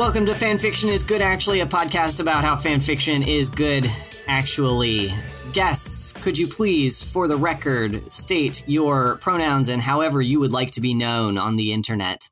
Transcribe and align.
Welcome 0.00 0.24
to 0.24 0.32
Fanfiction 0.32 0.88
is 0.88 1.02
Good 1.02 1.20
Actually, 1.20 1.60
a 1.60 1.66
podcast 1.66 2.20
about 2.20 2.42
how 2.42 2.56
fanfiction 2.56 3.28
is 3.28 3.50
good 3.50 3.86
actually. 4.26 5.12
Guests, 5.52 6.14
could 6.14 6.38
you 6.38 6.46
please, 6.46 7.02
for 7.02 7.28
the 7.28 7.36
record, 7.36 8.10
state 8.10 8.64
your 8.66 9.16
pronouns 9.16 9.68
and 9.68 9.82
however 9.82 10.22
you 10.22 10.40
would 10.40 10.52
like 10.52 10.70
to 10.70 10.80
be 10.80 10.94
known 10.94 11.36
on 11.36 11.56
the 11.56 11.74
internet? 11.74 12.30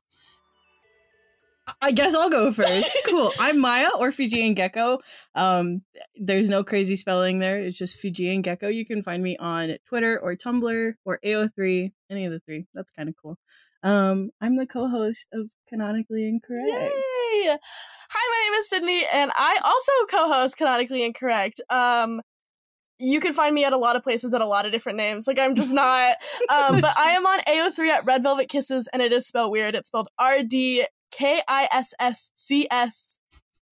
I 1.79 1.91
guess 1.91 2.15
I'll 2.15 2.31
go 2.31 2.51
first. 2.51 3.03
cool. 3.07 3.31
I'm 3.39 3.59
Maya 3.59 3.89
or 3.99 4.11
Fijian 4.11 4.55
Gecko. 4.55 4.97
Um, 5.35 5.83
there's 6.15 6.49
no 6.49 6.63
crazy 6.63 6.95
spelling 6.95 7.37
there. 7.37 7.59
It's 7.59 7.77
just 7.77 7.97
Fijian 7.97 8.41
Gecko. 8.41 8.69
You 8.69 8.83
can 8.83 9.03
find 9.03 9.21
me 9.21 9.37
on 9.37 9.77
Twitter 9.87 10.19
or 10.19 10.35
Tumblr 10.35 10.93
or 11.05 11.19
AO3, 11.23 11.91
any 12.09 12.25
of 12.25 12.31
the 12.31 12.39
three. 12.39 12.65
That's 12.73 12.89
kind 12.89 13.09
of 13.09 13.15
cool. 13.21 13.37
Um, 13.83 14.31
I'm 14.41 14.57
the 14.57 14.65
co-host 14.65 15.27
of 15.31 15.51
Canonically 15.69 16.27
Incorrect. 16.27 16.67
Yay! 16.67 17.18
Hi, 17.47 17.57
my 18.11 18.51
name 18.51 18.59
is 18.59 18.69
Sydney, 18.69 19.05
and 19.13 19.31
I 19.35 19.59
also 19.63 19.91
co-host 20.09 20.57
Canonically 20.57 21.03
Incorrect. 21.03 21.61
Um, 21.69 22.21
you 22.97 23.19
can 23.19 23.33
find 23.33 23.55
me 23.55 23.63
at 23.63 23.71
a 23.71 23.77
lot 23.77 23.95
of 23.95 24.03
places 24.03 24.33
at 24.33 24.41
a 24.41 24.45
lot 24.45 24.65
of 24.65 24.71
different 24.71 24.97
names. 24.97 25.25
Like 25.27 25.39
I'm 25.39 25.55
just 25.55 25.73
not. 25.73 26.15
Um, 26.49 26.81
but 26.81 26.97
I 26.97 27.11
am 27.11 27.27
on 27.27 27.39
AO3 27.41 27.89
at 27.89 28.05
Red 28.05 28.23
Velvet 28.23 28.49
Kisses, 28.49 28.89
and 28.91 29.01
it 29.03 29.11
is 29.11 29.27
spelled 29.27 29.51
weird. 29.51 29.75
It's 29.75 29.89
spelled 29.89 30.09
R 30.17 30.41
D 30.41 30.85
K 31.11 31.41
I 31.47 31.67
S 31.71 31.93
S 31.99 32.31
C 32.33 32.67
S. 32.71 33.19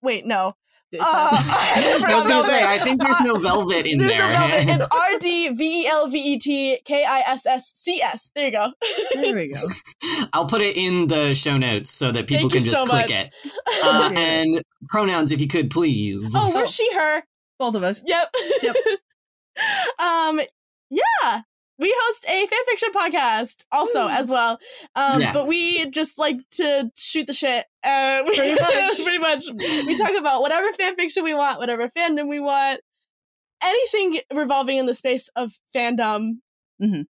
Wait, 0.03 0.25
no. 0.25 0.51
Uh, 0.91 0.99
I 1.03 2.11
was 2.15 2.25
going 2.25 2.41
to 2.41 2.47
say, 2.47 2.63
I 2.63 2.79
think 2.79 3.01
there's 3.01 3.19
no 3.21 3.35
velvet 3.35 3.85
in 3.85 3.99
There's 3.99 4.17
there. 4.17 4.27
no 4.27 4.47
velvet. 4.47 4.67
It's 4.67 4.87
R 4.91 5.19
D 5.19 5.49
V 5.49 5.83
E 5.83 5.87
L 5.87 6.07
V 6.07 6.17
E 6.19 6.39
T 6.39 6.79
K 6.83 7.05
I 7.05 7.19
S 7.27 7.45
S 7.45 7.71
C 7.75 8.01
S. 8.01 8.31
There 8.33 8.45
you 8.45 8.51
go. 8.51 8.71
There 9.13 9.35
we 9.35 9.53
go. 9.53 9.59
I'll 10.33 10.47
put 10.47 10.61
it 10.61 10.77
in 10.77 11.07
the 11.07 11.35
show 11.35 11.57
notes 11.57 11.91
so 11.91 12.11
that 12.11 12.27
people 12.27 12.49
Thank 12.49 12.53
can 12.53 12.61
just 12.63 12.75
so 12.75 12.85
click 12.85 13.09
much. 13.09 13.11
it. 13.11 13.33
Uh, 13.83 14.11
and 14.15 14.61
pronouns, 14.87 15.31
if 15.31 15.39
you 15.39 15.47
could, 15.47 15.69
please. 15.69 16.33
oh, 16.35 16.51
we're 16.55 16.65
she, 16.65 16.91
her. 16.95 17.23
Both 17.59 17.75
of 17.75 17.83
us. 17.83 18.01
Yep. 18.05 18.33
Yep. 18.63 18.75
um, 19.99 20.41
yeah. 20.89 21.41
We 21.79 21.95
host 21.97 22.25
a 22.27 22.45
fanfiction 22.45 22.91
podcast 22.93 23.63
also 23.71 24.05
Ooh. 24.05 24.09
as 24.09 24.29
well. 24.29 24.59
Um, 24.95 25.21
Yeah. 25.21 25.31
but 25.33 25.47
we 25.47 25.89
just 25.89 26.19
like 26.19 26.35
to 26.55 26.91
shoot 26.97 27.25
the 27.25 27.33
shit. 27.33 27.65
Uh, 27.83 28.21
we, 28.27 28.35
Pretty 28.35 28.61
much. 28.61 29.03
pretty 29.03 29.17
much. 29.17 29.43
We 29.87 29.97
talk 29.97 30.11
about 30.19 30.41
whatever 30.41 30.67
fanfiction 30.79 31.23
we 31.23 31.33
want, 31.33 31.57
whatever 31.59 31.87
fandom 31.87 32.27
we 32.29 32.39
want, 32.41 32.81
anything 33.63 34.19
revolving 34.33 34.77
in 34.77 34.85
the 34.87 34.93
space 34.93 35.29
of 35.35 35.53
fandom. 35.75 36.39
Mhm. 36.81 37.05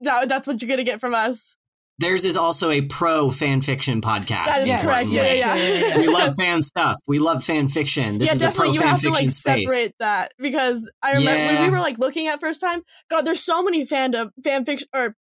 That, 0.00 0.28
that's 0.28 0.46
what 0.48 0.60
you're 0.62 0.68
gonna 0.68 0.82
get 0.84 1.00
from 1.00 1.14
us. 1.14 1.54
Theirs 1.98 2.24
is 2.24 2.36
also 2.36 2.70
a 2.70 2.82
pro 2.82 3.30
fan 3.30 3.60
fiction 3.60 4.00
podcast. 4.00 4.46
That 4.46 4.56
is 4.62 4.66
Yeah, 4.66 4.82
correct. 4.82 5.08
Yeah, 5.10 5.22
yeah, 5.22 5.32
Yeah, 5.34 5.54
yeah, 5.56 5.86
yeah. 5.88 5.96
we 5.98 6.08
love 6.08 6.34
fan 6.34 6.62
stuff. 6.62 6.96
We 7.06 7.18
love 7.20 7.44
fan 7.44 7.68
fiction. 7.68 8.18
This 8.18 8.28
yeah, 8.28 8.34
is 8.34 8.42
a 8.42 8.46
pro 8.46 8.72
definitely. 8.72 8.74
You 8.74 8.80
fan 8.80 8.88
have 8.88 9.00
to 9.02 9.10
like 9.10 9.30
space. 9.30 9.70
separate 9.70 9.94
that 10.00 10.32
because 10.38 10.90
I 11.02 11.12
remember 11.12 11.52
when 11.54 11.62
we 11.62 11.70
were 11.70 11.78
like 11.80 11.98
looking 11.98 12.26
at 12.26 12.40
first 12.40 12.60
time. 12.60 12.82
God, 13.10 13.22
there's 13.22 13.40
so 13.40 13.62
many 13.62 13.86
fandom 13.86 14.30
fan 14.42 14.62
uh, 14.62 14.64
fiction 14.64 14.88
or 14.94 15.14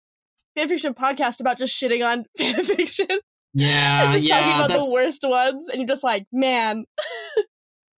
fan 0.56 0.68
fiction 0.68 0.94
podcasts 0.94 1.40
about 1.40 1.58
just 1.60 1.80
shitting 1.82 2.04
on 2.06 2.26
fan 2.38 2.64
fiction 2.64 3.08
Yeah, 3.54 4.04
and 4.06 4.14
just 4.14 4.28
talking 4.30 4.48
yeah. 4.48 4.56
about 4.58 4.70
That's, 4.70 4.88
the 4.88 4.94
worst 4.94 5.24
ones, 5.28 5.70
and 5.70 5.80
you're 5.80 5.88
just 5.88 6.04
like, 6.04 6.26
man, 6.32 6.86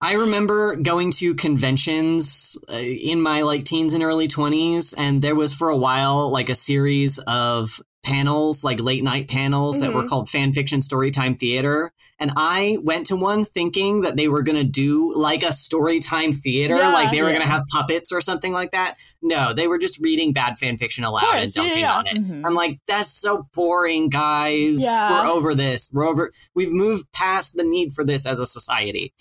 I 0.06 0.14
remember 0.14 0.76
going 0.76 1.12
to 1.14 1.34
conventions 1.34 2.58
uh, 2.72 2.76
in 2.78 3.22
my 3.24 3.42
like 3.42 3.64
teens 3.64 3.94
and 3.96 4.04
early 4.04 4.28
20s, 4.28 4.94
and 4.96 5.20
there 5.24 5.34
was 5.34 5.56
for 5.56 5.70
a 5.70 5.76
while 5.78 6.30
like 6.32 6.48
a 6.50 6.54
series 6.54 7.18
of 7.26 7.82
panels, 8.04 8.64
like 8.64 8.80
late 8.80 9.04
night 9.04 9.28
panels 9.28 9.80
that 9.80 9.92
were 9.92 10.04
Mhm. 10.04 10.08
called 10.10 10.30
Fan 10.30 10.54
Fiction 10.54 10.80
Storytime 10.82 11.40
Theater. 11.40 11.92
And 12.20 12.32
I 12.38 12.78
went 12.84 13.08
to 13.08 13.16
one 13.16 13.46
thinking 13.46 14.02
that 14.02 14.16
they 14.16 14.28
were 14.28 14.44
going 14.44 14.60
to 14.60 14.64
do 14.64 15.12
like 15.16 15.42
a 15.42 15.48
storytime 15.48 16.36
theater, 16.40 16.76
Yeah, 16.76 16.94
like 16.94 17.10
they 17.10 17.24
were 17.24 17.30
yeah. 17.30 17.38
going 17.38 17.48
to 17.48 17.52
have 17.52 17.64
puppets 17.74 18.12
or 18.12 18.22
something 18.22 18.54
like 18.54 18.74
that. 18.74 18.94
No, 19.24 19.54
they 19.54 19.68
were 19.68 19.80
just 19.80 20.00
reading 20.00 20.34
bad 20.34 20.60
fan 20.60 20.78
fiction 20.78 21.04
aloud 21.04 21.24
and 21.34 21.52
course, 21.52 21.56
yeah, 21.56 21.64
dunking 21.64 21.80
yeah. 21.80 21.98
on 21.98 22.06
it. 22.08 22.16
Mhm. 22.18 22.44
I'm 22.46 22.54
like, 22.54 22.80
that's 22.88 23.10
so 23.12 23.48
boring, 23.56 24.10
guys. 24.10 24.82
We're 24.84 25.26
over 25.26 25.56
this. 25.56 25.90
We're 25.92 26.06
over. 26.06 26.32
We've 26.54 26.72
moved 26.72 27.12
past 27.12 27.56
the 27.58 27.64
need 27.64 27.92
for 27.92 28.04
this 28.04 28.28
as 28.28 28.40
a 28.40 28.46
society. 28.46 29.14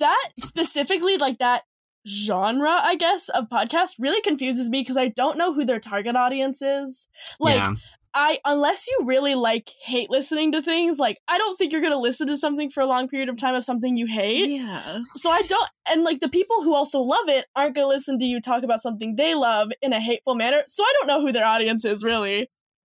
That 0.00 0.30
specifically 0.38 1.16
like 1.16 1.38
that 1.38 1.62
genre, 2.06 2.80
I 2.82 2.96
guess, 2.96 3.28
of 3.28 3.48
podcast 3.48 3.96
really 3.98 4.20
confuses 4.22 4.68
me 4.70 4.80
because 4.80 4.96
I 4.96 5.08
don't 5.08 5.38
know 5.38 5.54
who 5.54 5.64
their 5.64 5.80
target 5.80 6.16
audience 6.16 6.62
is. 6.62 7.08
Like, 7.38 7.56
yeah. 7.56 7.74
I 8.12 8.38
unless 8.44 8.88
you 8.88 9.04
really 9.04 9.36
like 9.36 9.70
hate 9.84 10.10
listening 10.10 10.50
to 10.52 10.62
things, 10.62 10.98
like 10.98 11.18
I 11.28 11.38
don't 11.38 11.56
think 11.56 11.70
you're 11.70 11.80
gonna 11.80 11.96
listen 11.96 12.26
to 12.26 12.36
something 12.36 12.68
for 12.68 12.80
a 12.80 12.86
long 12.86 13.08
period 13.08 13.28
of 13.28 13.36
time 13.36 13.54
of 13.54 13.64
something 13.64 13.96
you 13.96 14.06
hate. 14.06 14.48
Yeah. 14.50 14.98
So 15.04 15.30
I 15.30 15.42
don't, 15.48 15.68
and 15.88 16.02
like 16.02 16.18
the 16.18 16.28
people 16.28 16.62
who 16.62 16.74
also 16.74 17.00
love 17.00 17.28
it 17.28 17.46
aren't 17.54 17.76
gonna 17.76 17.86
listen 17.86 18.18
to 18.18 18.24
you 18.24 18.40
talk 18.40 18.64
about 18.64 18.80
something 18.80 19.14
they 19.14 19.36
love 19.36 19.70
in 19.80 19.92
a 19.92 20.00
hateful 20.00 20.34
manner. 20.34 20.62
So 20.66 20.82
I 20.82 20.92
don't 20.98 21.06
know 21.06 21.20
who 21.24 21.32
their 21.32 21.46
audience 21.46 21.84
is 21.84 22.02
really. 22.02 22.48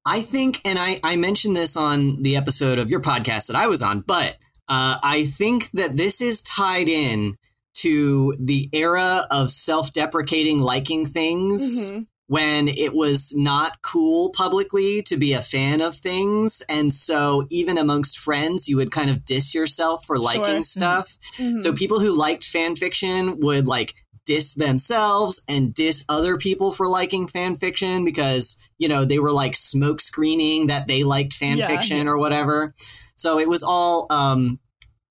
I 0.06 0.20
think, 0.20 0.60
and 0.64 0.78
I, 0.78 1.00
I 1.02 1.16
mentioned 1.16 1.56
this 1.56 1.76
on 1.76 2.22
the 2.22 2.36
episode 2.36 2.78
of 2.78 2.88
your 2.88 3.00
podcast 3.00 3.48
that 3.48 3.56
I 3.56 3.66
was 3.66 3.82
on, 3.82 4.00
but 4.00 4.36
uh, 4.68 4.98
I 5.02 5.24
think 5.24 5.70
that 5.72 5.96
this 5.96 6.20
is 6.20 6.42
tied 6.42 6.88
in 6.88 7.36
to 7.74 8.34
the 8.38 8.68
era 8.72 9.26
of 9.30 9.50
self 9.50 9.92
deprecating 9.92 10.60
liking 10.60 11.06
things 11.06 11.92
Mhm. 11.92 12.06
when 12.26 12.68
it 12.68 12.92
was 12.94 13.32
not 13.36 13.80
cool 13.82 14.30
publicly 14.30 15.02
to 15.02 15.16
be 15.16 15.32
a 15.32 15.40
fan 15.40 15.80
of 15.80 15.94
things. 15.94 16.62
And 16.68 16.92
so 16.92 17.46
even 17.50 17.78
amongst 17.78 18.18
friends, 18.18 18.68
you 18.68 18.76
would 18.76 18.90
kind 18.90 19.08
of 19.10 19.24
diss 19.24 19.54
yourself 19.54 20.04
for 20.04 20.18
liking 20.18 20.44
Sure. 20.56 20.64
stuff. 20.64 21.16
Mhm. 21.38 21.62
So 21.62 21.72
people 21.72 22.00
who 22.00 22.10
liked 22.12 22.44
fan 22.44 22.74
fiction 22.76 23.38
would 23.40 23.66
like 23.68 23.94
diss 24.28 24.52
themselves 24.54 25.42
and 25.48 25.72
diss 25.72 26.04
other 26.10 26.36
people 26.36 26.70
for 26.70 26.86
liking 26.86 27.26
fan 27.26 27.56
fiction 27.56 28.04
because, 28.04 28.58
you 28.76 28.86
know, 28.86 29.06
they 29.06 29.18
were 29.18 29.32
like 29.32 29.56
smoke 29.56 30.02
screening 30.02 30.66
that 30.66 30.86
they 30.86 31.02
liked 31.02 31.32
fan 31.32 31.56
Yeah, 31.56 31.66
fiction 31.66 32.06
or 32.06 32.18
whatever. 32.18 32.74
So 33.16 33.38
it 33.38 33.48
was 33.48 33.62
all 33.62 34.06
um 34.10 34.58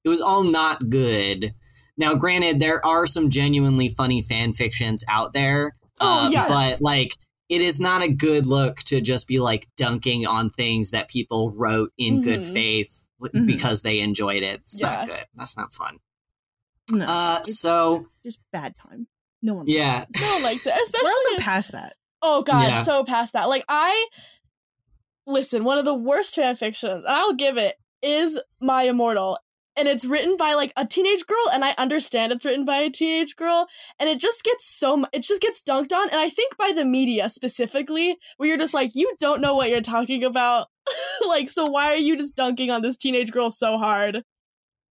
it 0.05 0.09
was 0.09 0.21
all 0.21 0.43
not 0.43 0.89
good. 0.89 1.53
Now 1.97 2.13
granted 2.13 2.59
there 2.59 2.85
are 2.85 3.07
some 3.07 3.29
genuinely 3.31 3.89
funny 3.89 4.21
fan 4.21 4.53
fictions 4.53 5.03
out 5.09 5.33
there. 5.33 5.75
Oh, 5.99 6.27
uh, 6.27 6.29
yeah. 6.29 6.47
but 6.47 6.79
like 6.79 7.11
it 7.49 7.61
is 7.61 7.79
not 7.81 8.03
a 8.03 8.11
good 8.11 8.45
look 8.45 8.77
to 8.85 9.01
just 9.01 9.27
be 9.27 9.39
like 9.39 9.67
dunking 9.77 10.27
on 10.27 10.51
things 10.51 10.91
that 10.91 11.09
people 11.09 11.51
wrote 11.55 11.91
in 11.97 12.21
good 12.21 12.41
Mhm. 12.41 12.53
faith 12.53 13.05
Mhm. 13.23 13.47
because 13.47 13.81
they 13.81 13.99
enjoyed 13.99 14.43
it. 14.43 14.61
It's 14.65 14.79
not 14.79 14.91
Yeah. 14.91 15.05
good. 15.17 15.25
That's 15.35 15.57
not 15.57 15.73
fun. 15.73 15.97
No. 16.91 17.05
Uh, 17.07 17.41
so 17.41 18.05
just 18.23 18.39
bad 18.51 18.73
time. 18.75 19.07
No 19.41 19.55
one. 19.55 19.65
yeah, 19.67 20.05
no 20.19 20.27
one 20.33 20.43
likes 20.43 20.65
it, 20.65 20.73
especially. 20.83 21.05
We're 21.05 21.11
also 21.31 21.43
past 21.43 21.71
that. 21.73 21.93
oh 22.21 22.43
god, 22.43 22.67
Yeah. 22.69 22.77
so 22.79 23.03
past 23.03 23.33
that. 23.33 23.49
Like 23.49 23.65
I 23.67 24.07
listen, 25.25 25.63
one 25.63 25.77
of 25.77 25.85
the 25.85 25.93
worst 25.93 26.35
fan 26.35 26.55
fictions, 26.55 26.93
and 26.93 27.07
I'll 27.07 27.33
give 27.33 27.57
it, 27.57 27.75
is 28.01 28.39
My 28.61 28.83
Immortal. 28.83 29.37
And 29.75 29.87
it's 29.87 30.05
written 30.05 30.37
by 30.37 30.55
like 30.55 30.73
a 30.75 30.87
teenage 30.87 31.27
girl, 31.27 31.49
and 31.53 31.63
I 31.63 31.75
understand 31.77 32.31
it's 32.31 32.45
written 32.45 32.65
by 32.65 32.77
a 32.77 32.89
teenage 32.89 33.35
girl, 33.35 33.67
and 33.99 34.09
it 34.09 34.19
just 34.19 34.43
gets 34.43 34.65
so 34.65 35.05
it 35.13 35.21
just 35.21 35.39
gets 35.39 35.61
dunked 35.61 35.93
on, 35.93 36.09
and 36.09 36.19
I 36.19 36.29
think 36.29 36.57
by 36.57 36.71
the 36.71 36.83
media 36.83 37.29
specifically, 37.29 38.17
where 38.37 38.49
you're 38.49 38.57
just 38.57 38.73
like, 38.73 38.95
you 38.95 39.13
don't 39.19 39.39
know 39.39 39.53
what 39.53 39.69
you're 39.69 39.81
talking 39.81 40.23
about, 40.23 40.67
like, 41.27 41.47
so 41.51 41.65
why 41.67 41.91
are 41.93 41.95
you 41.97 42.17
just 42.17 42.35
dunking 42.35 42.71
on 42.71 42.81
this 42.81 42.97
teenage 42.97 43.31
girl 43.31 43.51
so 43.51 43.77
hard? 43.77 44.23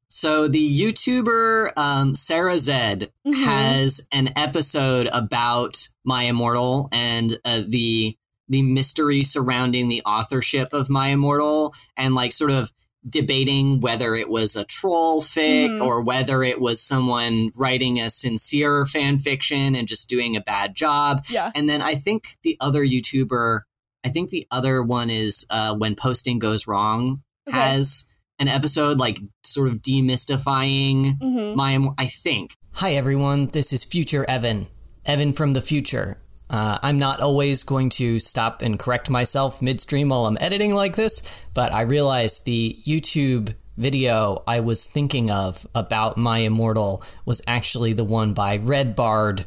So 0.08 0.48
the 0.48 0.80
YouTuber 0.80 1.70
um, 1.76 2.14
Sarah 2.14 2.58
Zed 2.58 3.12
Mhm. 3.26 3.44
has 3.44 4.06
an 4.12 4.30
episode 4.36 5.08
about 5.12 5.88
My 6.04 6.24
Immortal 6.24 6.88
and 6.92 7.38
uh, 7.44 7.62
the 7.66 8.16
the 8.48 8.62
mystery 8.62 9.24
surrounding 9.24 9.88
the 9.88 10.02
authorship 10.06 10.68
of 10.72 10.88
My 10.88 11.08
Immortal, 11.08 11.74
and 11.96 12.14
like 12.14 12.30
sort 12.30 12.52
of 12.52 12.70
debating 13.08 13.80
whether 13.80 14.14
it 14.14 14.28
was 14.28 14.54
a 14.56 14.64
troll 14.64 15.20
fic 15.22 15.68
Mhm. 15.78 15.84
or 15.84 16.00
whether 16.02 16.42
it 16.42 16.60
was 16.60 16.80
someone 16.80 17.50
writing 17.56 18.00
a 18.00 18.10
sincere 18.10 18.84
fan 18.86 19.18
fiction 19.18 19.74
and 19.74 19.86
just 19.88 20.08
doing 20.08 20.36
a 20.36 20.40
bad 20.40 20.74
job. 20.76 21.24
Yeah, 21.28 21.50
And 21.54 21.68
then 21.68 21.82
I 21.82 21.94
think 21.96 22.36
the 22.42 22.56
other 22.60 22.84
YouTuber, 22.84 23.60
I 24.04 24.08
think 24.08 24.30
the 24.30 24.46
other 24.50 24.82
one 24.82 25.10
is 25.10 25.44
uh, 25.50 25.74
when 25.74 25.94
posting 25.96 26.38
goes 26.38 26.66
wrong 26.68 27.22
Okay. 27.48 27.56
has 27.58 28.06
an 28.38 28.48
episode 28.48 28.98
like 28.98 29.18
sort 29.44 29.68
of 29.68 29.82
demystifying 29.82 31.20
hmm 31.20 31.54
my. 31.54 31.88
I 31.98 32.06
think. 32.06 32.54
Hi 32.74 32.94
everyone, 32.94 33.46
this 33.46 33.72
is 33.72 33.84
Future 33.84 34.24
Evan, 34.28 34.66
Evan 35.04 35.32
from 35.32 35.52
the 35.52 35.60
future. 35.62 36.18
Uh, 36.48 36.78
I'm 36.82 36.98
not 36.98 37.20
always 37.20 37.64
going 37.64 37.90
to 37.90 38.18
stop 38.18 38.62
and 38.62 38.78
correct 38.78 39.10
myself 39.10 39.60
midstream 39.60 40.10
while 40.10 40.26
I'm 40.26 40.38
editing 40.40 40.74
like 40.74 40.94
this, 40.94 41.22
but 41.54 41.72
I 41.72 41.82
realized 41.82 42.44
the 42.44 42.76
YouTube 42.84 43.54
video 43.76 44.42
I 44.46 44.60
was 44.60 44.86
thinking 44.86 45.30
of 45.30 45.66
about 45.74 46.16
My 46.16 46.38
Immortal 46.38 47.02
was 47.24 47.42
actually 47.46 47.94
the 47.94 48.04
one 48.04 48.32
by 48.32 48.58
Red 48.58 48.94
Bard 48.94 49.44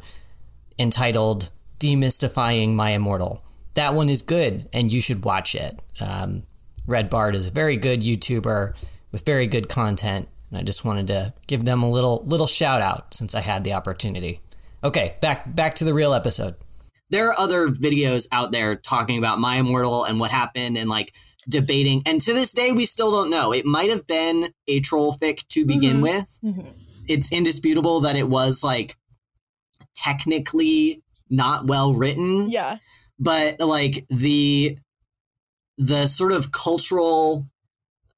entitled 0.78 1.50
Demystifying 1.78 2.74
My 2.74 2.90
Immortal. 2.90 3.42
That 3.74 3.94
one 3.94 4.10
is 4.10 4.20
good, 4.20 4.68
and 4.72 4.92
you 4.92 5.00
should 5.00 5.24
watch 5.24 5.54
it. 5.54 5.80
Um, 6.00 6.42
Red 6.90 7.08
Bard 7.08 7.34
is 7.36 7.48
a 7.48 7.52
very 7.52 7.76
good 7.76 8.00
YouTuber 8.02 8.74
with 9.12 9.24
very 9.24 9.46
good 9.46 9.68
content. 9.68 10.28
and 10.50 10.58
I 10.58 10.62
just 10.62 10.84
wanted 10.84 11.06
to 11.06 11.32
give 11.46 11.64
them 11.64 11.82
a 11.84 11.90
little 11.90 12.22
little 12.26 12.46
shout 12.48 12.82
out 12.82 13.14
since 13.14 13.34
I 13.36 13.40
had 13.40 13.62
the 13.64 13.72
opportunity. 13.74 14.40
Okay, 14.82 15.14
back 15.20 15.54
back 15.54 15.76
to 15.76 15.84
the 15.84 15.94
real 15.94 16.12
episode. 16.12 16.56
There 17.10 17.28
are 17.28 17.38
other 17.38 17.68
videos 17.68 18.26
out 18.32 18.50
there 18.52 18.74
talking 18.76 19.18
about 19.18 19.38
My 19.38 19.56
Immortal 19.56 20.04
and 20.04 20.18
what 20.20 20.30
happened 20.30 20.76
and 20.76 20.88
like 20.90 21.14
debating. 21.48 22.02
And 22.06 22.20
to 22.20 22.32
this 22.34 22.52
day, 22.52 22.72
we 22.72 22.84
still 22.84 23.10
don't 23.10 23.30
know. 23.30 23.52
It 23.52 23.64
might 23.66 23.90
have 23.90 24.06
been 24.06 24.48
a 24.68 24.80
troll 24.80 25.16
fic 25.16 25.46
to 25.48 25.64
begin 25.64 25.98
Mhm. 25.98 26.02
with. 26.02 26.38
Mhm. 26.44 26.66
It's 27.08 27.32
indisputable 27.32 28.00
that 28.00 28.16
it 28.16 28.28
was 28.28 28.62
like 28.64 28.96
technically 29.96 31.02
not 31.28 31.66
well 31.66 31.94
written 31.94 32.50
Yeah. 32.50 32.78
but 33.18 33.60
like 33.60 34.06
the 34.08 34.78
the 35.80 36.06
sort 36.06 36.32
of 36.32 36.52
cultural 36.52 37.46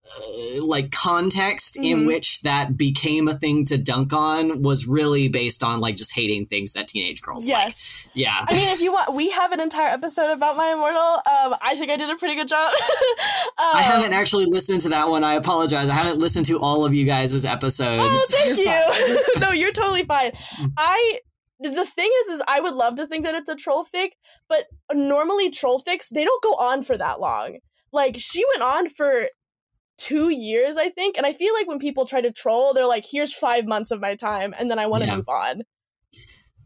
uh, 0.05 0.65
like 0.65 0.91
context 0.91 1.77
in 1.77 2.01
Mhm. 2.01 2.07
which 2.09 2.41
that 2.41 2.77
became 2.77 3.29
a 3.29 3.35
thing 3.39 3.65
to 3.65 3.79
dunk 3.79 4.13
on 4.13 4.61
was 4.61 4.85
really 4.89 5.29
based 5.29 5.63
on 5.63 5.81
like 5.81 5.97
just 5.97 6.13
hating 6.13 6.45
things 6.47 6.73
that 6.73 6.89
teenage 6.89 7.23
girls 7.23 7.47
like. 7.47 7.67
Yes. 7.67 8.09
Yeah. 8.13 8.45
I 8.49 8.53
mean, 8.53 8.69
if 8.71 8.81
you 8.81 8.91
want, 8.91 9.15
we 9.15 9.31
have 9.31 9.53
an 9.53 9.61
entire 9.61 9.87
episode 9.87 10.33
about 10.33 10.57
my 10.57 10.73
immortal. 10.73 11.01
Um, 11.01 11.55
I 11.63 11.77
think 11.79 11.89
I 11.93 11.97
did 11.97 12.11
a 12.11 12.17
pretty 12.17 12.35
good 12.35 12.49
job. 12.49 12.73
um, 13.59 13.77
I 13.77 13.83
haven't 13.83 14.13
actually 14.13 14.47
listened 14.47 14.81
to 14.83 14.89
that 14.89 15.09
one. 15.09 15.23
I 15.23 15.35
apologize. 15.35 15.89
I 15.89 15.95
haven't 15.95 16.19
listened 16.19 16.47
to 16.47 16.59
all 16.59 16.85
of 16.85 16.93
you 16.93 17.05
guys' 17.05 17.45
episodes. 17.45 18.19
Oh, 18.19 18.27
thank 18.29 18.59
You're 18.59 19.09
you. 19.09 19.25
no, 19.39 19.53
you're 19.53 19.73
totally 19.73 20.05
fine. 20.05 20.33
I 20.77 21.21
the 21.71 21.85
thing 21.85 22.11
is, 22.23 22.29
is 22.29 22.43
I 22.49 22.61
would 22.61 22.75
love 22.75 22.97
to 22.97 23.07
think 23.07 23.25
that 23.25 23.35
it's 23.35 23.49
a 23.49 23.57
troll 23.57 23.85
fic, 23.85 24.11
but 24.49 24.67
normally 24.93 25.51
troll 25.51 25.81
fics 25.81 26.09
they 26.09 26.25
don't 26.25 26.43
go 26.43 26.55
on 26.55 26.83
for 26.83 26.97
that 26.97 27.21
long. 27.21 27.59
Like 27.93 28.17
she 28.19 28.45
went 28.55 28.63
on 28.63 28.89
for 28.89 29.29
two 29.99 30.31
years, 30.31 30.77
I 30.77 30.89
think, 30.89 31.17
and 31.17 31.27
I 31.27 31.33
feel 31.33 31.55
like 31.55 31.69
when 31.69 31.79
people 31.79 32.07
try 32.07 32.21
to 32.21 32.33
troll, 32.33 32.73
they're 32.75 32.87
like, 32.87 33.05
"Here's 33.11 33.35
five 33.35 33.67
months 33.67 33.91
of 33.91 34.01
my 34.01 34.15
time, 34.17 34.55
and 34.59 34.71
then 34.71 34.79
I 34.79 34.87
want 34.87 35.03
to 35.05 35.09
Yeah. 35.09 35.17
move 35.17 35.29
on." 35.29 35.63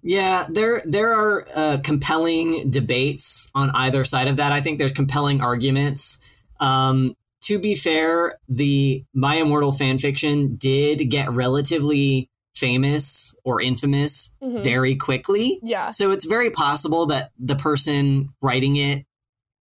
Yeah, 0.02 0.46
there 0.48 0.82
there 0.84 1.12
are 1.12 1.46
uh, 1.54 1.78
compelling 1.82 2.70
debates 2.70 3.50
on 3.54 3.70
either 3.74 4.04
side 4.04 4.28
of 4.28 4.36
that. 4.36 4.52
I 4.52 4.60
think 4.60 4.78
there's 4.78 4.92
compelling 4.92 5.40
arguments. 5.40 6.42
Um, 6.60 7.14
to 7.42 7.58
be 7.58 7.74
fair, 7.74 8.38
the 8.48 9.04
My 9.14 9.36
Immortal 9.36 9.72
fan 9.72 9.98
fiction 9.98 10.56
did 10.56 11.10
get 11.10 11.30
relatively 11.30 12.30
famous 12.56 13.34
or 13.44 13.60
infamous 13.60 14.34
Mhm. 14.42 14.62
very 14.62 14.96
quickly. 14.96 15.60
Yeah, 15.62 15.90
So 15.90 16.10
it's 16.10 16.24
very 16.24 16.50
possible 16.50 17.06
that 17.06 17.30
the 17.38 17.54
person 17.56 18.30
writing 18.40 18.76
it, 18.76 19.04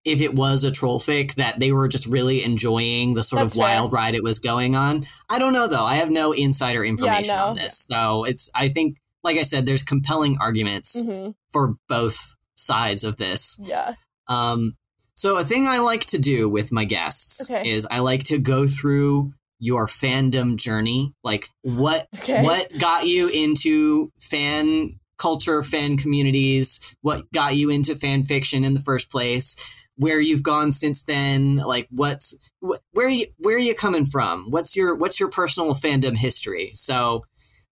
if 0.05 0.21
it 0.21 0.33
was 0.35 0.63
a 0.63 0.71
troll 0.71 0.99
fic, 0.99 1.35
that 1.35 1.59
they 1.59 1.71
were 1.71 1.87
just 1.87 2.05
really 2.07 2.43
enjoying 2.43 3.13
the 3.15 3.23
sort 3.23 3.41
That's 3.41 3.55
of 3.55 3.59
fair. 3.61 3.69
wild 3.75 3.91
ride 3.91 4.15
it 4.15 4.23
was 4.23 4.39
going 4.39 4.75
on. 4.75 5.05
I 5.29 5.39
don't 5.39 5.53
know 5.53 5.67
though. 5.67 5.83
I 5.85 5.95
have 5.95 6.09
no 6.09 6.31
insider 6.31 6.83
information 6.85 7.35
no. 7.35 7.43
on 7.47 7.55
this. 7.55 7.85
So 7.89 8.23
it's 8.23 8.49
I 8.55 8.69
think 8.69 8.97
like 9.23 9.37
I 9.37 9.41
said, 9.41 9.65
there's 9.65 9.83
compelling 9.83 10.37
arguments 10.39 11.01
hmm 11.01 11.31
for 11.51 11.75
both 11.89 12.35
sides 12.55 13.03
of 13.03 13.17
this. 13.17 13.59
yeah, 13.63 13.93
Um, 14.27 14.77
so 15.15 15.37
a 15.37 15.43
thing 15.43 15.67
I 15.67 15.79
like 15.79 16.05
to 16.07 16.19
do 16.19 16.47
with 16.49 16.71
my 16.71 16.85
guests 16.85 17.49
Okay. 17.49 17.69
is 17.69 17.87
I 17.89 17.99
like 17.99 18.23
to 18.25 18.37
go 18.37 18.67
through 18.67 19.33
your 19.65 19.87
fandom 19.87 20.55
journey. 20.55 21.13
Like 21.23 21.49
what 21.63 22.07
okay. 22.19 22.43
what 22.43 22.71
got 22.79 23.05
you 23.07 23.27
into 23.29 24.11
fan 24.19 24.91
culture, 25.17 25.61
fan 25.63 25.97
communities? 25.97 26.95
What 27.01 27.31
got 27.33 27.55
you 27.55 27.69
into 27.69 27.95
fan 27.95 28.23
fiction 28.23 28.63
in 28.63 28.73
the 28.75 28.79
first 28.81 29.09
place? 29.11 29.55
Where 29.97 30.19
you've 30.19 30.43
gone 30.43 30.71
since 30.71 31.03
then? 31.03 31.57
Like 31.57 31.87
what's 31.89 32.37
wh- 32.65 32.81
where 32.91 33.09
you 33.09 33.25
where 33.37 33.55
are 33.55 33.59
you 33.59 33.73
coming 33.75 34.05
from? 34.05 34.47
What's 34.49 34.75
your 34.75 34.93
what's 34.95 35.19
your 35.19 35.29
personal 35.29 35.73
fandom 35.73 36.15
history? 36.17 36.71
So, 36.75 37.23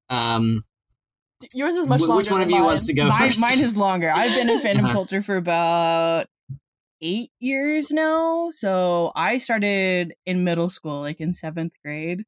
um, 0.10 0.64
Yours 1.54 1.76
is 1.76 1.86
much 1.88 2.00
wh- 2.00 2.04
longer. 2.08 2.16
which 2.18 2.32
one 2.32 2.42
of 2.42 2.50
you 2.50 2.56
mine. 2.56 2.64
wants 2.64 2.88
to 2.88 2.94
go 2.94 3.10
mine, 3.10 3.28
first? 3.28 3.42
mine 3.42 3.60
is 3.60 3.76
longer. 3.76 4.10
I've 4.10 4.34
been 4.34 4.50
in 4.50 4.60
fandom 4.66 4.86
Uh-huh. 4.86 4.94
culture 4.94 5.22
for 5.22 5.36
about 5.36 6.26
eight 7.04 7.30
years 7.40 7.92
now. 7.92 8.50
So 8.52 9.12
I 9.16 9.38
started 9.38 10.14
in 10.26 10.44
middle 10.44 10.70
school, 10.70 11.02
like 11.02 11.20
in 11.20 11.34
seventh 11.34 11.74
grade. 11.86 12.24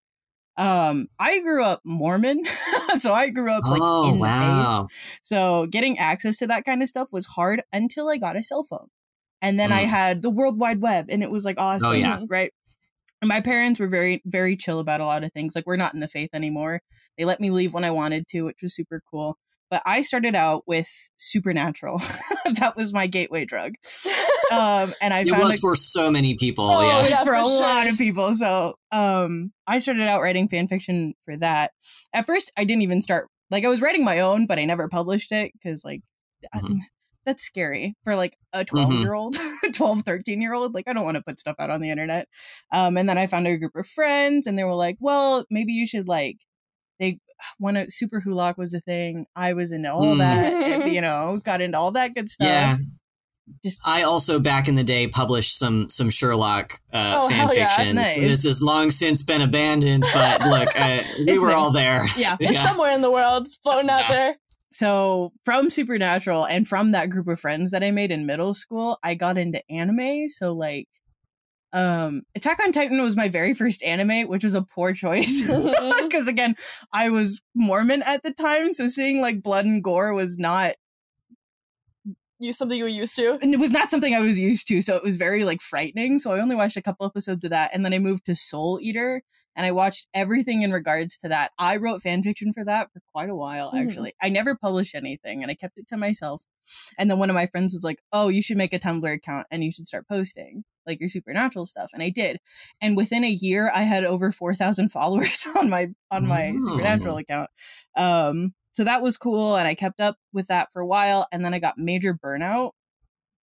Um, 0.58 1.08
I 1.20 1.40
grew 1.42 1.64
up 1.64 1.82
Mormon, 1.86 2.46
so 2.98 3.14
I 3.14 3.30
grew 3.30 3.52
up 3.52 3.64
like 3.66 3.82
oh 3.84 4.10
in 4.10 4.20
the 4.22 4.88
faith. 4.90 5.20
So 5.24 5.66
getting 5.66 5.98
access 5.98 6.38
to 6.40 6.48
that 6.48 6.66
kind 6.66 6.84
of 6.84 6.90
stuff 6.90 7.10
was 7.12 7.26
hard 7.26 7.64
until 7.74 8.10
I 8.10 8.18
got 8.18 8.38
a 8.38 8.44
cell 8.44 8.64
phone. 8.64 8.88
And 9.42 9.60
then 9.60 9.72
I 9.72 9.84
Mm. 9.84 9.90
had 9.90 10.22
the 10.22 10.30
World 10.30 10.60
Wide 10.60 10.82
Web 10.82 11.08
and 11.10 11.24
it 11.24 11.32
was 11.32 11.46
like 11.46 11.60
awesome. 11.60 11.88
Oh, 11.90 11.94
yeah. 11.94 12.20
Right. 12.30 12.52
And 13.22 13.30
my 13.30 13.42
parents 13.42 13.80
were 13.80 13.88
very, 13.88 14.22
very 14.26 14.56
chill 14.58 14.80
about 14.80 15.02
a 15.02 15.06
lot 15.06 15.24
of 15.24 15.32
things. 15.32 15.56
Like 15.56 15.66
we're 15.66 15.78
not 15.78 15.94
in 15.94 16.00
the 16.02 16.08
faith 16.08 16.30
anymore. 16.34 16.82
They 17.18 17.26
let 17.26 17.40
me 17.40 17.50
leave 17.50 17.74
when 17.74 17.86
I 17.86 17.92
wanted 17.92 18.28
to, 18.30 18.44
which 18.44 18.62
was 18.62 18.76
super 18.76 19.02
cool. 19.10 19.38
But 19.72 19.82
I 19.86 20.04
started 20.04 20.36
out 20.36 20.64
with 20.68 20.90
Supernatural. 21.18 21.98
that 22.60 22.74
was 22.78 22.94
my 22.94 23.08
gateway 23.08 23.46
drug. 23.46 23.74
Um, 24.52 24.90
and 25.02 25.14
I 25.14 25.22
It 25.22 25.30
found 25.30 25.44
was 25.44 25.56
a 25.58 25.60
for 25.60 25.76
so 25.76 26.12
many 26.12 26.36
people. 26.36 26.70
Oh, 26.70 26.82
yeah. 26.82 27.08
yeah. 27.08 27.24
for, 27.24 27.34
a 27.34 27.38
sure. 27.40 27.62
lot 27.62 27.88
of 27.90 27.98
people. 27.98 28.34
So 28.36 28.76
um 28.92 29.52
I 29.68 29.80
started 29.80 30.04
out 30.04 30.22
writing 30.22 30.48
fan 30.48 30.68
fiction 30.68 31.14
for 31.24 31.36
that. 31.38 31.72
At 32.14 32.26
first 32.26 32.52
I 32.58 32.64
didn't 32.64 32.84
even 32.84 33.02
start 33.02 33.28
like 33.52 33.64
I 33.66 33.70
was 33.70 33.82
writing 33.82 34.04
my 34.06 34.20
own, 34.20 34.46
but 34.48 34.60
I 34.60 34.66
never 34.66 34.88
published 34.88 35.32
it 35.32 35.52
because 35.54 35.84
like 35.86 36.02
I- 36.54 36.60
Mhm. 36.60 36.80
that's 37.26 37.44
scary 37.44 37.96
for 38.04 38.16
like 38.16 38.38
a 38.54 38.64
12 38.72 38.94
year 38.94 39.16
old 39.16 39.36
12 39.74 40.02
13 40.04 40.42
year 40.42 40.54
old 40.54 40.76
like 40.76 40.88
i 40.88 40.94
don't 40.94 41.06
want 41.06 41.18
to 41.18 41.24
put 41.24 41.40
stuff 41.40 41.56
out 41.58 41.72
on 41.72 41.82
the 41.82 41.90
internet 41.90 42.28
um 42.72 42.98
and 42.98 43.10
then 43.10 43.18
i 43.18 43.26
found 43.26 43.48
a 43.48 43.58
group 43.58 43.76
of 43.76 43.88
friends 43.88 44.46
and 44.46 44.60
they 44.60 44.64
were 44.64 44.76
like 44.76 44.96
well 45.00 45.44
maybe 45.50 45.74
you 45.74 45.88
should 45.88 46.08
like 46.08 46.38
they 47.00 47.18
when 47.58 47.78
a 47.78 47.86
SuperWhoLock 47.88 48.58
was 48.60 48.76
a 48.76 48.80
thing 48.80 49.26
i 49.36 49.54
was 49.54 49.72
into 49.72 49.92
all 49.92 50.04
Mm. 50.04 50.18
that 50.20 50.88
you 50.94 51.02
know 51.02 51.42
got 51.44 51.62
into 51.62 51.80
all 51.80 51.90
that 51.94 52.14
good 52.14 52.30
stuff 52.30 52.46
Yeah, 52.48 52.76
just 53.64 53.82
I 53.86 54.04
also 54.04 54.40
back 54.40 54.68
in 54.68 54.76
the 54.76 54.84
day 54.84 55.08
published 55.08 55.58
some 55.58 55.90
some 55.90 56.10
Sherlock 56.10 56.80
uh, 56.94 57.22
Oh, 57.24 57.30
fan 57.30 57.38
hell 57.48 57.56
yeah. 57.56 57.70
fictions. 57.70 57.96
Nice. 57.96 58.16
This 58.16 58.44
has 58.46 58.62
long 58.62 58.92
since 58.92 59.22
been 59.24 59.42
abandoned, 59.42 60.04
but 60.14 60.42
look, 60.48 60.70
uh, 60.80 61.02
we 61.26 61.38
were 61.40 61.54
all 61.54 61.72
there. 61.72 62.06
Yeah. 62.18 62.36
It's 62.40 62.54
yeah. 62.54 62.66
somewhere 62.66 62.92
in 62.94 63.02
the 63.02 63.12
world, 63.12 63.46
it's 63.46 63.58
floating 63.58 63.90
out 63.90 64.02
Yeah. 64.10 64.12
there. 64.16 64.36
so 64.70 65.32
from 65.46 65.70
supernatural 65.70 66.46
and 66.46 66.68
from 66.68 66.92
that 66.94 67.10
group 67.10 67.28
of 67.28 67.40
friends 67.40 67.72
that 67.72 67.84
i 67.84 67.92
made 67.92 68.12
in 68.12 68.26
middle 68.26 68.54
school 68.54 68.98
i 69.04 69.14
got 69.14 69.38
into 69.38 69.62
anime 69.70 70.28
so 70.28 70.54
like 70.54 70.88
um 71.72 72.24
attack 72.36 72.60
on 72.64 72.72
titan 72.72 73.02
was 73.02 73.16
my 73.16 73.30
very 73.30 73.54
first 73.54 73.84
anime 73.84 74.28
which 74.28 74.44
was 74.44 74.56
a 74.56 74.62
poor 74.64 74.92
choice 74.94 75.42
because 76.04 76.28
again 76.28 76.56
i 76.92 77.10
was 77.10 77.42
mormon 77.54 78.02
at 78.06 78.24
the 78.24 78.34
time 78.34 78.74
so 78.74 78.88
seeing 78.88 79.22
like 79.22 79.42
blood 79.44 79.66
and 79.66 79.84
gore 79.84 80.14
was 80.14 80.38
not 80.38 80.74
Something 82.54 82.78
you 82.78 82.84
were 82.84 82.90
used 82.90 83.16
to. 83.18 83.38
and 83.42 83.54
it 83.54 83.60
was 83.60 83.72
not 83.72 83.90
something 83.92 84.14
i 84.14 84.20
was 84.20 84.40
used 84.40 84.68
to 84.68 84.82
so 84.82 84.96
it 84.96 85.04
was 85.04 85.16
very 85.16 85.44
like 85.46 85.62
frightening. 85.62 86.20
So 86.20 86.32
i 86.32 86.40
only 86.40 86.56
watched 86.56 86.78
a 86.78 86.82
couple 86.82 87.06
episodes 87.06 87.44
of 87.44 87.50
that 87.52 87.72
and 87.74 87.84
then 87.86 87.94
i 87.94 88.00
moved 88.00 88.26
to 88.26 88.36
soul 88.36 88.80
eater 88.82 89.22
and 89.56 89.66
i 89.66 89.72
watched 89.72 90.08
everything 90.14 90.62
in 90.64 90.72
regards 90.72 91.18
to 91.20 91.30
that. 91.30 91.52
I 91.58 91.78
wrote 91.78 92.02
fan 92.02 92.24
fiction 92.24 92.52
for 92.54 92.64
that 92.66 92.92
for 92.92 93.02
quite 93.14 93.30
a 93.30 93.36
while 93.36 93.72
Mhm. 93.72 93.86
actually. 93.88 94.14
I 94.22 94.30
never 94.30 94.56
published 94.56 94.96
anything 94.96 95.42
and 95.44 95.52
i 95.52 95.56
kept 95.56 95.78
it 95.78 95.88
to 95.90 95.98
myself. 95.98 96.44
And 96.98 97.10
then 97.12 97.20
one 97.20 97.30
of 97.30 97.36
my 97.36 97.46
friends 97.46 97.74
was 97.74 97.84
like 97.84 98.00
oh 98.12 98.28
you 98.30 98.42
should 98.42 98.58
make 98.58 98.74
a 98.74 98.80
tumblr 98.80 99.12
account 99.14 99.48
and 99.52 99.64
you 99.64 99.72
should 99.72 99.86
start 99.86 100.08
posting 100.08 100.64
like 100.88 101.00
your 101.00 101.10
supernatural 101.10 101.66
stuff. 101.66 101.90
And 101.94 102.04
i 102.04 102.10
did. 102.10 102.38
And 102.82 102.96
within 102.98 103.24
a 103.24 103.30
year 103.30 103.72
i 103.74 103.84
had 103.84 104.04
over 104.04 104.32
4000 104.32 104.90
followers 104.98 105.46
on 105.58 105.70
my 105.70 105.88
on 106.12 106.28
my 106.28 106.54
Oh. 106.56 106.60
supernatural 106.60 107.18
account. 107.18 107.50
Um 107.96 108.54
so 108.76 108.84
that 108.84 109.02
was 109.02 109.18
cool 109.18 109.58
and 109.58 109.68
i 109.68 109.76
kept 109.76 110.00
up 110.02 110.18
with 110.34 110.48
that 110.48 110.72
for 110.74 110.82
a 110.82 110.88
while 110.88 111.28
and 111.32 111.44
then 111.46 111.54
i 111.56 111.60
got 111.60 111.78
major 111.80 112.14
burnout 112.14 112.72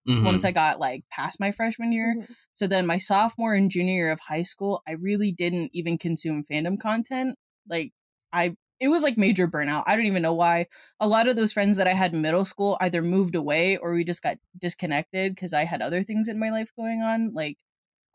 Mhm. 0.08 0.26
once 0.26 0.46
I 0.46 0.52
got 0.52 0.80
like 0.80 1.04
past 1.12 1.40
my 1.40 1.52
freshman 1.52 1.92
year. 1.92 2.16
Mhm. 2.18 2.36
So 2.54 2.68
then 2.68 2.88
my 2.88 2.98
sophomore 2.98 3.54
and 3.54 3.70
junior 3.70 3.94
year 3.94 4.12
of 4.12 4.20
high 4.20 4.44
school, 4.44 4.82
I 4.88 4.94
really 4.94 5.32
didn't 5.32 5.70
even 5.74 5.98
consume 5.98 6.44
fandom 6.44 6.80
content. 6.80 7.38
Like 7.70 7.92
I 8.34 8.56
it 8.80 8.88
was 8.88 9.04
like 9.04 9.18
major 9.18 9.46
burnout. 9.48 9.84
I 9.86 9.96
don't 9.96 10.08
even 10.08 10.24
know 10.24 10.34
why. 10.34 10.66
A 11.00 11.08
lot 11.08 11.28
of 11.28 11.36
those 11.36 11.54
friends 11.54 11.78
that 11.78 11.88
I 11.88 11.94
had 11.94 12.14
in 12.14 12.22
middle 12.24 12.46
school 12.46 12.78
either 12.82 13.04
moved 13.04 13.36
away 13.36 13.78
or 13.78 13.94
we 13.94 14.04
just 14.04 14.24
got 14.24 14.38
disconnected 14.58 15.36
because 15.36 15.54
I 15.54 15.66
had 15.66 15.84
other 15.84 16.02
things 16.04 16.28
in 16.28 16.40
my 16.40 16.50
life 16.50 16.72
going 16.76 17.02
on. 17.04 17.32
Like 17.34 17.58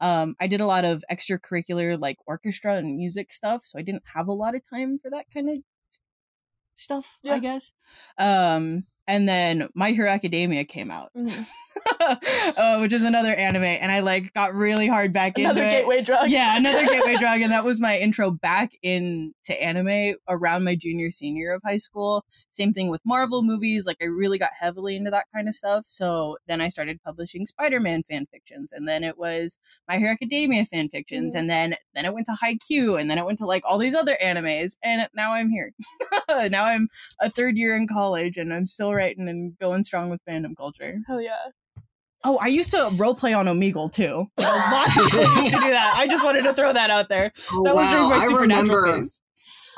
um 0.01 0.35
I 0.41 0.47
did 0.49 0.61
a 0.61 0.67
lot 0.67 0.85
of 0.85 1.05
extracurricular 1.11 2.01
like 2.01 2.17
orchestra 2.27 2.77
and 2.77 2.97
music 2.97 3.33
stuff, 3.33 3.65
so 3.65 3.79
I 3.79 3.83
didn't 3.83 4.05
have 4.15 4.29
a 4.29 4.33
lot 4.33 4.55
of 4.55 4.63
time 4.69 4.99
for 4.99 5.11
that 5.11 5.27
kind 5.33 5.49
of 5.51 5.59
stuff, 6.77 7.19
Yeah. 7.23 7.35
I 7.35 7.39
guess. 7.41 7.73
Um 8.19 8.85
and 9.09 9.29
then 9.29 9.69
My 9.75 9.91
Hero 9.91 10.09
Academia 10.11 10.65
came 10.65 10.91
out. 10.91 11.11
Mhm. 11.17 11.47
Uh, 12.01 12.79
which 12.81 12.93
is 12.93 13.03
another 13.03 13.33
anime, 13.33 13.65
and 13.65 13.91
I 13.93 14.01
like 14.01 14.33
got 14.35 14.55
really 14.55 14.87
hard 14.87 15.13
back 15.13 15.39
Another 15.39 15.63
into 15.63 15.75
it. 15.77 15.81
gateway 15.81 16.03
drug. 16.03 16.29
Yeah, 16.31 16.57
another 16.57 16.87
gateway 16.87 17.17
drug, 17.17 17.41
and 17.41 17.53
that 17.53 17.65
was 17.65 17.81
my 17.81 17.99
intro 17.99 18.31
back 18.31 18.73
into 18.83 19.33
anime 19.61 20.15
around 20.29 20.65
my 20.65 20.75
junior 20.75 21.11
senior 21.11 21.53
of 21.53 21.63
high 21.65 21.77
school. 21.77 22.25
Same 22.51 22.73
thing 22.73 22.91
with 22.91 23.01
Marvel 23.05 23.43
movies. 23.43 23.87
Like 23.87 23.97
I 24.03 24.07
really 24.07 24.39
got 24.39 24.51
heavily 24.59 24.97
into 24.97 25.11
that 25.11 25.27
kind 25.35 25.49
of 25.49 25.55
stuff. 25.55 25.85
So 25.89 26.37
then 26.47 26.61
I 26.61 26.69
started 26.69 27.01
publishing 27.05 27.47
Spider-Man 27.47 28.03
fan 28.09 28.27
fictions, 28.33 28.73
and 28.73 28.87
then 28.89 29.05
it 29.05 29.19
was 29.19 29.59
My 29.89 29.97
Hero 29.99 30.13
Academia 30.13 30.65
fan 30.65 30.89
fictions, 30.89 31.35
Mhm. 31.35 31.39
and 31.41 31.51
then 31.51 31.75
then 31.95 32.05
it 32.05 32.15
went 32.15 32.27
to 32.27 32.37
Haikyuu, 32.43 33.01
and 33.01 33.11
then 33.11 33.19
it 33.19 33.25
went 33.25 33.39
to 33.39 33.47
like 33.47 33.63
all 33.65 33.79
these 33.79 33.95
other 33.95 34.17
animes, 34.23 34.77
and 34.83 35.07
now 35.15 35.33
I'm 35.33 35.51
here. 35.51 35.73
now 36.51 36.65
I'm 36.65 36.89
a 37.21 37.31
third 37.31 37.57
year 37.57 37.77
in 37.77 37.87
college, 37.89 38.37
and 38.37 38.53
I'm 38.53 38.67
still 38.67 38.93
writing 38.95 39.29
and 39.29 39.57
going 39.59 39.83
strong 39.83 40.11
with 40.11 40.21
fandom 40.29 40.57
culture. 40.57 40.99
Hell 41.07 41.21
yeah. 41.21 41.35
Oh, 42.25 42.39
I 42.41 42.49
used 42.49 42.71
to 42.73 42.79
roleplay 42.95 43.37
on 43.39 43.47
Omegle 43.47 43.93
too. 43.93 44.27
Lots 44.39 44.99
of 44.99 45.05
people 45.11 45.21
used 45.37 45.51
to 45.53 45.59
do 45.61 45.71
that. 45.71 45.95
I 45.97 46.07
just 46.09 46.25
wanted 46.25 46.43
to 46.43 46.53
throw 46.55 46.73
that 46.73 46.91
out 46.91 47.09
there. 47.09 47.33
Oh, 47.53 47.63
That 47.65 47.75
was 47.75 47.85
wow. 47.87 47.93
during 47.93 48.09
my 48.11 48.17
I 48.17 48.27
supernatural 48.27 48.77
remember. 48.81 49.03
phase. 49.03 49.23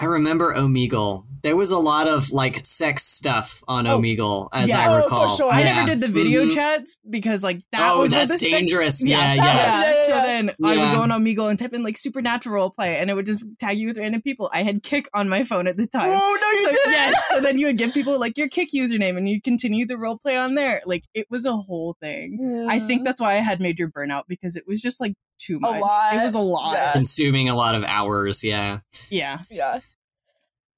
I 0.00 0.04
remember 0.04 0.54
Omegle. 0.54 1.24
There 1.42 1.56
was 1.56 1.70
a 1.72 1.78
lot 1.78 2.06
of 2.08 2.30
like 2.30 2.64
sex 2.64 3.04
stuff 3.04 3.62
on 3.66 3.86
Oh, 3.86 3.98
Omegle, 3.98 4.48
as 4.52 4.68
yeah. 4.68 4.78
I 4.80 4.86
Oh, 4.88 4.98
for 4.98 5.04
recall. 5.04 5.28
sure. 5.36 5.52
I 5.52 5.60
Yeah. 5.60 5.72
never 5.74 5.88
did 5.88 6.00
the 6.00 6.08
video 6.08 6.44
Mhm. 6.44 6.54
chats 6.54 6.98
because 7.08 7.42
like 7.42 7.60
that 7.72 7.80
Oh, 7.94 8.00
was 8.02 8.10
that's 8.10 8.30
the 8.30 8.38
sex- 8.38 8.52
dangerous. 8.52 9.04
Yeah, 9.04 9.18
Yeah, 9.18 9.34
yeah. 9.34 9.44
yeah. 9.44 9.54
Yeah, 9.54 9.90
yeah, 9.90 10.06
So 10.06 10.14
yeah. 10.14 10.22
then 10.22 10.50
I 10.64 10.76
would 10.76 10.94
go 10.96 11.02
on 11.02 11.10
Omegle 11.10 11.50
and 11.50 11.58
type 11.58 11.72
in 11.74 11.82
like 11.82 11.96
supernatural 11.96 12.70
play, 12.70 12.96
and 12.98 13.10
it 13.10 13.14
would 13.14 13.26
just 13.26 13.44
tag 13.58 13.78
you 13.78 13.88
with 13.88 13.98
random 13.98 14.22
people. 14.22 14.48
I 14.52 14.62
had 14.62 14.82
Kik 14.82 15.06
on 15.14 15.28
my 15.28 15.42
phone 15.42 15.66
at 15.66 15.76
the 15.76 15.86
time. 15.88 16.10
Oh 16.12 16.38
no, 16.42 16.50
you 16.60 16.64
so, 16.64 16.70
did. 16.70 16.92
yes, 16.92 17.28
so 17.30 17.40
then 17.40 17.58
you 17.58 17.66
would 17.66 17.78
give 17.78 17.92
people 17.92 18.18
like 18.20 18.38
your 18.38 18.48
Kik 18.48 18.70
username, 18.72 19.16
and 19.16 19.28
you'd 19.28 19.42
continue 19.44 19.84
the 19.86 19.98
role 19.98 20.18
play 20.18 20.36
on 20.36 20.54
there. 20.54 20.80
Like 20.86 21.04
it 21.14 21.26
was 21.30 21.44
a 21.44 21.56
whole 21.56 21.96
thing. 22.00 22.66
I 22.68 22.78
think 22.78 23.04
that's 23.04 23.20
why 23.20 23.32
I 23.32 23.36
had 23.38 23.60
major 23.60 23.88
burnout 23.88 24.22
because 24.28 24.54
it 24.56 24.64
was 24.66 24.80
just 24.80 25.00
like 25.00 25.14
too 25.38 25.58
much. 25.60 25.76
A 25.76 25.80
lot. 25.80 26.14
It 26.14 26.22
was 26.22 26.34
a 26.34 26.40
lot. 26.40 26.74
Yeah. 26.74 26.92
Consuming 26.92 27.48
a 27.48 27.54
lot 27.54 27.74
of 27.74 27.84
hours. 27.84 28.44
Yeah. 28.44 28.80
Yeah. 29.10 29.38
Yeah. 29.50 29.80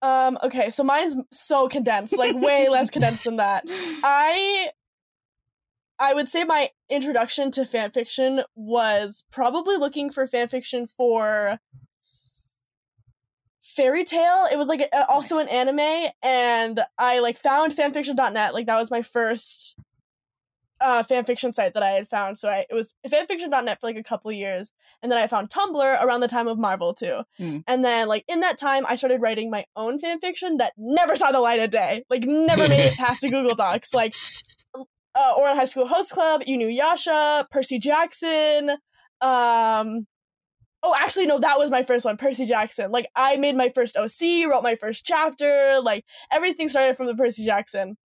Um, 0.02 0.38
okay, 0.42 0.70
so 0.70 0.82
mine's 0.82 1.14
so 1.30 1.68
condensed, 1.68 2.16
like 2.16 2.34
way 2.34 2.68
less 2.70 2.90
condensed 2.90 3.24
than 3.24 3.36
that. 3.36 3.64
I 4.02 4.70
I 5.98 6.14
would 6.14 6.28
say 6.28 6.44
my 6.44 6.70
introduction 6.88 7.50
to 7.52 7.62
fanfiction 7.62 8.42
was 8.54 9.24
probably 9.30 9.76
looking 9.76 10.10
for 10.10 10.26
fanfiction 10.26 10.90
for 10.90 11.58
Fairy 13.62 14.04
Tail. 14.04 14.46
It 14.50 14.56
was 14.56 14.68
like 14.68 14.80
a, 14.80 15.06
also 15.08 15.38
an 15.38 15.48
anime 15.48 16.10
and 16.22 16.80
I 16.98 17.18
like 17.18 17.36
found 17.36 17.76
fanfiction.net. 17.76 18.54
Like 18.54 18.66
that 18.66 18.78
was 18.78 18.90
my 18.90 19.02
first 19.02 19.76
uh 20.80 21.02
fanfiction 21.02 21.52
site 21.52 21.74
that 21.74 21.82
I 21.82 21.90
had 21.90 22.08
found. 22.08 22.38
So 22.38 22.48
I 22.48 22.64
it 22.70 22.74
was 22.74 22.94
fanfiction.net 23.06 23.80
for 23.80 23.86
like 23.86 23.96
a 23.96 24.02
couple 24.02 24.32
years 24.32 24.72
and 25.02 25.10
then 25.10 25.18
I 25.18 25.26
found 25.26 25.50
Tumblr 25.50 26.02
around 26.02 26.20
the 26.20 26.28
time 26.28 26.48
of 26.48 26.58
Marvel 26.58 26.94
too. 26.94 27.22
Hmm. 27.36 27.58
And 27.66 27.84
then 27.84 28.08
like 28.08 28.24
in 28.28 28.40
that 28.40 28.58
time 28.58 28.84
I 28.88 28.94
started 28.94 29.20
writing 29.20 29.50
my 29.50 29.64
own 29.76 29.98
fanfiction 29.98 30.58
that 30.58 30.72
never 30.76 31.16
saw 31.16 31.32
the 31.32 31.40
light 31.40 31.60
of 31.60 31.70
day. 31.70 32.04
Like 32.08 32.24
never 32.24 32.68
made 32.68 32.86
it 32.86 32.96
past 32.96 33.22
the 33.22 33.30
Google 33.30 33.54
Docs. 33.54 33.94
Like 33.94 34.14
uh 34.74 35.34
Ouran 35.38 35.54
High 35.56 35.64
School 35.66 35.86
Host 35.86 36.12
Club, 36.12 36.42
InuYasha, 36.42 37.50
Percy 37.50 37.78
Jackson, 37.78 38.70
um 39.20 40.06
Oh, 40.82 40.94
actually, 40.98 41.26
no, 41.26 41.38
that 41.38 41.58
was 41.58 41.70
my 41.70 41.82
first 41.82 42.06
one, 42.06 42.16
Percy 42.16 42.46
Jackson. 42.46 42.90
Like, 42.90 43.06
I 43.14 43.36
made 43.36 43.54
my 43.54 43.68
first 43.68 43.98
OC, 43.98 44.48
wrote 44.48 44.62
my 44.62 44.74
first 44.76 45.04
chapter. 45.04 45.78
Like, 45.82 46.04
everything 46.32 46.68
started 46.68 46.96
from 46.96 47.06
the 47.06 47.14
Percy 47.14 47.44
Jackson. 47.44 47.96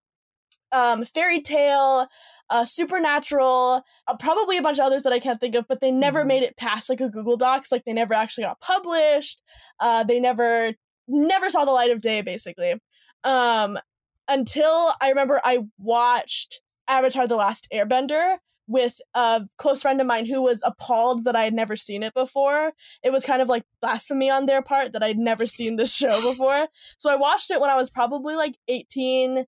Um, 0.73 1.05
Fairy 1.05 1.41
Tail, 1.41 2.07
uh, 2.49 2.63
supernatural, 2.65 3.83
uh, 4.07 4.17
probably 4.17 4.57
a 4.57 4.61
bunch 4.61 4.77
of 4.79 4.85
others 4.85 5.03
that 5.03 5.13
I 5.13 5.19
can't 5.19 5.39
think 5.39 5.55
of, 5.55 5.67
but 5.67 5.79
they 5.79 5.91
never 5.91 6.23
Mhm. 6.23 6.27
made 6.27 6.43
it 6.43 6.57
past 6.57 6.89
like 6.89 7.01
a 7.01 7.09
Google 7.09 7.37
Docs. 7.37 7.71
Like, 7.71 7.85
they 7.85 7.93
never 7.93 8.13
actually 8.13 8.43
got 8.43 8.59
published. 8.61 9.41
Uh, 9.79 10.03
they 10.03 10.19
never, 10.19 10.73
never 11.07 11.49
saw 11.49 11.65
the 11.65 11.71
light 11.71 11.91
of 11.91 12.01
day, 12.01 12.21
basically. 12.21 12.75
Um, 13.23 13.79
until 14.27 14.93
I 15.01 15.09
remember 15.09 15.41
I 15.43 15.59
watched 15.77 16.61
Avatar: 16.87 17.27
The 17.27 17.35
Last 17.35 17.67
Airbender 17.73 18.37
with 18.67 18.99
a 19.13 19.47
close 19.57 19.83
friend 19.83 20.01
of 20.01 20.07
mine 20.07 20.25
who 20.25 20.41
was 20.41 20.63
appalled 20.65 21.23
that 21.25 21.35
I 21.35 21.43
had 21.43 21.53
never 21.53 21.75
seen 21.75 22.01
it 22.01 22.13
before. 22.15 22.73
It 23.03 23.11
was 23.11 23.23
kind 23.23 23.41
of 23.41 23.47
like 23.47 23.63
blasphemy 23.81 24.29
on 24.29 24.47
their 24.47 24.63
part 24.63 24.91
that 24.93 25.03
I'd 25.03 25.19
never 25.19 25.45
seen 25.45 25.75
this 25.75 25.93
show 25.95 26.09
before. 26.09 26.67
So 26.97 27.11
I 27.11 27.15
watched 27.15 27.51
it 27.51 27.61
when 27.61 27.69
I 27.69 27.75
was 27.75 27.91
probably 27.91 28.33
like 28.35 28.57
18, 28.67 29.45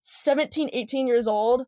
17, 0.00 0.70
18 0.72 1.06
years 1.06 1.28
old. 1.28 1.66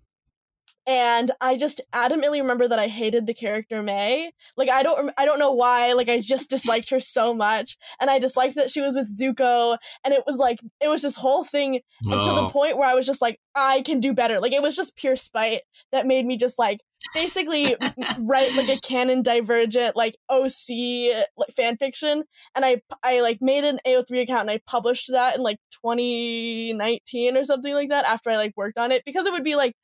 And 0.88 1.30
I 1.38 1.58
just 1.58 1.82
adamantly 1.94 2.40
remember 2.40 2.66
that 2.66 2.78
I 2.78 2.88
hated 2.88 3.26
the 3.26 3.34
character 3.34 3.82
Mai. 3.82 4.30
Like 4.56 4.70
I 4.70 4.82
don't, 4.82 5.12
I 5.18 5.26
don't 5.26 5.38
know 5.38 5.52
why. 5.52 5.92
Like 5.92 6.08
I 6.08 6.18
just 6.20 6.48
disliked 6.48 6.88
her 6.88 6.98
so 6.98 7.34
much, 7.34 7.76
and 8.00 8.08
I 8.08 8.18
disliked 8.18 8.54
that 8.54 8.70
she 8.70 8.80
was 8.80 8.94
with 8.94 9.14
Zuko. 9.14 9.76
And 10.02 10.14
it 10.14 10.22
was 10.26 10.38
like 10.38 10.60
it 10.80 10.88
was 10.88 11.02
this 11.02 11.16
whole 11.16 11.44
thing 11.44 11.80
and 12.06 12.22
to 12.22 12.30
the 12.30 12.48
point 12.48 12.78
where 12.78 12.88
I 12.88 12.94
was 12.94 13.04
just 13.04 13.20
like, 13.20 13.38
I 13.54 13.82
can 13.82 14.00
do 14.00 14.14
better. 14.14 14.40
Like 14.40 14.52
it 14.52 14.62
was 14.62 14.74
just 14.74 14.96
pure 14.96 15.14
spite 15.14 15.60
that 15.92 16.06
made 16.06 16.24
me 16.24 16.38
just 16.38 16.58
like 16.58 16.80
basically 17.14 17.76
write 18.20 18.56
like 18.56 18.68
a 18.70 18.80
canon 18.82 19.22
divergent 19.22 19.94
like 19.94 20.16
OC 20.30 21.26
like 21.36 21.50
fan 21.54 21.76
fiction. 21.76 22.24
And 22.54 22.64
I 22.64 22.80
I 23.02 23.20
like 23.20 23.42
made 23.42 23.64
an 23.64 23.78
AO3 23.86 24.22
account 24.22 24.40
and 24.40 24.50
I 24.50 24.60
published 24.66 25.10
that 25.10 25.36
in 25.36 25.42
like 25.42 25.58
2019 25.84 27.36
or 27.36 27.44
something 27.44 27.74
like 27.74 27.90
that 27.90 28.06
after 28.06 28.30
I 28.30 28.36
like 28.36 28.54
worked 28.56 28.78
on 28.78 28.90
it 28.90 29.02
because 29.04 29.26
it 29.26 29.32
would 29.32 29.44
be 29.44 29.54
like 29.54 29.74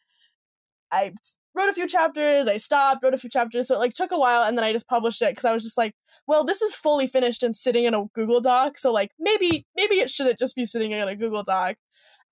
I 0.90 1.12
wrote 1.54 1.68
a 1.68 1.72
few 1.72 1.88
chapters, 1.88 2.46
I 2.46 2.56
stopped, 2.56 3.02
wrote 3.02 3.14
a 3.14 3.18
few 3.18 3.30
chapters, 3.30 3.68
so 3.68 3.76
it 3.76 3.78
like 3.78 3.94
took 3.94 4.12
a 4.12 4.18
while 4.18 4.42
and 4.44 4.56
then 4.56 4.64
I 4.64 4.72
just 4.72 4.88
published 4.88 5.22
it 5.22 5.30
because 5.30 5.44
I 5.44 5.52
was 5.52 5.62
just 5.62 5.78
like, 5.78 5.94
well, 6.26 6.44
this 6.44 6.62
is 6.62 6.74
fully 6.74 7.06
finished 7.06 7.42
and 7.42 7.54
sitting 7.54 7.84
in 7.84 7.94
a 7.94 8.04
Google 8.14 8.40
Doc, 8.40 8.78
so 8.78 8.92
like 8.92 9.10
maybe 9.18 9.66
maybe 9.76 9.96
it 9.96 10.10
shouldn't 10.10 10.38
just 10.38 10.54
be 10.54 10.64
sitting 10.64 10.92
in 10.92 11.08
a 11.08 11.16
Google 11.16 11.42
Doc. 11.42 11.76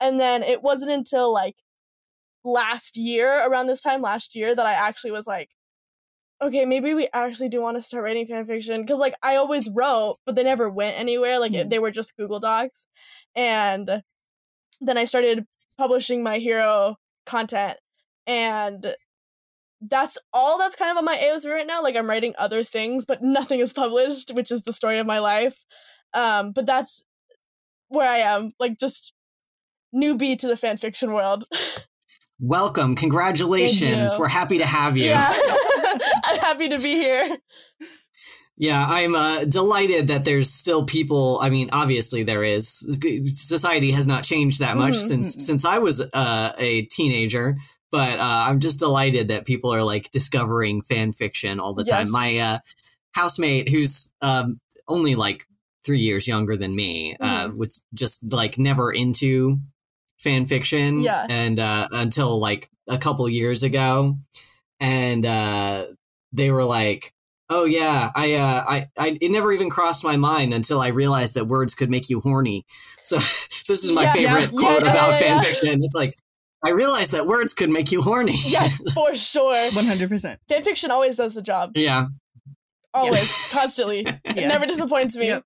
And 0.01 0.19
then 0.21 0.43
it 0.43 0.63
wasn't 0.63 0.91
until 0.93 1.33
like 1.33 1.57
last 2.45 2.97
year, 2.97 3.47
around 3.49 3.67
this 3.67 3.83
time 3.83 4.03
last 4.03 4.35
year, 4.35 4.55
that 4.55 4.67
I 4.67 4.73
actually 4.73 5.13
was 5.13 5.27
like, 5.27 5.51
okay, 6.43 6.65
maybe 6.65 6.93
we 6.93 7.09
actually 7.13 7.49
do 7.49 7.61
want 7.63 7.77
to 7.77 7.81
start 7.81 8.03
writing 8.03 8.27
fan 8.27 8.45
fiction 8.45 8.83
because 8.83 8.99
like 8.99 9.15
I 9.23 9.37
always 9.37 9.71
wrote, 9.71 10.17
but 10.27 10.35
they 10.35 10.43
never 10.43 10.69
went 10.69 10.99
anywhere. 10.99 11.39
Like 11.39 11.55
Hmm. 11.55 11.69
they 11.69 11.79
were 11.79 11.91
just 11.93 12.17
Google 12.17 12.41
Docs, 12.41 12.87
and 13.35 14.03
then 14.81 14.99
I 14.99 15.05
started 15.05 15.47
publishing 15.79 16.23
my 16.23 16.39
hero 16.39 16.97
content, 17.25 17.79
and 18.27 18.95
that's 19.81 20.17
all 20.33 20.59
that's 20.59 20.77
kind 20.77 20.91
of 20.93 20.97
on 20.99 21.05
my 21.05 21.17
AO3 21.17 21.45
right 21.53 21.67
now. 21.67 21.83
Like 21.83 21.97
I'm 21.97 22.09
writing 22.09 22.35
other 22.39 22.63
things, 22.63 23.05
but 23.05 23.23
nothing 23.23 23.61
is 23.61 23.73
published, 23.73 24.31
which 24.33 24.51
is 24.53 24.63
the 24.63 24.73
story 24.73 24.99
of 24.99 25.07
my 25.07 25.19
life. 25.19 25.65
Um, 26.15 26.53
but 26.53 26.67
that's 26.67 27.05
where 27.89 28.09
I 28.09 28.19
am, 28.19 28.53
like 28.61 28.79
just 28.79 29.13
newbie 29.95 30.39
to 30.39 30.47
the 30.47 30.57
fan 30.57 30.77
fiction 30.77 31.13
world. 31.13 31.45
Welcome. 32.41 32.97
Congratulations. 32.97 34.15
We're 34.19 34.27
happy 34.29 34.59
to 34.59 34.67
have 34.67 34.97
you. 34.97 35.05
yeah, 35.11 35.33
I'm 36.25 36.39
happy 36.41 36.69
to 36.71 36.79
be 36.79 36.95
here. 36.95 37.37
Yeah, 38.57 38.85
I'm 38.87 39.15
uh, 39.15 39.45
delighted 39.45 40.09
that 40.09 40.25
there's 40.25 40.51
still 40.51 40.85
people. 40.85 41.39
I 41.41 41.51
mean, 41.51 41.71
obviously 41.73 42.23
there 42.25 42.43
is. 42.43 42.69
Society 43.33 43.93
has 43.93 44.07
not 44.07 44.25
changed 44.25 44.61
that 44.61 44.77
much 44.77 44.95
Mhm. 44.95 45.09
since 45.09 45.47
since 45.47 45.65
I 45.65 45.79
was 45.79 46.01
uh, 46.13 46.53
a 46.59 46.83
teenager. 46.83 47.57
But 47.93 48.19
uh, 48.19 48.45
I'm 48.49 48.59
just 48.59 48.81
delighted 48.81 49.29
that 49.29 49.45
people 49.47 49.73
are 49.73 49.85
like 49.85 50.11
discovering 50.11 50.83
fan 50.83 51.13
fiction 51.13 51.61
all 51.61 51.75
the 51.75 51.85
time. 51.85 52.11
My 52.11 52.39
uh, 52.39 52.59
housemate, 53.15 53.69
who's 53.69 54.13
um, 54.23 54.59
only 54.89 55.15
like 55.15 55.45
three 55.85 56.01
years 56.01 56.27
younger 56.27 56.57
than 56.57 56.75
me, 56.75 57.17
uh, 57.21 57.49
Mhm. 57.49 57.57
was 57.59 57.85
just 57.95 58.33
like 58.33 58.57
never 58.59 58.91
into 58.91 59.59
fan 60.19 60.47
fiction. 60.47 61.03
Yeah. 61.03 61.27
and 61.29 61.61
uh, 61.61 61.87
until 61.93 62.41
like 62.41 62.71
a 62.89 62.97
couple 62.99 63.29
years 63.29 63.63
ago, 63.63 64.17
and 64.81 65.25
uh, 65.27 65.85
they 66.33 66.51
were 66.51 66.65
like, 66.65 67.13
"Oh 67.51 67.65
yeah, 67.67 68.11
I, 68.15 68.35
uh, 68.35 68.65
I, 68.67 68.85
I, 68.99 69.19
it 69.21 69.31
never 69.31 69.53
even 69.53 69.69
crossed 69.71 70.03
my 70.05 70.17
mind 70.17 70.55
until 70.55 70.81
I 70.81 70.89
realized 70.89 71.35
that 71.35 71.45
words 71.47 71.75
could 71.75 71.91
make 71.91 72.09
you 72.09 72.21
horny." 72.21 72.65
So 73.05 73.17
this 73.69 73.85
is 73.85 73.93
my 73.95 74.05
Yeah, 74.05 74.13
favorite 74.15 74.41
yeah, 74.53 74.59
quote 74.59 74.83
yeah, 74.83 74.91
about 74.91 75.11
yeah, 75.13 75.19
fan 75.21 75.37
yeah. 75.37 75.43
fiction. 75.43 75.69
It's 75.75 75.95
like, 75.95 76.15
"I 76.65 76.71
realized 76.71 77.13
that 77.13 77.27
words 77.27 77.55
could 77.55 77.71
make 77.71 77.93
you 77.93 78.03
horny." 78.03 78.35
Yes, 78.47 78.81
for 78.93 79.15
sure. 79.15 79.55
One 79.75 79.85
hundred 79.85 80.09
percent. 80.09 80.41
Fan 80.49 80.63
fiction 80.63 80.91
always 80.91 81.17
does 81.17 81.35
the 81.35 81.43
job. 81.43 81.73
yeah. 81.75 82.07
Always, 82.95 83.51
constantly. 83.55 84.01
It 84.25 84.37
never 84.49 84.67
disappoints 84.67 85.17
me. 85.17 85.27
Yep. 85.29 85.43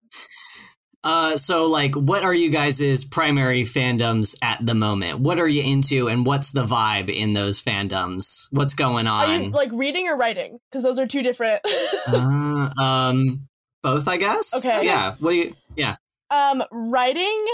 Uh, 1.04 1.36
so 1.36 1.70
like, 1.70 1.94
what 1.94 2.24
are 2.24 2.34
you 2.34 2.50
guys' 2.50 3.04
primary 3.04 3.62
fandoms 3.62 4.36
at 4.42 4.64
the 4.66 4.74
moment? 4.74 5.20
What 5.20 5.38
are 5.38 5.46
you 5.46 5.62
into, 5.62 6.08
and 6.08 6.26
what's 6.26 6.50
the 6.50 6.64
vibe 6.64 7.08
in 7.08 7.32
those 7.34 7.62
fandoms? 7.62 8.48
What's 8.50 8.74
going 8.74 9.06
Are 9.06 9.26
on? 9.26 9.44
you 9.44 9.50
like 9.50 9.70
reading 9.72 10.08
or 10.08 10.16
writing? 10.16 10.58
Because 10.68 10.82
those 10.82 10.98
are 10.98 11.06
two 11.06 11.22
different. 11.22 11.60
uh, 12.08 12.70
um, 12.82 13.46
both, 13.84 14.08
I 14.08 14.16
guess. 14.16 14.52
Okay. 14.66 14.84
Yeah. 14.84 15.14
What 15.20 15.30
do 15.30 15.36
you? 15.36 15.54
Yeah. 15.76 15.94
um, 16.30 16.64
writing 16.72 17.46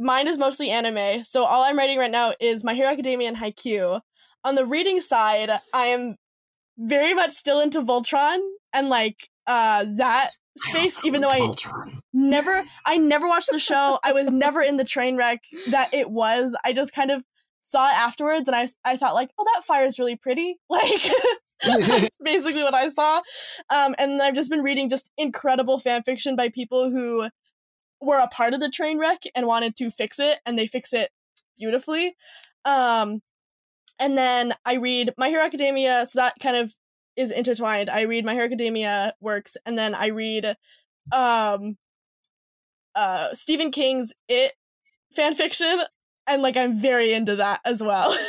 mine 0.00 0.26
is 0.26 0.38
mostly 0.38 0.70
anime. 0.70 1.22
So 1.22 1.44
all 1.44 1.62
I'm 1.62 1.78
writing 1.78 1.98
right 1.98 2.10
now 2.10 2.32
is 2.40 2.64
My 2.64 2.74
Hero 2.74 2.90
Academia 2.90 3.28
and 3.28 3.36
Haikyuu. 3.36 4.00
On 4.42 4.54
the 4.54 4.64
reading 4.64 5.00
side, 5.00 5.50
I 5.74 5.86
am 5.86 6.16
very 6.78 7.12
much 7.12 7.30
still 7.32 7.60
into 7.60 7.82
Voltron 7.82 8.38
and 8.72 8.88
like 8.88 9.28
uh 9.46 9.84
that 9.98 10.30
space 10.56 11.04
even 11.04 11.20
though 11.20 11.28
I 11.28 11.40
Voltron. 11.40 11.98
never 12.14 12.62
I 12.86 12.96
never 12.96 13.28
watched 13.28 13.50
the 13.52 13.58
show. 13.58 13.98
I 14.04 14.12
was 14.12 14.30
never 14.30 14.62
in 14.62 14.78
the 14.78 14.84
train 14.84 15.16
wreck 15.18 15.40
that 15.70 15.92
it 15.92 16.10
was. 16.10 16.56
I 16.64 16.72
just 16.72 16.94
kind 16.94 17.10
of 17.10 17.22
saw 17.60 17.86
it 17.88 17.94
afterwards 17.94 18.48
and 18.48 18.56
I 18.56 18.66
I 18.84 18.96
thought 18.96 19.14
like, 19.14 19.30
"Oh, 19.38 19.44
that 19.54 19.64
fire 19.64 19.84
is 19.84 19.98
really 19.98 20.16
pretty." 20.16 20.58
Like 21.62 21.86
that's 21.86 22.16
basically 22.24 22.62
what 22.62 22.74
I 22.74 22.88
saw. 22.88 23.20
Um 23.68 23.94
and 23.98 24.22
I've 24.22 24.34
just 24.34 24.50
been 24.50 24.62
reading 24.62 24.88
just 24.88 25.10
incredible 25.18 25.78
fan 25.78 26.02
fiction 26.02 26.34
by 26.34 26.48
people 26.48 26.90
who 26.90 27.28
were 28.00 28.18
a 28.18 28.28
part 28.28 28.54
of 28.54 28.60
the 28.60 28.70
train 28.70 28.98
wreck 28.98 29.22
and 29.34 29.46
wanted 29.46 29.76
to 29.76 29.90
fix 29.90 30.18
it 30.18 30.38
and 30.46 30.58
they 30.58 30.66
fix 30.66 30.92
it 30.92 31.10
beautifully. 31.58 32.16
Um 32.64 33.20
and 33.98 34.16
then 34.16 34.54
I 34.64 34.74
read 34.74 35.12
My 35.18 35.28
Hero 35.28 35.44
Academia, 35.44 36.06
so 36.06 36.20
that 36.20 36.34
kind 36.40 36.56
of 36.56 36.72
is 37.16 37.30
intertwined. 37.30 37.90
I 37.90 38.02
read 38.02 38.24
My 38.24 38.32
Hero 38.32 38.46
Academia 38.46 39.14
works, 39.20 39.56
and 39.66 39.76
then 39.76 39.94
I 39.94 40.06
read 40.08 40.56
um 41.12 41.76
uh 42.94 43.28
Stephen 43.34 43.70
King's 43.70 44.12
It 44.28 44.52
fan 45.14 45.34
fiction, 45.34 45.80
and 46.26 46.42
like 46.42 46.56
I'm 46.56 46.74
very 46.74 47.12
into 47.12 47.36
that 47.36 47.60
as 47.64 47.82
well. 47.82 48.16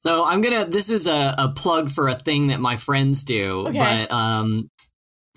So 0.00 0.24
I'm 0.24 0.40
gonna. 0.42 0.64
This 0.64 0.90
is 0.90 1.08
a, 1.08 1.34
a 1.38 1.48
plug 1.48 1.90
for 1.90 2.06
a 2.06 2.14
thing 2.14 2.46
that 2.46 2.60
my 2.60 2.76
friends 2.76 3.24
do, 3.24 3.66
Okay. 3.66 3.78
but 4.06 4.12
um, 4.14 4.70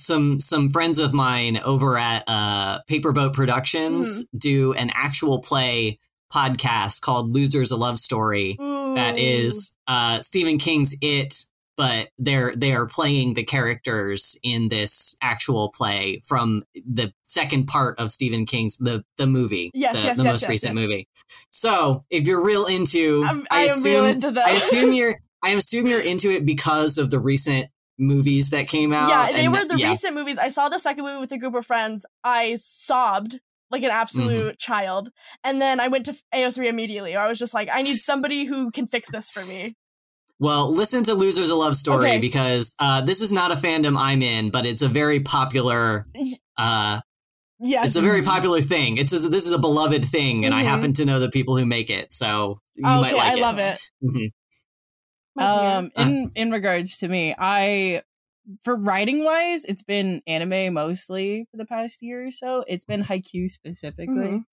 some 0.02 0.40
some 0.40 0.70
friends 0.70 1.00
of 1.00 1.14
mine 1.14 1.60
over 1.64 1.98
at 1.98 2.24
uh 2.28 2.80
Paperboat 2.90 3.34
Productions 3.34 4.24
Mm-hmm. 4.24 4.38
do 4.38 4.74
an 4.74 4.92
actual 4.94 5.40
play 5.40 6.00
podcast 6.34 7.02
called 7.02 7.30
"Losers: 7.32 7.72
A 7.72 7.78
Love 7.78 8.00
Story." 8.00 8.56
That 8.60 9.18
is 9.18 9.76
uh 9.88 10.20
Stephen 10.20 10.58
King's 10.58 10.96
It, 11.02 11.34
but 11.78 12.10
they're 12.18 12.54
they 12.56 12.74
are 12.74 12.86
playing 12.88 13.36
the 13.36 13.44
characters 13.44 14.38
in 14.44 14.68
this 14.70 15.16
actual 15.22 15.72
play 15.72 16.20
from 16.26 16.64
the 16.86 17.14
second 17.24 17.68
part 17.68 18.00
of 18.00 18.12
Stephen 18.12 18.46
King's 18.46 18.78
the 18.78 19.04
the 19.18 19.28
movie, 19.28 19.72
Yes, 19.74 19.96
the, 19.96 20.08
yes, 20.08 20.18
the 20.18 20.24
yes, 20.24 20.32
most 20.34 20.42
yes, 20.44 20.50
recent 20.50 20.76
movie. 20.76 21.08
So 21.52 22.04
if 22.10 22.28
you're 22.28 22.44
real 22.44 22.66
into, 22.66 23.24
I'm, 23.26 23.46
I 23.52 23.60
I 23.60 23.62
assume 23.64 23.94
real 23.94 24.06
into 24.06 24.32
that. 24.32 24.48
I 24.48 24.52
assume 24.52 24.94
you're 25.00 25.16
I 25.44 25.50
assume 25.52 25.88
you're 25.88 26.02
into 26.02 26.32
it 26.32 26.46
because 26.46 26.98
of 26.98 27.10
the 27.12 27.20
recent 27.20 27.68
movies 28.02 28.50
that 28.50 28.68
came 28.68 28.92
out. 28.92 29.08
yeah, 29.08 29.32
they 29.32 29.48
were 29.48 29.58
th- 29.58 29.68
the 29.70 29.78
yeah. 29.78 29.90
recent 29.90 30.16
movies. 30.16 30.38
I 30.40 30.50
saw 30.50 30.68
the 30.70 30.80
second 30.80 31.06
movie 31.06 31.20
with 31.20 31.32
a 31.32 31.38
group 31.38 31.54
of 31.56 31.66
friends. 31.66 32.06
I 32.24 32.56
sobbed 32.56 33.40
like 33.70 33.84
an 33.84 33.92
absolute 33.92 34.48
Mm-hmm. 34.48 34.56
child. 34.58 35.10
And 35.46 35.62
then 35.62 35.80
I 35.80 35.88
went 35.88 36.06
to 36.08 36.14
AO3 36.34 36.68
immediately. 36.68 37.16
I 37.16 37.28
was 37.30 37.40
just 37.40 37.54
like, 37.54 37.70
I 37.72 37.82
need 37.84 37.98
somebody 37.98 38.44
who 38.46 38.72
can 38.72 38.88
fix 38.88 39.10
this 39.12 39.32
for 39.32 39.46
me. 39.46 39.76
Well, 40.40 40.74
listen 40.74 41.04
to 41.06 41.14
Losers 41.14 41.52
a 41.52 41.56
Love 41.56 41.76
Story 41.78 42.08
Okay. 42.10 42.20
because 42.20 42.74
uh, 42.80 43.02
this 43.02 43.22
is 43.22 43.32
not 43.32 43.52
a 43.52 43.56
fandom 43.56 43.96
I'm 43.98 44.22
in, 44.24 44.50
but 44.50 44.66
it's 44.66 44.82
a 44.82 44.90
very 44.90 45.20
popular. 45.22 46.08
Uh, 46.58 47.00
Yes. 47.64 47.86
it's 47.90 47.96
a 47.96 48.02
very 48.02 48.24
popular 48.24 48.60
thing. 48.60 48.98
It's 48.98 49.14
a, 49.14 49.20
this 49.30 49.46
is 49.46 49.54
a 49.54 49.60
beloved 49.60 50.04
thing, 50.04 50.46
and 50.46 50.54
I 50.56 50.64
Mhm. 50.64 50.66
happen 50.66 50.94
to 50.94 51.06
know 51.06 51.20
the 51.20 51.30
people 51.30 51.56
who 51.56 51.64
make 51.68 51.92
it, 51.92 52.12
so 52.12 52.60
you 52.74 52.84
Oh, 52.84 53.02
might 53.02 53.10
okay, 53.14 53.18
like 53.18 53.34
I 53.34 53.38
it. 53.38 53.42
love 53.42 53.60
it. 53.60 53.78
Mhm. 54.04 54.30
Um, 55.40 55.92
in 55.98 56.32
in 56.36 56.52
regards 56.52 56.98
to 57.00 57.08
me, 57.08 57.34
I 57.38 58.02
for 58.64 58.76
writing 58.76 59.24
wise, 59.24 59.66
it's 59.66 59.84
been 59.84 60.22
anime 60.28 60.74
mostly 60.74 61.46
for 61.52 61.58
the 61.58 61.66
past 61.66 62.02
year 62.02 62.28
or 62.28 62.32
so. 62.32 62.64
It's 62.68 62.86
been 62.86 63.04
Haikyuu 63.04 63.50
specifically. 63.50 64.44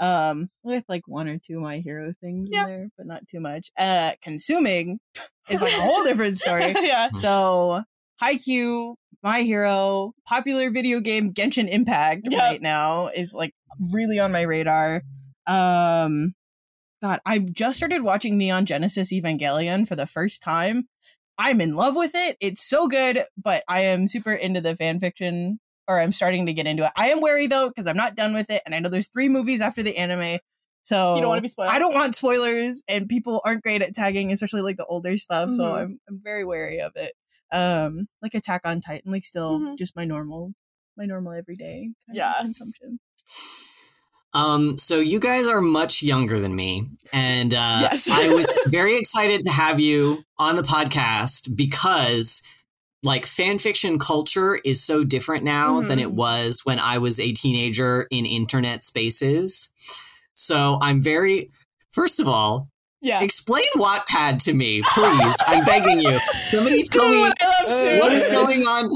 Um, 0.00 0.50
with 0.64 0.82
like 0.88 1.06
one 1.06 1.28
or 1.28 1.38
two 1.38 1.60
my 1.60 1.78
hero 1.78 2.12
things 2.20 2.50
Yeah. 2.52 2.62
in 2.62 2.66
there, 2.66 2.88
but 2.96 3.06
not 3.06 3.28
too 3.28 3.38
much. 3.38 3.70
Uh, 3.78 4.12
consuming 4.22 4.98
is 5.50 5.62
like 5.62 5.72
a 5.72 5.82
whole 5.82 6.02
different 6.02 6.36
story. 6.36 6.74
yeah. 6.80 7.10
So 7.16 7.82
Haikyuu, 8.20 8.96
My 9.22 9.42
Hero, 9.42 10.12
popular 10.26 10.70
video 10.70 10.98
game 11.00 11.32
Genshin 11.32 11.68
Impact 11.68 12.26
Yep. 12.28 12.40
right 12.40 12.60
now 12.62 13.06
is 13.08 13.34
like 13.34 13.54
really 13.92 14.18
on 14.18 14.32
my 14.32 14.42
radar. 14.42 15.02
Um 15.46 16.34
God, 17.04 17.20
I 17.26 17.38
just 17.38 17.76
started 17.76 18.02
watching 18.02 18.38
Neon 18.38 18.64
Genesis 18.64 19.12
Evangelion 19.12 19.86
for 19.86 19.94
the 19.94 20.06
first 20.06 20.42
time. 20.42 20.88
I'm 21.36 21.60
in 21.60 21.74
love 21.74 21.94
with 21.96 22.12
it. 22.14 22.38
It's 22.40 22.66
so 22.66 22.88
good, 22.88 23.18
but 23.36 23.62
I 23.68 23.82
am 23.82 24.08
super 24.08 24.32
into 24.32 24.62
the 24.62 24.74
fan 24.74 25.00
fiction 25.00 25.60
or 25.86 26.00
I'm 26.00 26.12
starting 26.12 26.46
to 26.46 26.54
get 26.54 26.66
into 26.66 26.82
it. 26.84 26.90
I 26.96 27.10
am 27.10 27.20
wary 27.20 27.46
though 27.46 27.68
because 27.68 27.86
I'm 27.86 27.96
not 27.98 28.14
done 28.16 28.32
with 28.32 28.48
it 28.48 28.62
and 28.64 28.74
I 28.74 28.78
know 28.78 28.88
there's 28.88 29.08
3 29.10 29.28
movies 29.28 29.60
after 29.60 29.82
the 29.82 29.98
anime. 29.98 30.38
So 30.82 31.16
You 31.16 31.20
don't 31.20 31.28
want 31.28 31.38
to 31.40 31.42
be 31.42 31.48
spoiled. 31.48 31.68
I 31.68 31.78
don't 31.78 31.92
want 31.94 32.14
spoilers, 32.14 32.82
and 32.88 33.06
people 33.06 33.42
aren't 33.44 33.62
great 33.62 33.82
at 33.82 33.94
tagging, 33.94 34.32
especially 34.32 34.62
like 34.62 34.78
the 34.78 34.86
older 34.86 35.18
stuff. 35.18 35.50
So 35.52 35.64
Mhm. 35.64 35.74
I'm 35.74 36.00
I'm 36.08 36.20
very 36.24 36.46
wary 36.46 36.80
of 36.80 36.92
it. 36.96 37.12
Um, 37.52 38.06
like 38.22 38.32
Attack 38.32 38.62
on 38.64 38.80
Titan, 38.80 39.12
like 39.12 39.26
still 39.26 39.60
Mhm. 39.60 39.76
just 39.76 39.94
my 39.94 40.06
normal, 40.06 40.54
my 40.96 41.04
normal 41.04 41.32
everyday 41.32 41.82
kind 41.82 41.92
of 42.08 42.14
Yeah. 42.16 42.34
consumption. 42.40 42.98
Um, 44.34 44.76
so 44.78 44.98
you 44.98 45.20
guys 45.20 45.46
are 45.46 45.60
much 45.60 46.02
younger 46.02 46.40
than 46.40 46.54
me, 46.56 46.86
and 47.12 47.54
uh, 47.54 47.78
Yes. 47.82 48.08
I 48.10 48.28
was 48.34 48.48
very 48.68 48.98
excited 48.98 49.44
to 49.44 49.50
have 49.52 49.78
you 49.80 50.24
on 50.38 50.56
the 50.56 50.62
podcast 50.62 51.54
because, 51.56 52.42
like, 53.04 53.26
fan 53.26 53.58
fiction 53.60 53.98
culture 53.98 54.56
is 54.64 54.82
so 54.84 55.04
different 55.04 55.44
now 55.44 55.80
than 55.82 55.98
it 56.00 56.08
Mhm. 56.08 56.14
was 56.14 56.62
when 56.64 56.80
I 56.80 56.98
was 56.98 57.20
a 57.20 57.32
teenager 57.32 58.08
in 58.10 58.26
internet 58.26 58.82
spaces. 58.82 59.70
So 60.34 60.78
I'm 60.82 61.00
very, 61.00 61.50
first 61.90 62.18
of 62.18 62.26
all, 62.26 62.68
Yeah. 63.02 63.20
explain 63.22 63.66
Wattpad 63.76 64.42
to 64.44 64.52
me, 64.54 64.82
please. 64.94 65.36
I'm 65.46 65.64
begging 65.64 66.00
you. 66.00 66.18
Somebody 66.50 66.82
tell 66.90 67.08
me 67.08 67.22
I 67.22 67.28
love 67.28 67.66
to. 67.82 67.98
what 68.00 68.12
is 68.12 68.26
going 68.28 68.66
on 68.66 68.90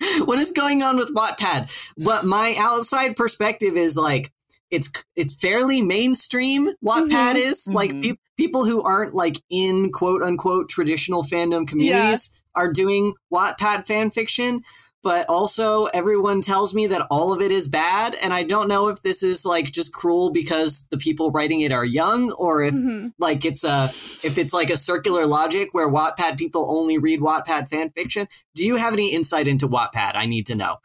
what 0.24 0.38
is 0.38 0.50
going 0.50 0.82
on 0.82 0.96
with 0.96 1.14
wattpad 1.14 1.68
but 2.04 2.24
my 2.24 2.56
outside 2.58 3.14
perspective 3.14 3.76
is 3.76 3.94
like 3.96 4.32
it's 4.72 4.90
it's 5.14 5.34
fairly 5.36 5.80
mainstream 5.82 6.72
wattpad 6.84 7.34
Mhm. 7.34 7.36
is 7.36 7.68
like 7.68 7.92
Mhm. 7.92 8.02
pe- 8.02 8.16
people 8.36 8.64
who 8.64 8.82
aren't 8.82 9.14
like 9.14 9.36
in 9.50 9.90
quote 9.90 10.22
unquote 10.22 10.68
traditional 10.68 11.22
fandom 11.22 11.66
communities 11.68 12.30
are 12.56 12.72
doing 12.72 13.14
wattpad 13.32 13.86
fan 13.86 14.10
fiction 14.10 14.62
but 15.04 15.28
also 15.28 15.86
everyone 15.86 16.40
tells 16.40 16.72
me 16.74 16.86
that 16.86 17.04
all 17.10 17.32
of 17.32 17.40
it 17.42 17.50
is 17.52 17.66
bad 17.68 18.14
and 18.22 18.32
i 18.32 18.42
don't 18.42 18.68
know 18.68 18.88
if 18.88 19.02
this 19.02 19.22
is 19.22 19.44
like 19.44 19.70
just 19.72 19.92
cruel 19.92 20.30
because 20.30 20.86
the 20.90 20.96
people 20.98 21.30
writing 21.32 21.60
it 21.60 21.72
are 21.72 21.84
young 21.84 22.30
or 22.32 22.62
if 22.62 22.72
Mhm. 22.74 23.12
like 23.18 23.44
it's 23.44 23.64
a 23.64 23.84
if 24.28 24.38
it's 24.38 24.52
like 24.54 24.70
a 24.70 24.76
circular 24.76 25.26
logic 25.26 25.68
where 25.72 25.88
Wattpad 25.90 26.36
people 26.38 26.64
only 26.78 26.98
read 26.98 27.20
Wattpad 27.20 27.68
fan 27.68 27.90
fiction. 27.94 28.26
Do 28.54 28.64
you 28.64 28.76
have 28.76 28.92
any 28.92 29.12
insight 29.12 29.46
into 29.48 29.66
Wattpad? 29.68 30.12
I 30.14 30.26
need 30.26 30.46
to 30.46 30.54
know. 30.54 30.76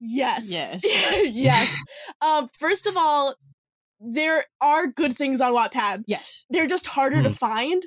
Yes. 0.00 0.50
Yes. 0.50 0.82
yes. 1.34 1.82
Um, 2.20 2.48
first 2.58 2.86
of 2.86 2.96
all, 2.96 3.34
there 4.00 4.44
are 4.60 4.86
good 4.86 5.16
things 5.16 5.40
on 5.40 5.52
Wattpad. 5.52 6.04
Yes. 6.06 6.44
They're 6.50 6.66
just 6.66 6.86
harder 6.88 7.22
to 7.22 7.28
Hmm. 7.28 7.34
find 7.34 7.82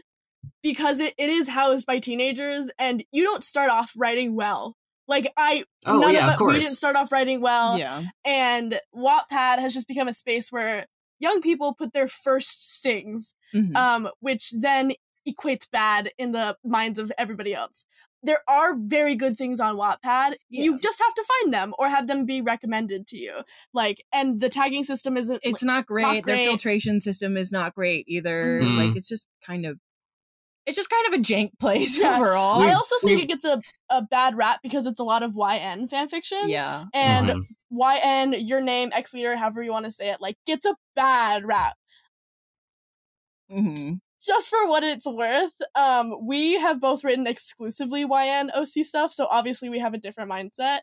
because 0.64 1.00
it, 1.00 1.14
it 1.18 1.30
is 1.30 1.50
housed 1.50 1.86
by 1.86 2.00
teenagers 2.00 2.72
and 2.80 3.04
you 3.12 3.24
don't 3.24 3.44
start 3.44 3.70
off 3.70 3.92
writing 3.96 4.36
well. 4.36 4.76
Like 5.08 5.32
I 5.38 5.66
Oh 5.86 6.00
none 6.00 6.14
yeah, 6.14 6.20
of 6.20 6.26
of 6.30 6.34
us 6.36 6.42
we 6.42 6.54
didn't 6.60 6.74
start 6.76 6.96
off 6.96 7.12
writing 7.12 7.42
well. 7.42 7.78
yeah. 7.78 8.04
And 8.26 8.80
Wattpad 8.96 9.60
has 9.60 9.74
just 9.74 9.88
become 9.88 10.08
a 10.08 10.14
space 10.14 10.52
where 10.52 10.86
young 11.20 11.42
people 11.42 11.74
put 11.74 11.94
their 11.94 12.08
first 12.08 12.82
things, 12.82 13.34
Mhm. 13.54 13.76
um, 13.76 14.10
which 14.20 14.52
then 14.52 14.94
equates 15.28 15.70
bad 15.70 16.12
in 16.18 16.32
the 16.32 16.58
minds 16.64 16.98
of 16.98 17.12
everybody 17.18 17.54
else. 17.54 17.86
There 18.22 18.42
are 18.50 18.76
very 18.78 19.16
good 19.16 19.38
things 19.38 19.60
on 19.62 19.78
Wattpad. 19.78 20.34
You 20.50 20.78
just 20.80 21.00
have 21.02 21.14
to 21.14 21.24
find 21.24 21.54
them 21.54 21.74
or 21.80 21.88
have 21.88 22.08
them 22.08 22.26
be 22.26 22.42
recommended 22.42 23.08
to 23.08 23.18
you. 23.18 23.34
Like, 23.74 24.04
and 24.12 24.40
the 24.40 24.50
tagging 24.50 24.84
system 24.84 25.16
isn't. 25.16 25.40
it's 25.44 25.64
not 25.64 25.86
great. 25.86 26.26
Their 26.26 26.36
great. 26.36 26.48
filtration 26.48 27.00
system 27.02 27.38
is 27.38 27.52
not 27.52 27.74
great 27.76 28.06
either. 28.10 28.60
Mhm. 28.62 28.78
Like 28.78 28.98
it's 28.98 29.08
just 29.08 29.28
kind 29.46 29.66
of, 29.66 29.80
it's 30.66 30.76
just 30.76 30.90
kind 30.90 31.08
of 31.14 31.20
a 31.20 31.24
jank 31.24 31.52
place 31.62 31.98
Yeah. 32.02 32.18
overall. 32.18 32.62
I 32.62 32.74
also 32.74 32.96
think 33.00 33.12
we've- 33.12 33.24
it 33.24 33.28
gets 33.28 33.46
a, 33.46 33.60
a 33.90 34.02
bad 34.04 34.36
rap 34.36 34.60
because 34.64 34.86
it's 34.86 35.00
a 35.00 35.04
lot 35.06 35.24
of 35.24 35.36
YN 35.36 35.88
fanfiction. 35.88 36.44
yeah. 36.48 36.86
And 36.94 37.30
Mhm. 37.30 37.44
YN, 37.72 38.46
your 38.46 38.60
name, 38.62 38.92
X 38.94 39.14
reader, 39.14 39.38
however 39.38 39.64
you 39.64 39.72
want 39.72 39.86
to 39.86 39.92
say 39.92 40.10
it, 40.10 40.20
like 40.20 40.36
gets 40.46 40.66
a 40.66 40.76
bad 40.96 41.46
rap. 41.46 41.76
hmm 43.50 43.94
just 44.26 44.50
for 44.50 44.68
what 44.68 44.84
it's 44.84 45.06
worth, 45.08 45.54
um, 45.76 46.14
we 46.26 46.54
have 46.60 46.80
both 46.82 47.04
written 47.04 47.26
exclusively 47.28 48.02
YN 48.06 48.52
OC 48.54 48.84
stuff, 48.86 49.12
so 49.14 49.28
obviously 49.30 49.70
we 49.70 49.80
have 49.80 49.94
a 49.94 49.98
different 49.98 50.30
mindset. 50.32 50.80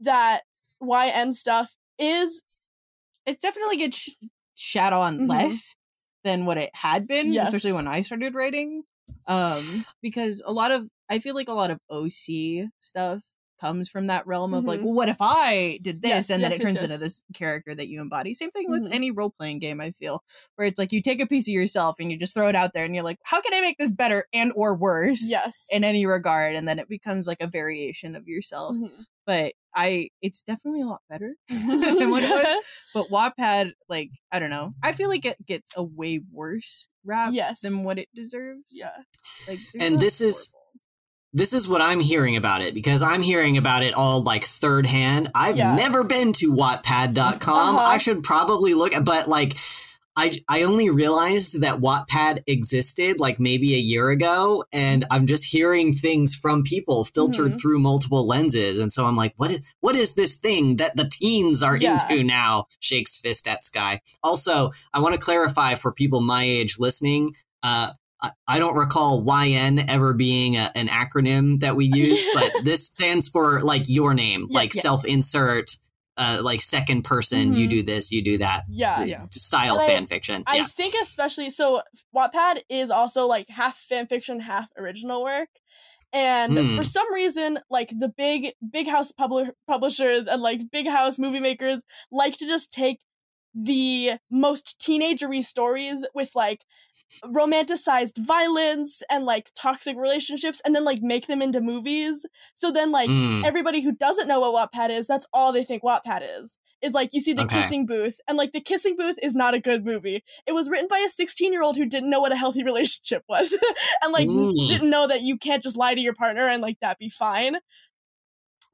That 0.00 0.42
YN 0.80 1.32
stuff 1.32 1.74
is 1.98 2.42
It 3.26 3.40
definitely 3.40 3.76
gets 3.76 3.98
sh- 3.98 4.10
shat 4.56 4.92
on 4.94 5.18
Mhm. 5.20 5.28
less 5.28 5.76
than 6.24 6.46
what 6.46 6.56
it 6.58 6.70
had 6.74 7.06
been, 7.06 7.32
Yes. 7.32 7.48
especially 7.48 7.72
when 7.74 7.86
I 7.86 8.00
started 8.00 8.34
writing. 8.34 8.82
Um, 9.26 9.84
because 10.00 10.42
a 10.44 10.52
lot 10.52 10.70
of 10.72 10.88
I 11.10 11.18
feel 11.18 11.34
like 11.34 11.48
a 11.48 11.52
lot 11.52 11.70
of 11.70 11.78
OC 11.90 12.64
stuff 12.78 13.22
comes 13.60 13.88
from 13.90 14.06
that 14.06 14.26
realm 14.26 14.54
of 14.54 14.64
like, 14.64 14.80
Mhm. 14.80 14.84
well, 14.84 14.94
what 14.94 15.08
if 15.08 15.18
I 15.20 15.78
did 15.82 16.00
this? 16.02 16.08
Yes, 16.10 16.30
and 16.30 16.42
then 16.42 16.50
yes, 16.52 16.60
it 16.60 16.62
turns 16.62 16.74
yes, 16.76 16.84
into 16.84 16.98
this 16.98 17.24
character 17.34 17.74
that 17.74 17.88
you 17.88 18.00
embody. 18.00 18.32
Same 18.34 18.50
thing 18.50 18.70
with 18.70 18.82
Mhm. 18.84 18.94
any 18.94 19.10
role 19.10 19.30
playing 19.30 19.58
game, 19.58 19.80
I 19.80 19.90
feel, 19.90 20.22
where 20.56 20.66
it's 20.66 20.78
like 20.78 20.92
you 20.92 21.02
take 21.02 21.20
a 21.20 21.26
piece 21.26 21.46
of 21.48 21.52
yourself 21.52 21.96
and 22.00 22.10
you 22.10 22.16
just 22.18 22.34
throw 22.34 22.48
it 22.48 22.56
out 22.56 22.72
there 22.74 22.84
and 22.84 22.94
you're 22.94 23.04
like, 23.04 23.18
how 23.24 23.40
can 23.40 23.52
I 23.54 23.60
make 23.60 23.78
this 23.78 23.92
better 23.92 24.24
and 24.32 24.52
or 24.56 24.74
worse 24.74 25.22
Yes. 25.28 25.66
in 25.70 25.84
any 25.84 26.06
regard? 26.06 26.54
And 26.56 26.66
then 26.66 26.78
it 26.78 26.88
becomes 26.88 27.26
like 27.26 27.40
a 27.42 27.46
variation 27.46 28.16
of 28.16 28.26
yourself. 28.26 28.76
Mhm. 28.76 29.04
But 29.26 29.52
I, 29.74 30.08
it's 30.22 30.42
definitely 30.42 30.80
a 30.80 30.86
lot 30.86 31.02
better 31.08 31.36
than 31.48 32.10
what 32.10 32.22
it 32.24 32.30
was. 32.30 32.64
But 32.94 33.06
Wattpad, 33.08 33.72
like, 33.88 34.10
I 34.32 34.40
don't 34.40 34.50
know. 34.50 34.72
I 34.82 34.90
feel 34.92 35.08
like 35.08 35.24
it 35.24 35.36
gets 35.46 35.70
a 35.76 35.82
way 35.84 36.20
worse 36.32 36.88
rap 37.04 37.32
Yes. 37.32 37.60
than 37.60 37.84
what 37.84 37.98
it 38.00 38.08
deserves. 38.14 38.64
yeah. 38.72 38.90
Like, 39.46 39.58
And 39.78 39.94
not 39.94 40.00
this 40.00 40.20
is- 40.20 40.50
horrible. 40.52 40.59
This 41.32 41.52
is 41.52 41.68
what 41.68 41.80
I'm 41.80 42.00
hearing 42.00 42.36
about 42.36 42.62
it 42.62 42.74
because 42.74 43.02
I'm 43.02 43.22
hearing 43.22 43.56
about 43.56 43.82
it 43.82 43.94
all 43.94 44.22
like 44.22 44.44
third 44.44 44.86
hand. 44.86 45.28
I've 45.34 45.56
Yeah. 45.56 45.74
never 45.74 46.02
been 46.04 46.32
to 46.34 46.52
wattpad.com. 46.52 47.76
Uh-huh. 47.76 47.84
I 47.86 47.98
should 47.98 48.22
probably 48.22 48.74
look 48.74 48.92
but 49.04 49.28
like 49.28 49.56
I 50.16 50.32
I 50.48 50.64
only 50.64 50.90
realized 50.90 51.60
that 51.62 51.78
Wattpad 51.80 52.42
existed 52.48 53.20
like 53.20 53.38
maybe 53.38 53.74
a 53.74 53.78
year 53.78 54.10
ago 54.10 54.64
and 54.72 55.04
I'm 55.08 55.28
just 55.28 55.44
hearing 55.44 55.92
things 55.94 56.34
from 56.34 56.64
people 56.64 57.04
filtered 57.04 57.52
Mhm. 57.52 57.60
through 57.60 57.78
multiple 57.78 58.26
lenses 58.26 58.80
and 58.80 58.92
so 58.92 59.06
I'm 59.06 59.14
like 59.14 59.34
what 59.36 59.52
is 59.52 59.60
what 59.80 59.94
is 59.94 60.14
this 60.14 60.34
thing 60.34 60.76
that 60.76 60.96
the 60.96 61.08
teens 61.08 61.62
are 61.62 61.76
Yeah. 61.76 61.92
into 62.10 62.24
now? 62.24 62.64
Shakes 62.80 63.16
fist 63.18 63.46
at 63.46 63.62
Sky. 63.62 64.00
Also, 64.24 64.72
I 64.92 64.98
want 64.98 65.14
to 65.14 65.20
clarify 65.20 65.76
for 65.76 65.92
people 65.92 66.20
my 66.20 66.42
age 66.42 66.74
listening, 66.80 67.36
uh 67.62 67.92
I- 68.46 68.58
don't 68.58 68.74
recall 68.76 69.22
YN 69.24 69.88
ever 69.88 70.12
being 70.14 70.56
a, 70.56 70.70
an 70.74 70.88
acronym 70.88 71.60
that 71.60 71.76
we 71.76 71.86
use, 71.92 72.20
but 72.34 72.52
this 72.64 72.84
stands 72.86 73.28
for 73.28 73.62
like 73.62 73.84
your 73.88 74.12
name, 74.14 74.46
Yes, 74.50 74.54
like 74.54 74.74
yes. 74.74 74.82
self 74.82 75.04
insert, 75.04 75.70
uh, 76.16 76.40
like 76.42 76.60
second 76.60 77.02
person, 77.02 77.54
you 77.54 77.66
Mhm. 77.66 77.70
do 77.70 77.82
this, 77.82 78.12
you 78.12 78.22
do 78.22 78.38
that 78.38 78.64
Yeah. 78.68 79.04
Yeah. 79.04 79.26
style 79.32 79.78
fan 79.78 80.06
fiction. 80.06 80.42
I 80.46 80.56
yeah. 80.58 80.66
think 80.66 80.94
especially 81.00 81.48
so 81.50 81.82
Wattpad 82.14 82.60
is 82.68 82.90
also 82.90 83.26
like 83.26 83.48
half 83.48 83.76
fan 83.76 84.06
fiction, 84.06 84.40
half 84.40 84.66
original 84.76 85.22
work. 85.22 85.48
And 86.12 86.58
Hmm. 86.58 86.76
for 86.76 86.82
some 86.82 87.10
reason, 87.14 87.60
like 87.70 87.90
the 87.96 88.08
big 88.08 88.52
big 88.68 88.88
house 88.88 89.12
publi- 89.12 89.52
publishers 89.68 90.26
and 90.26 90.42
like 90.42 90.70
big 90.70 90.88
house 90.88 91.18
movie 91.18 91.38
makers 91.40 91.84
like 92.10 92.36
to 92.38 92.46
just 92.46 92.72
take 92.72 92.98
the 93.54 94.12
most 94.30 94.78
teenagery 94.80 95.44
stories 95.44 96.06
with 96.14 96.32
like 96.34 96.64
romanticized 97.24 98.18
violence 98.18 99.02
and 99.10 99.24
like 99.26 99.50
toxic 99.54 99.96
relationships 99.96 100.62
and 100.64 100.74
then 100.74 100.84
like 100.84 101.02
make 101.02 101.26
them 101.26 101.42
into 101.42 101.60
movies. 101.60 102.24
So 102.54 102.72
then 102.72 102.90
like 102.92 103.10
Mm, 103.10 103.42
everybody 103.42 103.80
who 103.82 103.92
doesn't 103.92 104.28
know 104.28 104.40
what 104.40 104.72
Wattpad 104.72 104.90
is, 104.90 105.06
that's 105.06 105.26
all 105.32 105.52
they 105.52 105.64
think 105.64 105.82
Wattpad 105.82 106.22
is. 106.40 106.58
Is 106.82 106.94
like 106.94 107.12
you 107.12 107.20
see 107.20 107.34
the 107.34 107.44
Okay. 107.44 107.46
kissing 107.46 107.84
booth, 107.84 108.18
and 108.26 108.38
like 108.38 108.52
the 108.52 108.60
kissing 108.60 108.96
booth 108.96 109.18
is 109.22 109.36
not 109.36 109.52
a 109.52 109.60
good 109.60 109.84
movie. 109.84 110.24
It 110.46 110.52
was 110.52 110.70
written 110.70 110.88
by 110.88 110.98
a 111.00 111.10
16 111.10 111.52
year 111.52 111.62
old 111.62 111.76
who 111.76 111.84
didn't 111.84 112.08
know 112.08 112.20
what 112.20 112.32
a 112.32 112.36
healthy 112.36 112.64
relationship 112.64 113.22
was, 113.28 113.52
and 114.02 114.12
like 114.14 114.30
Mm. 114.30 114.50
didn't 114.64 114.88
know 114.88 115.06
that 115.06 115.20
you 115.20 115.36
can't 115.36 115.62
just 115.62 115.76
lie 115.76 115.94
to 115.94 116.00
your 116.00 116.14
partner 116.14 116.48
and 116.48 116.62
like 116.62 116.78
that 116.80 116.98
be 116.98 117.10
fine. 117.10 117.58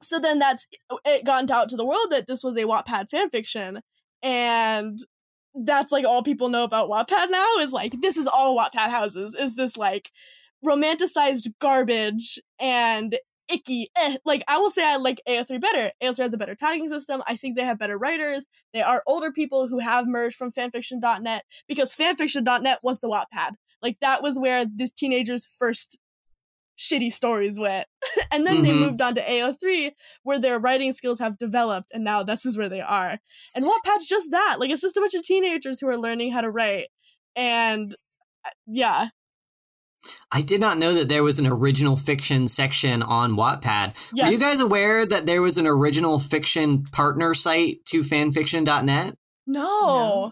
So 0.01 0.19
then 0.19 0.39
that's 0.39 0.67
it 1.05 1.25
got 1.25 1.49
out 1.49 1.69
to 1.69 1.75
the 1.77 1.85
world 1.85 2.07
that 2.11 2.27
this 2.27 2.43
was 2.43 2.55
a 2.57 2.63
Wattpad 2.65 3.09
fanfiction, 3.09 3.81
and 4.23 4.99
that's 5.53 5.91
like 5.91 6.05
all 6.05 6.23
people 6.23 6.49
know 6.49 6.63
about 6.63 6.89
Wattpad 6.89 7.29
now 7.29 7.57
is 7.59 7.73
like 7.73 8.01
this 8.01 8.17
is 8.17 8.27
all 8.27 8.57
Wattpad 8.57 8.89
houses 8.89 9.35
is 9.35 9.55
this 9.55 9.77
like 9.77 10.11
romanticized 10.65 11.47
garbage 11.59 12.39
and 12.59 13.17
icky. 13.49 13.87
Eh. 13.95 14.17
Like 14.25 14.43
I 14.47 14.57
will 14.57 14.69
say 14.69 14.85
I 14.85 14.97
like 14.97 15.21
AO3 15.27 15.59
better. 15.61 15.91
AO3 16.01 16.17
has 16.17 16.33
a 16.33 16.37
better 16.37 16.55
tagging 16.55 16.89
system. 16.89 17.23
I 17.27 17.35
think 17.35 17.55
they 17.55 17.63
have 17.63 17.79
better 17.79 17.97
writers. 17.97 18.45
They 18.73 18.81
are 18.81 19.03
older 19.07 19.31
people 19.31 19.67
who 19.67 19.79
have 19.79 20.07
merged 20.07 20.35
from 20.35 20.51
fanfiction.net 20.51 21.43
because 21.67 21.95
fanfiction.net 21.95 22.79
was 22.83 22.99
the 22.99 23.07
Wattpad. 23.07 23.53
Like 23.81 23.99
that 24.01 24.21
was 24.21 24.39
where 24.39 24.65
these 24.65 24.91
teenagers 24.91 25.45
first 25.45 25.99
shitty 26.77 27.11
stories 27.11 27.59
went. 27.59 27.87
and 28.31 28.45
then 28.45 28.61
they 28.63 28.69
Mhm. 28.71 28.79
moved 28.79 29.01
on 29.01 29.15
to 29.15 29.21
AO3 29.21 29.91
where 30.23 30.39
their 30.39 30.59
writing 30.59 30.91
skills 30.93 31.19
have 31.19 31.37
developed 31.37 31.89
and 31.93 32.03
now 32.03 32.23
this 32.23 32.45
is 32.45 32.57
where 32.57 32.69
they 32.69 32.81
are. 32.81 33.19
And 33.55 33.65
Wattpad's 33.65 34.07
just 34.07 34.31
that. 34.31 34.57
Like 34.59 34.69
it's 34.69 34.81
just 34.81 34.97
a 34.97 35.01
bunch 35.01 35.15
of 35.15 35.23
teenagers 35.23 35.79
who 35.79 35.87
are 35.87 35.97
learning 35.97 36.31
how 36.31 36.41
to 36.41 36.49
write. 36.51 36.87
And 37.35 37.93
uh, 38.45 38.49
yeah. 38.67 39.09
I 40.31 40.41
did 40.41 40.61
not 40.61 40.77
know 40.77 40.93
that 40.93 41.09
there 41.09 41.23
was 41.23 41.39
an 41.39 41.47
original 41.47 41.97
fiction 41.97 42.47
section 42.47 43.01
on 43.01 43.35
Wattpad. 43.35 43.93
Yes. 44.13 44.27
Were 44.27 44.31
you 44.33 44.39
guys 44.39 44.59
aware 44.59 45.05
that 45.05 45.25
there 45.25 45.41
was 45.41 45.57
an 45.57 45.67
original 45.67 46.19
fiction 46.19 46.83
partner 46.83 47.33
site 47.33 47.83
to 47.87 48.01
fanfiction.net? 48.01 49.15
No. 49.47 49.61
No. 49.61 50.31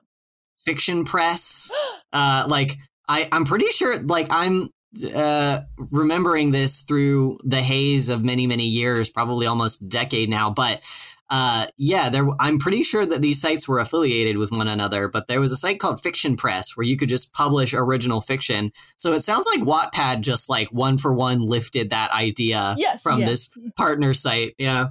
Fiction 0.57 1.03
Press. 1.05 1.71
uh, 2.13 2.45
like 2.47 2.77
I, 3.07 3.27
I'm 3.31 3.45
pretty 3.45 3.67
sure. 3.67 4.01
Like 4.01 4.27
I'm 4.29 4.69
uh, 5.03 5.61
remembering 5.91 6.51
this 6.51 6.81
through 6.83 7.39
the 7.43 7.61
haze 7.61 8.09
of 8.09 8.23
many, 8.23 8.47
many 8.47 8.65
years, 8.67 9.09
probably 9.09 9.47
almost 9.47 9.81
a 9.81 9.85
decade 9.85 10.29
now. 10.29 10.51
But 10.51 10.81
uh, 11.29 11.65
yeah, 11.77 12.09
there. 12.09 12.27
I'm 12.39 12.59
pretty 12.59 12.83
sure 12.83 13.03
that 13.03 13.21
these 13.21 13.41
sites 13.41 13.67
were 13.67 13.79
affiliated 13.79 14.37
with 14.37 14.51
one 14.51 14.67
another. 14.67 15.07
But 15.07 15.25
there 15.27 15.39
was 15.41 15.51
a 15.51 15.57
site 15.57 15.79
called 15.79 16.01
Fiction 16.01 16.37
Press 16.37 16.77
where 16.77 16.85
you 16.85 16.97
could 16.97 17.09
just 17.09 17.33
publish 17.33 17.73
original 17.73 18.21
fiction. 18.21 18.71
So 18.97 19.11
it 19.13 19.21
sounds 19.21 19.47
like 19.47 19.61
Wattpad 19.67 20.21
just 20.21 20.49
like 20.49 20.67
one 20.69 20.97
for 20.99 21.13
one 21.13 21.41
lifted 21.41 21.89
that 21.89 22.11
idea 22.13 22.75
Yes. 22.77 23.01
from 23.01 23.21
Yeah. 23.21 23.25
this 23.25 23.49
partner 23.75 24.13
site. 24.13 24.53
Yeah. 24.59 24.89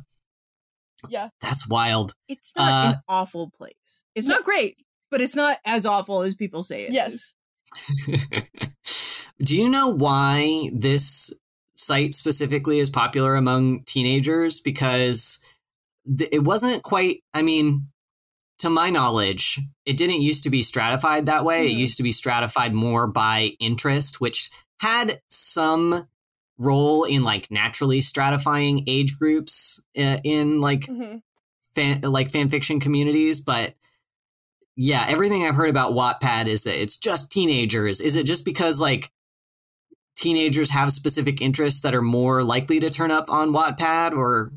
Yeah. 1.08 1.28
That's 1.40 1.68
wild. 1.68 2.14
It's 2.28 2.52
not 2.56 2.72
Uh, 2.72 2.88
an 2.94 3.00
awful 3.08 3.50
place. 3.56 4.04
It's 4.16 4.26
not 4.26 4.42
great, 4.42 4.76
but 5.12 5.20
it's 5.20 5.36
not 5.36 5.58
as 5.64 5.86
awful 5.86 6.22
as 6.22 6.34
people 6.34 6.62
say 6.64 6.82
it 6.84 6.92
yes. 6.92 7.14
is. 7.14 7.34
Do 9.38 9.56
you 9.56 9.68
know 9.68 9.88
why 9.88 10.70
this 10.72 11.32
site 11.74 12.14
specifically 12.14 12.78
is 12.78 12.90
popular 12.90 13.34
among 13.34 13.82
teenagers? 13.84 14.60
Because 14.60 15.38
th- 16.06 16.30
it 16.32 16.44
wasn't 16.44 16.82
quite, 16.82 17.22
I 17.32 17.42
mean, 17.42 17.88
to 18.58 18.70
my 18.70 18.90
knowledge, 18.90 19.60
it 19.84 19.96
didn't 19.96 20.22
used 20.22 20.44
to 20.44 20.50
be 20.50 20.62
stratified 20.62 21.26
that 21.26 21.44
way. 21.44 21.66
It 21.66 21.72
Mhm. 21.72 21.78
used 21.78 21.96
to 21.96 22.02
be 22.02 22.12
stratified 22.12 22.72
more 22.74 23.06
by 23.06 23.56
interest, 23.58 24.20
which 24.20 24.50
had 24.80 25.20
some 25.28 26.08
role 26.58 27.04
in 27.04 27.24
like 27.24 27.50
naturally 27.50 27.98
stratifying 27.98 28.84
age 28.86 29.18
groups 29.18 29.84
uh, 29.98 30.18
in 30.22 30.60
like 30.60 30.86
hmm 30.86 31.16
fan 31.74 32.00
like 32.02 32.30
fan 32.30 32.48
fiction 32.48 32.78
communities, 32.78 33.40
but 33.40 33.74
yeah, 34.76 35.04
everything 35.08 35.44
I've 35.44 35.54
heard 35.54 35.70
about 35.70 35.92
Wattpad 35.92 36.46
is 36.46 36.62
that 36.64 36.80
it's 36.80 36.96
just 36.98 37.30
teenagers. 37.30 38.00
Is 38.00 38.16
it 38.16 38.26
just 38.26 38.44
because 38.44 38.80
like 38.80 39.10
teenagers 40.16 40.70
have 40.70 40.92
specific 40.92 41.40
interests 41.40 41.80
that 41.82 41.94
are 41.94 42.02
more 42.02 42.42
likely 42.44 42.80
to 42.80 42.88
turn 42.90 43.10
up 43.10 43.28
on 43.30 43.50
Wattpad 43.52 44.12
or 44.16 44.52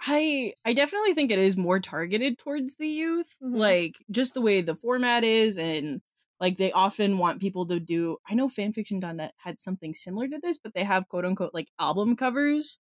I 0.00 0.52
I 0.64 0.72
definitely 0.72 1.14
think 1.14 1.30
it 1.30 1.38
is 1.38 1.56
more 1.56 1.78
targeted 1.80 2.38
towards 2.38 2.74
the 2.76 2.88
youth. 2.88 3.36
Mhm. 3.42 3.56
Like 3.56 3.96
just 4.10 4.34
the 4.34 4.40
way 4.40 4.60
the 4.60 4.74
format 4.74 5.22
is 5.24 5.58
and 5.58 6.00
like 6.40 6.56
they 6.56 6.72
often 6.72 7.18
want 7.18 7.40
people 7.40 7.66
to 7.66 7.78
do 7.78 8.16
I 8.28 8.34
know 8.34 8.48
fanfiction.net 8.48 9.32
had 9.36 9.60
something 9.60 9.94
similar 9.94 10.26
to 10.28 10.38
this, 10.42 10.58
but 10.58 10.74
they 10.74 10.84
have 10.84 11.08
quote 11.08 11.24
unquote 11.24 11.54
like 11.54 11.68
album 11.78 12.16
covers 12.16 12.78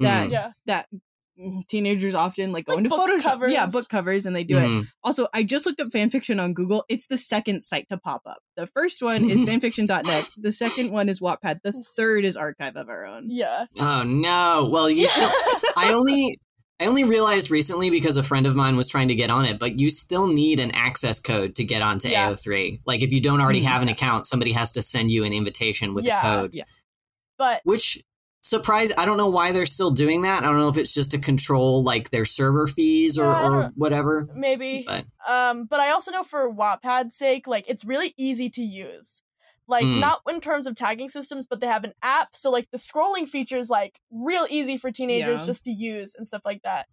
that 0.00 0.28
Mhm. 0.28 0.32
Yeah. 0.32 0.52
that 0.66 0.86
mm, 0.94 1.00
teenagers 1.68 2.14
often 2.14 2.52
like 2.52 2.64
go 2.66 2.72
Like 2.74 2.84
into 2.84 2.90
book 2.90 3.08
Photoshop. 3.10 3.48
Yeah, 3.50 3.66
book 3.66 3.88
covers 3.88 4.26
and 4.26 4.34
they 4.34 4.44
do 4.44 4.56
it. 4.58 4.62
Mhm. 4.66 4.86
Also, 5.04 5.26
I 5.34 5.42
just 5.42 5.66
looked 5.66 5.80
up 5.80 5.88
fanfiction 5.88 6.42
on 6.42 6.54
Google. 6.54 6.84
It's 6.88 7.06
the 7.08 7.18
second 7.18 7.62
site 7.62 7.86
to 7.90 7.98
pop 7.98 8.22
up. 8.26 8.38
The 8.56 8.66
first 8.66 9.02
one 9.02 9.24
is 9.24 9.44
fanfiction.net. 9.48 10.28
The 10.38 10.52
second 10.52 10.92
one 10.92 11.08
is 11.08 11.20
Wattpad. 11.20 11.58
The 11.62 11.72
third 11.72 12.24
is 12.24 12.36
Archive 12.36 12.76
of 12.76 12.88
Our 12.88 13.04
Own. 13.06 13.26
Yeah. 13.28 13.66
Oh 13.78 14.02
no. 14.04 14.68
Well, 14.72 14.88
you 14.90 15.06
still 15.06 15.28
I 15.76 15.92
only 15.92 16.38
I 16.78 16.84
only 16.86 17.04
realized 17.04 17.50
recently 17.50 17.88
because 17.88 18.18
a 18.18 18.22
friend 18.22 18.44
of 18.46 18.54
mine 18.54 18.76
was 18.76 18.86
trying 18.88 19.08
to 19.08 19.14
get 19.14 19.30
on 19.30 19.46
it, 19.46 19.58
but 19.58 19.80
you 19.80 19.88
still 19.88 20.26
need 20.26 20.60
an 20.60 20.72
access 20.72 21.20
code 21.20 21.54
to 21.54 21.64
get 21.64 21.80
onto 21.80 22.08
Yeah. 22.08 22.30
AO3. 22.30 22.80
Like 22.86 23.02
if 23.02 23.12
you 23.12 23.20
don't 23.20 23.40
already 23.40 23.62
Mhm. 23.62 23.66
have 23.68 23.82
an 23.82 23.88
account, 23.88 24.26
somebody 24.26 24.52
has 24.52 24.72
to 24.72 24.82
send 24.82 25.10
you 25.10 25.24
an 25.24 25.32
invitation 25.32 25.94
with 25.94 26.04
Yeah. 26.04 26.18
a 26.18 26.20
code. 26.20 26.50
Yeah. 26.54 26.64
but 27.38 27.60
which 27.64 28.02
surprise 28.48 28.92
i 28.96 29.04
don't 29.04 29.16
know 29.16 29.28
why 29.28 29.50
they're 29.52 29.66
still 29.66 29.90
doing 29.90 30.22
that 30.22 30.42
i 30.42 30.46
don't 30.46 30.58
know 30.58 30.68
if 30.68 30.76
it's 30.76 30.94
just 30.94 31.10
to 31.10 31.18
control 31.18 31.82
like 31.82 32.10
their 32.10 32.24
server 32.24 32.66
fees 32.66 33.18
or, 33.18 33.24
Yeah, 33.24 33.48
or 33.48 33.72
whatever 33.76 34.28
maybe 34.34 34.84
but 34.86 35.04
Um, 35.28 35.64
but 35.64 35.80
I 35.80 35.90
also 35.90 36.12
know 36.12 36.22
for 36.22 36.52
Wattpad's 36.52 37.16
sake, 37.16 37.48
like 37.48 37.64
it's 37.68 37.84
really 37.84 38.14
easy 38.16 38.48
to 38.50 38.62
use. 38.62 39.22
Like 39.66 39.84
Mm. 39.84 39.98
not 39.98 40.20
in 40.28 40.40
terms 40.40 40.68
of 40.68 40.76
tagging 40.76 41.08
systems, 41.08 41.48
but 41.48 41.60
they 41.60 41.66
have 41.66 41.82
an 41.82 41.94
app, 42.00 42.28
so 42.36 42.50
like 42.52 42.70
the 42.70 42.78
scrolling 42.78 43.26
feature 43.28 43.58
is 43.58 43.68
like 43.68 43.98
real 44.12 44.46
easy 44.48 44.76
for 44.76 44.92
teenagers 44.92 45.40
Yeah. 45.40 45.46
just 45.46 45.64
to 45.64 45.72
use 45.72 46.14
and 46.14 46.24
stuff 46.24 46.42
like 46.44 46.62
that. 46.62 46.86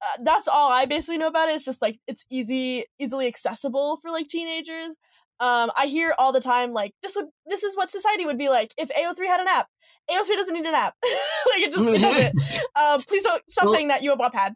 Uh, 0.00 0.22
that's 0.22 0.46
all 0.46 0.70
I 0.70 0.86
basically 0.86 1.18
know 1.18 1.26
about 1.26 1.48
it. 1.48 1.56
It's 1.56 1.64
just 1.64 1.82
like 1.82 1.98
it's 2.06 2.24
easy, 2.30 2.84
easily 3.00 3.26
accessible 3.26 3.96
for 3.96 4.10
like 4.12 4.28
teenagers. 4.28 4.96
Um, 5.40 5.70
I 5.76 5.86
hear 5.86 6.14
all 6.18 6.32
the 6.32 6.40
time 6.40 6.72
like 6.72 6.92
this 7.02 7.16
would 7.16 7.26
this 7.46 7.64
is 7.64 7.76
what 7.76 7.90
society 7.90 8.24
would 8.24 8.38
be 8.38 8.48
like 8.48 8.72
if 8.76 8.90
AO3 8.90 9.26
had 9.26 9.40
an 9.40 9.48
app. 9.48 9.66
AO3 10.10 10.28
doesn't 10.36 10.54
need 10.54 10.66
an 10.66 10.74
app. 10.74 10.94
like 11.02 11.62
it 11.62 11.72
just 11.72 11.84
it 11.84 12.00
doesn't. 12.00 12.42
Uh, 12.74 12.98
please 13.08 13.22
don't 13.22 13.42
stop 13.50 13.66
Well- 13.66 13.74
saying 13.74 13.88
that 13.88 14.02
you 14.02 14.10
have 14.10 14.18
Wattpad. 14.18 14.54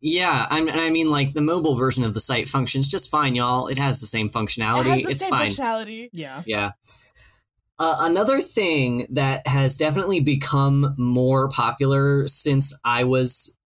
Yeah, 0.00 0.46
I'm, 0.50 0.68
and 0.68 0.80
I 0.80 0.90
mean, 0.90 1.08
like 1.10 1.32
the 1.34 1.40
mobile 1.40 1.74
version 1.74 2.04
of 2.04 2.12
the 2.14 2.20
site 2.20 2.48
functions 2.48 2.86
just 2.86 3.10
fine, 3.10 3.34
y'all. 3.34 3.66
It 3.68 3.78
has 3.78 4.00
the 4.00 4.06
same 4.06 4.26
It 4.26 4.32
functionality. 4.32 4.84
has 4.84 5.02
the 5.02 5.08
it's 5.10 5.20
same 5.20 5.30
fine. 5.30 5.50
functionality. 5.50 6.10
Yeah. 6.12 6.42
Yeah. 6.46 6.70
Uh, 7.78 7.96
another 8.00 8.40
thing 8.40 9.06
that 9.10 9.46
has 9.46 9.76
definitely 9.76 10.20
become 10.20 10.94
more 10.98 11.48
popular 11.48 12.26
since 12.26 12.78
I 12.84 13.04
was 13.04 13.56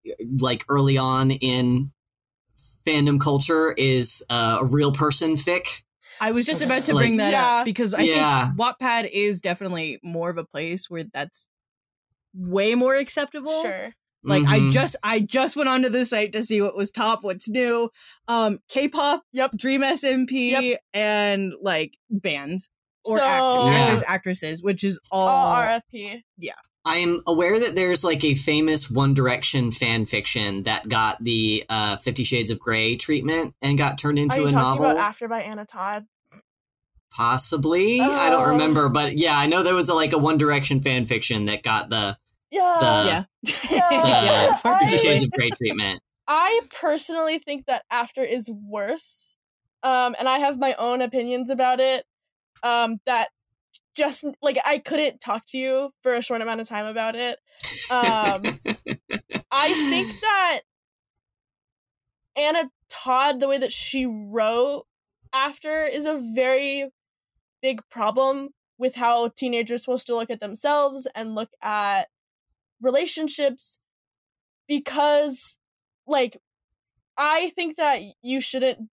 like 0.41 0.65
early 0.69 0.99
on 0.99 1.31
in 1.31 1.93
fandom 2.87 3.21
culture 3.21 3.73
is 3.77 4.25
uh, 4.31 4.59
a 4.61 4.65
real 4.65 4.93
person 4.93 5.35
fic. 5.35 5.83
I 6.21 6.33
was 6.33 6.47
just 6.47 6.63
about 6.63 6.85
to 6.85 6.95
Like- 6.95 7.03
bring 7.03 7.17
that 7.17 7.33
Yeah. 7.33 7.47
up 7.61 7.65
because 7.65 7.95
I 7.95 8.03
Yeah. 8.03 8.47
think 8.49 8.59
Wattpad 8.59 9.11
is 9.11 9.41
definitely 9.41 9.99
more 10.03 10.31
of 10.31 10.37
a 10.39 10.45
place 10.45 10.89
where 10.91 11.05
that's 11.05 11.49
way 12.35 12.75
more 12.75 12.95
acceptable. 12.97 13.63
Sure. 13.63 13.93
Like 14.23 14.45
I 14.45 14.59
Mhm. 14.61 14.73
just 14.73 14.97
I 15.03 15.21
just 15.21 15.57
went 15.57 15.71
onto 15.71 15.89
the 15.89 16.05
site 16.05 16.33
to 16.33 16.43
see 16.43 16.61
what 16.61 16.77
was 16.77 16.91
top, 16.91 17.25
what's 17.25 17.49
new. 17.49 17.89
Um 18.29 18.59
K-pop, 18.69 19.23
Yep. 19.33 19.53
Dream 19.57 19.83
SMP, 19.83 20.51
Yep. 20.51 20.81
and 20.93 21.53
like 21.63 21.95
bands 22.11 22.69
or 23.05 23.17
So- 23.17 23.25
act- 23.25 23.55
Yeah. 23.55 23.73
actors, 23.73 24.03
actresses, 24.07 24.63
which 24.63 24.85
is 24.85 25.01
all, 25.11 25.27
All 25.29 25.55
RFP. 25.57 26.11
I 26.11 26.23
am 26.87 27.21
aware 27.27 27.61
that 27.61 27.75
there's 27.75 28.03
like 28.05 28.25
a 28.25 28.35
famous 28.35 28.91
One 28.91 29.15
Direction 29.15 29.71
fan 29.73 30.07
fiction 30.07 30.63
that 30.65 30.89
got 30.89 31.23
the 31.23 31.65
uh, 31.69 31.97
Fifty 31.99 32.25
Shades 32.25 32.51
of 32.51 32.59
Grey 32.59 32.97
treatment 32.97 33.55
and 33.63 33.77
got 33.79 33.99
turned 33.99 34.19
Are 34.19 34.23
into 34.23 34.41
you 34.41 34.47
a 34.49 34.53
novel. 34.53 34.85
about 34.87 34.97
After 34.97 35.29
by 35.29 35.43
Anna 35.43 35.67
Todd? 35.67 36.07
Possibly, 37.13 38.01
I 38.01 38.31
don't 38.31 38.47
Oh. 38.47 38.51
remember, 38.53 38.89
but 38.89 39.19
yeah, 39.19 39.37
I 39.37 39.47
know 39.47 39.63
there 39.63 39.75
was 39.75 39.89
a, 39.89 39.95
like 39.95 40.13
a 40.13 40.19
One 40.19 40.39
Direction 40.39 40.81
fan 40.81 41.07
fiction 41.07 41.47
that 41.47 41.63
got 41.63 41.91
the 41.91 42.17
Yeah. 42.51 42.79
The- 42.81 43.47
yeah. 43.71 43.91
Yeah. 43.91 44.55
Fifty 44.79 44.95
I- 44.95 44.99
Shades 44.99 45.25
of 45.25 45.31
Grey 45.33 45.51
treatment. 45.51 46.01
I 46.29 46.61
personally 46.81 47.39
think 47.41 47.67
that 47.67 47.83
After 47.91 48.23
is 48.23 48.49
worse. 48.51 49.37
Um, 49.83 50.15
and 50.19 50.29
I 50.29 50.39
have 50.39 50.59
my 50.59 50.75
own 50.75 51.01
opinions 51.03 51.51
about 51.51 51.81
it. 51.81 52.05
Um, 52.63 52.99
that 53.07 53.31
just 53.97 54.25
like 54.43 54.59
I 54.65 54.79
couldn't 54.79 55.21
talk 55.21 55.45
to 55.49 55.59
you 55.59 55.91
for 56.03 56.15
a 56.15 56.23
short 56.23 56.43
amount 56.43 56.61
of 56.61 56.69
time 56.69 56.87
about 56.87 57.15
it. 57.17 57.39
Um, 57.91 58.59
I 59.51 59.69
think 59.91 60.21
that 60.21 60.61
Anna 62.37 62.71
Todd, 62.89 63.41
the 63.41 63.49
way 63.49 63.59
that 63.59 63.73
she 63.73 64.07
wrote 64.07 64.85
after, 65.33 65.85
is 65.85 66.07
a 66.07 66.21
very 66.35 66.91
big 67.63 67.83
problem 67.91 68.51
with 68.79 68.95
how 68.95 69.29
teenagers 69.29 69.83
are 69.83 69.85
supposed 69.85 70.07
to 70.07 70.17
look 70.17 70.31
at 70.31 70.41
themselves 70.41 71.07
and 71.15 71.35
look 71.35 71.51
at 71.63 72.09
relationships 72.81 73.79
because, 74.67 75.59
like, 76.07 76.39
I 77.17 77.51
think 77.51 77.77
that 77.77 78.01
you 78.23 78.41
shouldn't 78.41 78.89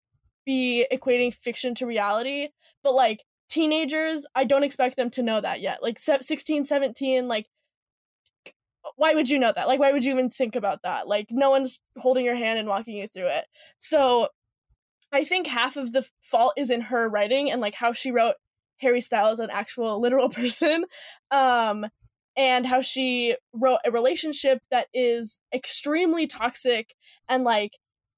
be 0.45 0.86
equating 0.91 1.33
fiction 1.33 1.73
to 1.75 1.86
reality, 1.86 2.49
but 2.83 2.93
like, 2.93 3.23
teenagers, 3.49 4.25
I 4.36 4.43
don't 4.43 4.63
expect 4.63 4.95
them 4.95 5.10
to 5.12 5.23
know 5.23 5.41
that 5.41 5.62
yet. 5.62 5.81
Like, 5.81 5.99
se- 5.99 6.21
16, 6.21 6.65
17, 6.65 7.27
like, 7.27 7.47
why 8.95 9.13
would 9.13 9.29
you 9.29 9.38
know 9.38 9.51
that? 9.53 9.67
Like, 9.67 9.79
why 9.79 9.91
would 9.91 10.05
you 10.05 10.13
even 10.13 10.29
think 10.29 10.55
about 10.55 10.83
that? 10.83 11.07
Like, 11.07 11.27
no 11.29 11.49
one's 11.49 11.81
holding 11.97 12.25
your 12.25 12.36
hand 12.36 12.60
and 12.60 12.67
walking 12.67 12.95
you 12.95 13.07
through 13.07 13.27
it. 13.27 13.45
So, 13.79 14.29
I 15.12 15.23
think 15.23 15.47
half 15.47 15.77
of 15.77 15.93
the 15.93 16.07
fault 16.21 16.53
is 16.57 16.69
in 16.69 16.81
her 16.81 17.10
writing 17.10 17.49
and 17.51 17.62
like 17.62 17.75
how 17.75 17.93
she 17.93 18.12
wrote 18.12 18.36
Harry 18.79 19.01
Styles, 19.01 19.39
an 19.39 19.49
actual 19.49 19.99
literal 20.01 20.29
person, 20.29 20.86
um, 21.31 21.86
and 22.36 22.65
how 22.67 22.81
she 22.81 23.36
wrote 23.53 23.79
a 23.86 23.91
relationship 23.91 24.60
that 24.69 24.88
is 24.93 25.39
extremely 25.53 26.27
toxic 26.27 26.93
and 27.27 27.43
like 27.43 27.71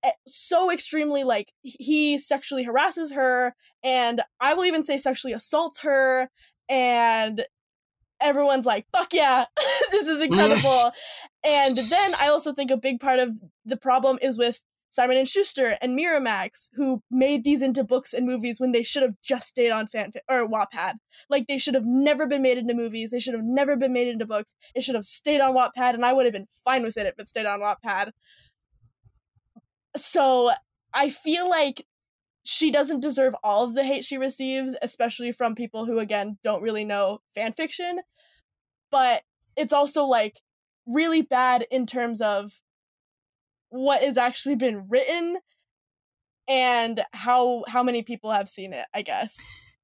Eh, 0.04 0.12
so 0.26 0.72
extremely 0.72 1.26
like 1.26 1.52
he 1.62 2.18
sexually 2.18 2.64
harasses 2.64 3.14
her 3.14 3.54
and 3.84 4.22
I 4.40 4.54
will 4.54 4.64
even 4.64 4.82
say 4.82 4.98
sexually 4.98 5.34
assaults 5.34 5.82
her 5.82 6.30
and 6.70 7.46
everyone's 8.22 8.66
like 8.66 8.86
fuck 8.94 9.14
yeah 9.14 9.46
this 9.92 10.08
is 10.08 10.22
incredible 10.22 10.92
and 11.46 11.76
then 11.76 12.14
I 12.22 12.30
also 12.30 12.54
think 12.54 12.72
a 12.72 12.78
big 12.78 13.02
part 13.02 13.20
of 13.20 13.40
the 13.66 13.76
problem 13.76 14.20
is 14.22 14.38
with 14.38 14.64
Simon 14.92 15.18
and 15.18 15.28
Schuster 15.28 15.78
and 15.82 15.98
Miramax, 15.98 16.72
who 16.74 17.04
made 17.12 17.44
these 17.44 17.62
into 17.62 17.84
books 17.84 18.12
and 18.12 18.26
movies 18.26 18.60
when 18.60 18.72
they 18.72 18.82
should 18.82 19.04
have 19.04 19.14
just 19.22 19.48
stayed 19.48 19.70
on 19.70 19.86
fanfic 19.86 20.22
or 20.28 20.48
Wattpad. 20.48 20.94
Like 21.30 21.46
they 21.48 21.60
should 21.60 21.76
have 21.76 21.86
never 21.86 22.26
been 22.26 22.42
made 22.42 22.58
into 22.58 22.74
movies. 22.74 23.12
They 23.12 23.20
should 23.20 23.36
have 23.36 23.44
never 23.44 23.76
been 23.76 23.94
made 23.94 24.08
into 24.08 24.26
books. 24.26 24.56
It 24.74 24.82
should 24.82 24.96
have 24.96 25.06
stayed 25.06 25.42
on 25.42 25.54
Wattpad, 25.54 25.94
and 25.94 26.04
I 26.04 26.14
would 26.14 26.26
have 26.26 26.34
been 26.34 26.48
fine 26.66 26.82
with 26.82 26.98
it 26.98 27.06
if 27.06 27.20
it 27.20 27.30
stayed 27.30 27.46
on 27.46 27.60
Wattpad. 27.60 28.14
So 29.96 30.52
I 30.94 31.10
feel 31.10 31.50
like 31.50 31.86
she 32.44 32.72
doesn't 32.72 33.02
deserve 33.02 33.36
all 33.44 33.64
of 33.64 33.76
the 33.76 33.84
hate 33.84 34.06
she 34.06 34.18
receives, 34.18 34.76
especially 34.82 35.32
from 35.32 35.56
people 35.56 35.86
who 35.86 36.00
again 36.00 36.38
don't 36.44 36.64
really 36.64 36.84
know 36.84 37.20
fan 37.34 37.52
fiction. 37.52 38.00
But 38.92 39.24
it's 39.56 39.74
also 39.74 40.06
like 40.06 40.42
really 40.88 41.22
bad 41.22 41.66
in 41.70 41.86
terms 41.86 42.22
of 42.22 42.62
what 43.70 44.02
has 44.02 44.18
actually 44.18 44.56
been 44.56 44.88
written 44.90 45.38
and 46.48 47.06
how 47.14 47.64
how 47.68 47.84
many 47.84 48.02
people 48.02 48.32
have 48.32 48.50
seen 48.50 48.74
it 48.74 48.88
i 48.94 49.04
guess 49.04 49.36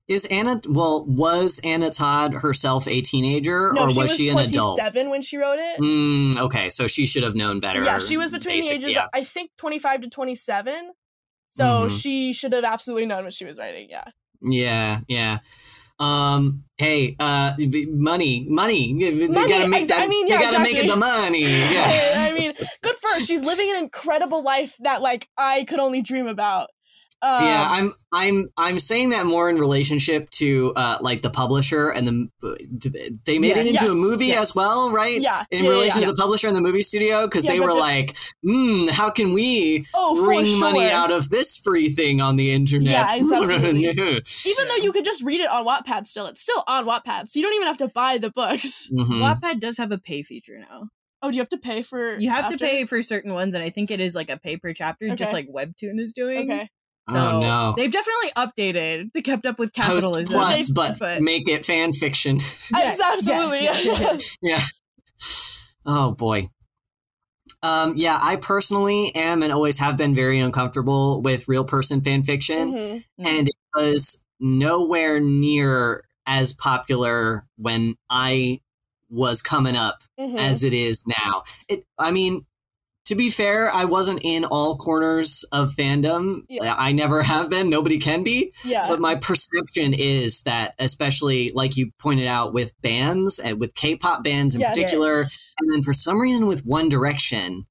Is 0.08 0.26
Anna 0.26 0.62
well? 0.70 1.04
Was 1.08 1.60
Anna 1.64 1.90
Todd 1.90 2.34
herself 2.36 2.88
a 2.88 3.02
teenager, 3.02 3.74
no 3.74 3.84
or 3.86 3.90
she 3.90 3.98
was, 4.00 4.10
was 4.10 4.18
she 4.18 4.30
an 4.30 4.38
adult? 4.38 4.78
Seven 4.78 5.10
when 5.10 5.22
she 5.24 5.38
wrote 5.38 5.58
it 5.60 5.80
Mm, 5.82 6.38
okay, 6.38 6.70
so 6.70 6.86
she 6.88 7.06
should 7.08 7.24
have 7.24 7.36
known 7.36 7.60
better. 7.60 7.84
yeah 7.84 7.98
she 8.00 8.16
was 8.18 8.30
between 8.32 8.62
the 8.62 8.68
ages 8.70 8.94
yeah. 8.94 9.06
of, 9.06 9.10
i 9.14 9.24
think 9.24 9.50
25 9.58 10.02
to 10.02 10.10
27 10.10 10.92
so 11.50 11.64
Mhm. 11.88 12.02
she 12.02 12.34
should 12.34 12.54
have 12.54 12.64
absolutely 12.64 13.06
known 13.08 13.24
what 13.24 13.34
she 13.34 13.46
was 13.46 13.58
writing 13.58 13.88
yeah 13.90 14.04
Yeah, 14.42 15.00
yeah. 15.08 15.40
Um. 15.98 16.66
Hey. 16.78 17.16
Uh. 17.20 17.54
Money. 17.58 18.46
Money. 18.50 18.94
They 19.00 19.28
Money, 19.30 19.48
gotta 19.50 19.68
make 19.70 19.88
that. 19.88 20.02
I 20.04 20.08
mean, 20.08 20.28
yeah, 20.28 20.38
they 20.38 20.44
gotta 20.44 20.60
make 20.60 20.76
it 20.78 20.88
the 20.90 20.98
money. 20.98 21.42
Yeah. 21.46 22.28
I 22.28 22.32
mean, 22.38 22.52
good 22.84 22.96
for 22.98 23.08
her. 23.14 23.22
She's 23.22 23.44
living 23.46 23.70
an 23.72 23.78
incredible 23.84 24.44
life 24.44 24.76
that 24.82 25.02
like 25.02 25.30
I 25.38 25.64
could 25.64 25.80
only 25.80 26.02
dream 26.02 26.28
about. 26.28 26.68
Um, 27.22 27.44
yeah, 27.44 27.68
I'm 27.72 27.92
I'm 28.12 28.46
I'm 28.58 28.78
saying 28.78 29.10
that 29.10 29.26
more 29.26 29.50
in 29.50 29.58
relationship 29.58 30.30
to 30.32 30.74
uh 30.76 30.98
like 31.02 31.22
the 31.24 31.30
publisher 31.32 31.90
and 31.90 32.08
the 32.08 33.18
they 33.26 33.40
made 33.40 33.58
it 33.58 33.66
Yes. 33.66 33.82
into 33.82 33.92
a 33.92 33.96
movie 33.96 34.28
Yes. 34.28 34.50
as 34.50 34.56
well, 34.56 34.92
right? 34.92 35.20
yeah, 35.20 35.44
In 35.50 35.60
yeah, 35.60 35.64
yeah, 35.64 35.70
relation 35.72 36.02
yeah. 36.02 36.08
to 36.08 36.12
the 36.14 36.18
publisher 36.22 36.48
and 36.48 36.56
the 36.56 36.62
movie 36.62 36.84
studio, 36.84 37.26
because 37.26 37.46
Yeah, 37.46 37.54
they 37.54 37.60
were 37.62 37.70
the- 37.70 37.76
like, 37.76 38.16
"Hmm, 38.46 38.88
how 38.90 39.10
can 39.10 39.34
we 39.34 39.86
oh, 39.96 40.16
for 40.24 40.30
wring 40.30 40.60
money 40.60 40.86
out 40.90 41.12
of 41.12 41.30
this 41.30 41.58
free 41.58 41.90
thing 41.90 42.22
on 42.22 42.36
the 42.36 42.52
internet?" 42.52 42.92
Yeah, 42.92 43.16
it's 43.16 43.32
absolutely. 43.32 43.86
Even 43.90 44.68
though 44.68 44.84
you 44.84 44.92
could 44.92 45.06
just 45.06 45.24
read 45.24 45.40
it 45.42 45.50
on 45.50 45.66
Wattpad 45.66 46.06
still, 46.06 46.28
it's 46.28 46.42
still 46.42 46.64
on 46.68 46.86
Wattpad, 46.86 47.28
so 47.28 47.40
you 47.40 47.46
don't 47.46 47.56
even 47.56 47.68
have 47.68 47.78
to 47.78 47.88
buy 47.88 48.18
the 48.20 48.30
books. 48.30 48.88
Mhm. 48.94 49.06
Wattpad 49.22 49.60
does 49.60 49.78
have 49.78 49.92
a 49.92 49.98
pay 49.98 50.22
feature 50.22 50.60
now. 50.60 50.90
Oh, 51.24 51.32
do 51.32 51.38
you 51.38 51.42
have 51.42 51.50
to 51.50 51.58
pay 51.58 51.82
for? 51.82 52.20
You 52.20 52.30
have 52.30 52.46
after? 52.46 52.58
to 52.58 52.64
pay 52.64 52.86
for 52.86 53.02
certain 53.02 53.34
ones, 53.34 53.56
and 53.56 53.64
I 53.64 53.72
think 53.72 53.90
it 53.90 54.00
is 54.00 54.14
like 54.16 54.30
a 54.30 54.38
pay 54.38 54.58
per 54.58 54.74
chapter, 54.74 55.16
just 55.16 55.34
like 55.34 55.48
Webtoon 55.48 55.98
is 56.00 56.14
doing. 56.14 56.52
Okay. 56.52 56.70
So 57.10 57.16
oh 57.18 57.40
no. 57.40 57.74
They've 57.78 57.92
definitely 57.92 58.32
updated 58.36 59.12
They 59.14 59.22
kept 59.22 59.46
up 59.46 59.60
with 59.60 59.74
capitalism. 59.74 60.40
Post 60.40 60.74
capitalism. 60.74 60.74
plus, 60.76 60.98
but, 60.98 61.00
but- 61.00 61.22
make 61.22 61.48
it 61.48 61.66
fan 61.66 61.94
fiction. 61.94 62.36
Yes, 62.38 62.72
Yes, 62.72 63.02
absolutely. 63.02 63.64
yes, 63.64 63.86
yes, 63.86 64.38
yes. 64.42 64.72
Oh 65.86 66.12
boy. 66.12 66.50
Um, 67.62 67.94
yeah, 67.96 68.18
I 68.22 68.36
personally 68.38 69.12
am 69.16 69.44
and 69.44 69.52
always 69.52 69.78
have 69.80 69.98
been 69.98 70.16
very 70.16 70.40
uncomfortable 70.40 71.22
with 71.22 71.48
real 71.48 71.64
person 71.64 72.02
fan 72.02 72.24
fiction, 72.24 72.74
Mhm. 72.74 73.04
and 73.20 73.48
it 73.48 73.56
was 73.76 74.24
nowhere 74.40 75.20
near 75.20 76.04
as 76.28 76.54
popular 76.54 77.46
when 77.58 77.96
I 78.10 78.62
was 79.10 79.42
coming 79.44 79.76
up 79.76 80.00
Mhm. 80.20 80.38
as 80.38 80.64
it 80.64 80.74
is 80.74 81.06
now. 81.08 81.44
It, 81.70 81.86
I 82.00 82.10
mean, 82.12 82.46
to 83.06 83.16
be 83.16 83.30
fair, 83.30 83.70
I 83.72 83.86
wasn't 83.86 84.22
in 84.24 84.46
all 84.46 84.78
corners 84.78 85.46
of 85.52 85.72
fandom. 85.72 86.42
Yeah. 86.50 86.76
I 86.78 86.92
never 86.92 87.22
have 87.24 87.50
been. 87.50 87.70
Nobody 87.70 88.00
can 88.00 88.24
be. 88.24 88.52
yeah. 88.66 88.88
But 88.88 89.00
my 89.00 89.16
perception 89.16 89.94
is 89.94 90.42
that, 90.42 90.74
especially 90.80 91.52
like 91.54 91.78
you 91.78 91.92
pointed 92.00 92.28
out 92.28 92.54
with 92.54 92.74
bands 92.82 93.40
and 93.40 93.60
with 93.60 93.76
K-pop 93.76 94.24
bands 94.24 94.56
in 94.56 94.62
Yes. 94.62 94.76
particular, 94.76 95.20
and 95.20 95.72
then 95.72 95.84
for 95.84 95.94
some 95.94 96.20
reason 96.20 96.48
with 96.48 96.66
One 96.66 96.90
Direction, 96.90 97.66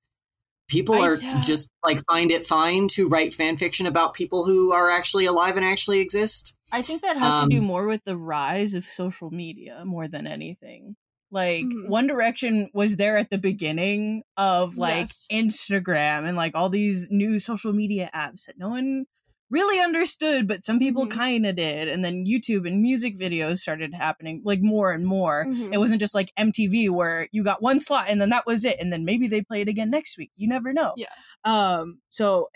people 0.69 0.95
I- 0.95 1.01
are 1.09 1.17
yeah. 1.17 1.41
just 1.43 1.69
like 1.85 1.99
find 2.09 2.31
it 2.31 2.47
fine 2.47 2.89
to 2.89 3.09
write 3.09 3.35
fan 3.35 3.57
fiction 3.57 3.87
about 3.87 4.15
people 4.15 4.45
who 4.47 4.73
are 4.73 4.91
actually 4.91 5.27
alive 5.27 5.57
and 5.57 5.65
actually 5.67 6.01
exist. 6.01 6.57
I 6.73 6.81
think 6.81 7.03
that 7.03 7.17
has 7.19 7.35
Um, 7.35 7.51
to 7.51 7.57
do 7.57 7.63
more 7.63 7.87
with 7.87 8.05
the 8.05 8.17
rise 8.17 8.75
of 8.75 8.85
social 8.85 9.31
media 9.31 9.85
more 9.85 10.09
than 10.09 10.27
anything. 10.27 10.97
Like 11.35 11.65
Mhm. 11.65 11.89
One 11.89 12.07
Direction 12.07 12.71
was 12.73 12.97
there 12.97 13.17
at 13.17 13.29
the 13.31 13.39
beginning 13.39 14.23
of 14.37 14.77
like 14.79 15.09
Yes. 15.09 15.27
Instagram 15.33 16.27
and 16.29 16.37
like 16.37 16.53
all 16.55 16.71
these 16.71 17.09
new 17.11 17.41
social 17.41 17.73
media 17.73 18.09
apps 18.15 18.47
that 18.47 18.57
no 18.57 18.69
one 18.69 19.07
really 19.51 19.81
understood, 19.81 20.49
but 20.49 20.65
some 20.65 20.79
people 20.79 21.07
Mhm. 21.07 21.11
kind 21.11 21.47
of 21.47 21.57
did. 21.57 21.89
And 21.89 22.05
then 22.05 22.25
YouTube 22.25 22.67
and 22.67 22.81
music 22.81 23.19
videos 23.19 23.59
started 23.59 23.95
happening 23.95 24.41
like 24.45 24.61
more 24.63 24.93
and 24.93 25.05
more. 25.07 25.45
Mhm. 25.47 25.73
It 25.75 25.79
wasn't 25.79 26.01
just 26.01 26.15
like 26.15 26.33
MTV 26.37 26.89
where 26.89 27.29
you 27.33 27.45
got 27.45 27.63
one 27.63 27.79
slot 27.81 28.07
and 28.09 28.21
then 28.21 28.31
that 28.31 28.47
was 28.47 28.65
it. 28.65 28.77
And 28.81 28.93
then 28.93 29.05
maybe 29.05 29.29
they 29.29 29.43
play 29.43 29.61
it 29.61 29.69
again 29.69 29.91
next 29.91 30.17
week. 30.17 30.31
You 30.37 30.49
never 30.49 30.73
know. 30.73 30.95
Yeah. 30.97 31.07
Um, 31.45 32.01
so 32.11 32.49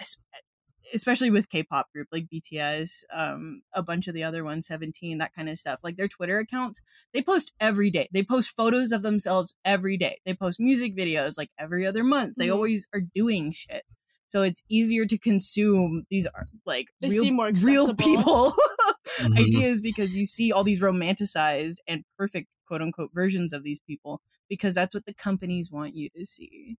especially 0.94 1.30
with 1.30 1.48
K-pop 1.48 1.92
group 1.92 2.08
like 2.12 2.28
BTS, 2.28 3.04
um, 3.12 3.62
a 3.74 3.82
bunch 3.82 4.08
of 4.08 4.14
the 4.14 4.24
other 4.24 4.44
ones, 4.44 4.66
17, 4.66 5.18
that 5.18 5.34
kind 5.34 5.48
of 5.48 5.58
stuff. 5.58 5.80
Like 5.82 5.96
their 5.96 6.08
Twitter 6.08 6.38
accounts, 6.38 6.80
they 7.12 7.22
post 7.22 7.52
every 7.60 7.90
day. 7.90 8.08
They 8.12 8.22
post 8.22 8.56
photos 8.56 8.92
of 8.92 9.02
themselves 9.02 9.56
every 9.64 9.96
day. 9.96 10.16
They 10.24 10.34
post 10.34 10.60
music 10.60 10.96
videos 10.96 11.38
like 11.38 11.50
every 11.58 11.86
other 11.86 12.04
month. 12.04 12.36
They 12.36 12.48
Mhm. 12.48 12.54
always 12.54 12.88
are 12.94 13.02
doing 13.14 13.52
shit. 13.52 13.84
So 14.28 14.42
it's 14.42 14.62
easier 14.68 15.06
to 15.06 15.18
consume 15.18 16.04
these 16.10 16.26
are 16.26 16.46
like 16.66 16.88
They 17.00 17.08
real, 17.08 17.30
more 17.30 17.50
real 17.62 17.94
people 17.94 18.52
Mhm. 19.20 19.38
ideas 19.38 19.80
because 19.80 20.14
you 20.14 20.26
see 20.26 20.52
all 20.52 20.64
these 20.64 20.80
romanticized 20.80 21.76
and 21.86 22.04
perfect 22.18 22.48
quote 22.66 22.82
unquote 22.82 23.10
versions 23.14 23.52
of 23.52 23.62
these 23.64 23.80
people 23.80 24.20
because 24.48 24.74
that's 24.74 24.94
what 24.94 25.06
the 25.06 25.14
companies 25.14 25.70
want 25.72 25.94
you 25.96 26.08
to 26.10 26.26
see. 26.26 26.76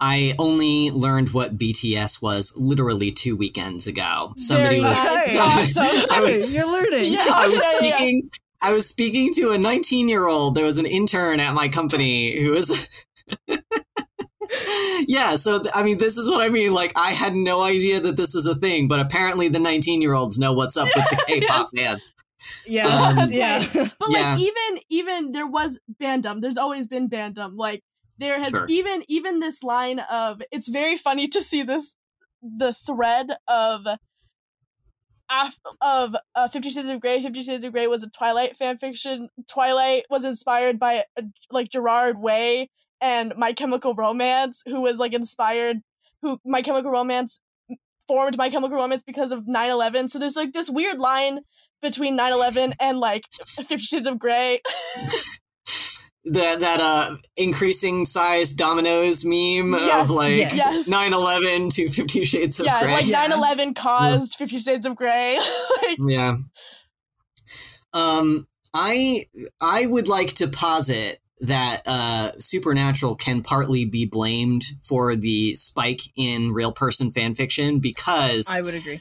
I 0.00 0.34
only 0.38 0.90
learned 0.90 1.30
what 1.30 1.56
BTS 1.56 2.20
was 2.22 2.52
literally 2.56 3.10
two 3.10 3.36
weekends 3.36 3.86
ago. 3.86 4.32
Somebody 4.36 4.80
was. 4.80 5.02
nice. 5.04 5.32
Hey. 5.34 5.38
Awesome. 5.38 6.06
I 6.10 6.20
was- 6.20 6.52
you're 6.54 6.70
learning. 6.70 7.12
Yeah. 7.12 7.20
I 7.32 7.46
was 7.48 7.62
yeah, 7.62 7.88
yeah. 7.88 7.94
speaking. 7.96 8.30
I 8.60 8.72
was 8.72 8.88
speaking 8.88 9.32
to 9.34 9.50
a 9.50 9.58
19 9.58 10.08
year 10.08 10.26
old. 10.26 10.54
There 10.54 10.64
was 10.64 10.78
an 10.78 10.86
intern 10.86 11.38
at 11.40 11.54
my 11.54 11.68
company 11.68 12.40
who 12.42 12.52
was. 12.52 12.88
yeah, 15.06 15.34
so 15.36 15.58
th- 15.62 15.72
I 15.74 15.82
mean, 15.82 15.98
this 15.98 16.16
is 16.16 16.28
what 16.28 16.42
I 16.42 16.48
mean. 16.48 16.72
Like, 16.72 16.92
I 16.96 17.10
had 17.10 17.34
no 17.34 17.62
idea 17.62 18.00
that 18.00 18.16
this 18.16 18.34
is 18.34 18.46
a 18.46 18.54
thing, 18.54 18.88
but 18.88 19.00
apparently 19.00 19.48
the 19.48 19.58
19 19.58 20.00
year 20.02 20.14
olds 20.14 20.38
know 20.38 20.52
what's 20.52 20.76
up 20.76 20.88
with 20.94 21.04
the 21.10 21.24
K-pop 21.26 21.68
fans. 21.74 22.00
Yeah. 22.66 22.86
Um, 22.86 23.28
yeah. 23.30 23.64
But 23.72 24.08
Yeah. 24.10 24.32
like 24.32 24.40
even 24.40 24.82
even 24.90 25.32
there 25.32 25.46
was 25.46 25.80
bandom. 26.00 26.40
There's 26.40 26.58
always 26.58 26.86
been 26.86 27.08
bandom. 27.08 27.56
Like 27.56 27.82
there 28.18 28.38
has 28.38 28.48
Sure. 28.50 28.66
even 28.68 29.02
even 29.08 29.40
this 29.40 29.62
line 29.62 29.98
of 30.00 30.40
it's 30.50 30.68
very 30.68 30.96
funny 30.96 31.26
to 31.28 31.42
see 31.42 31.62
this 31.62 31.96
the 32.42 32.72
thread 32.72 33.36
of 33.48 33.86
af- 35.30 35.58
of 35.80 36.14
uh, 36.34 36.48
Fifty 36.48 36.70
Shades 36.70 36.88
of 36.88 37.00
Grey. 37.00 37.20
Fifty 37.22 37.42
Shades 37.42 37.64
of 37.64 37.72
Grey 37.72 37.86
was 37.86 38.04
a 38.04 38.10
Twilight 38.10 38.56
fan 38.56 38.76
fiction. 38.76 39.28
Twilight 39.50 40.04
was 40.10 40.24
inspired 40.24 40.78
by 40.78 41.04
uh, 41.18 41.22
like 41.50 41.70
Gerard 41.70 42.20
Way 42.20 42.70
and 43.00 43.34
My 43.36 43.52
Chemical 43.52 43.94
Romance, 43.94 44.62
who 44.66 44.80
was 44.80 44.98
like 44.98 45.12
inspired. 45.12 45.78
Who 46.22 46.38
My 46.44 46.62
Chemical 46.62 46.90
Romance 46.90 47.42
formed 48.06 48.36
My 48.38 48.48
Chemical 48.50 48.76
Romance 48.76 49.02
because 49.02 49.32
of 49.32 49.44
9-11. 49.46 50.08
So 50.10 50.18
there's 50.18 50.36
like 50.36 50.52
this 50.52 50.70
weird 50.70 50.98
line 50.98 51.40
between 51.82 52.16
9-11 52.18 52.74
and 52.80 52.98
like 52.98 53.24
Fifty 53.46 53.76
Shades 53.78 54.06
of 54.06 54.18
Grey. 54.18 54.60
That 56.26 56.60
that 56.60 56.80
uh 56.80 57.16
increasing 57.36 58.06
size 58.06 58.52
dominoes 58.54 59.24
meme 59.26 59.72
Yes, 59.72 60.04
of 60.04 60.10
like 60.10 60.36
yes. 60.36 60.54
yes. 60.56 60.88
9/11 60.88 61.74
to 61.74 61.90
50 61.90 62.24
Shades 62.24 62.60
of 62.60 62.66
yeah, 62.66 62.82
Grey. 62.82 62.92
like 62.92 63.06
Yeah. 63.06 63.28
9-11 63.28 63.74
caused 63.76 64.34
Fifty 64.36 64.58
Shades 64.58 64.86
of 64.86 64.96
Grey. 64.96 65.38
like, 65.82 65.98
Yeah. 66.06 66.36
Um, 67.92 68.46
I 68.72 69.26
I 69.60 69.86
would 69.86 70.08
like 70.08 70.28
to 70.36 70.48
posit 70.48 71.18
that 71.40 71.82
uh, 71.86 72.30
Supernatural 72.38 73.16
can 73.16 73.42
partly 73.42 73.84
be 73.84 74.06
blamed 74.06 74.62
for 74.82 75.14
the 75.16 75.54
spike 75.54 76.00
in 76.16 76.52
real 76.52 76.72
person 76.72 77.12
fan 77.12 77.34
fiction 77.34 77.80
because 77.80 78.46
I 78.50 78.62
would 78.62 78.74
agree. 78.74 79.00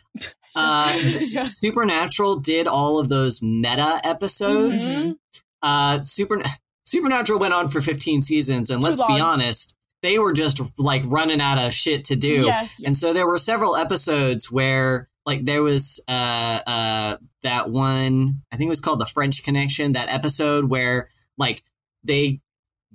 uh, 0.56 0.94
Yeah. 1.32 1.46
Supernatural 1.46 2.40
did 2.40 2.68
all 2.68 3.00
of 3.00 3.08
those 3.10 3.42
meta 3.42 4.02
episodes. 4.04 5.06
Mhm. 5.06 5.16
Uh, 5.62 6.04
Super 6.04 6.42
Supernatural 6.86 7.40
went 7.40 7.54
on 7.54 7.68
for 7.68 7.82
15 7.82 8.22
seasons, 8.22 8.70
and 8.70 8.82
Too 8.82 8.88
let's 8.88 9.06
be 9.06 9.20
honest, 9.20 9.76
they 10.02 10.20
were 10.20 10.34
just 10.34 10.62
like 10.78 11.02
running 11.06 11.42
out 11.42 11.58
of 11.58 11.74
shit 11.74 12.04
to 12.06 12.16
do. 12.16 12.44
Yes. 12.46 12.84
And 12.86 12.96
so 12.96 13.14
there 13.14 13.28
were 13.28 13.38
several 13.38 13.76
episodes 13.76 14.52
where 14.52 15.08
like 15.26 15.46
there 15.46 15.64
was 15.64 16.04
uh 16.10 16.60
uh 16.68 17.16
that 17.44 17.70
one 17.70 18.42
I 18.52 18.58
think 18.58 18.68
it 18.68 18.70
was 18.70 18.82
called 18.82 19.00
the 19.00 19.06
French 19.06 19.44
Connection, 19.44 19.94
that 19.94 20.10
episode 20.10 20.66
where 20.66 21.10
like 21.38 21.64
they 22.04 22.42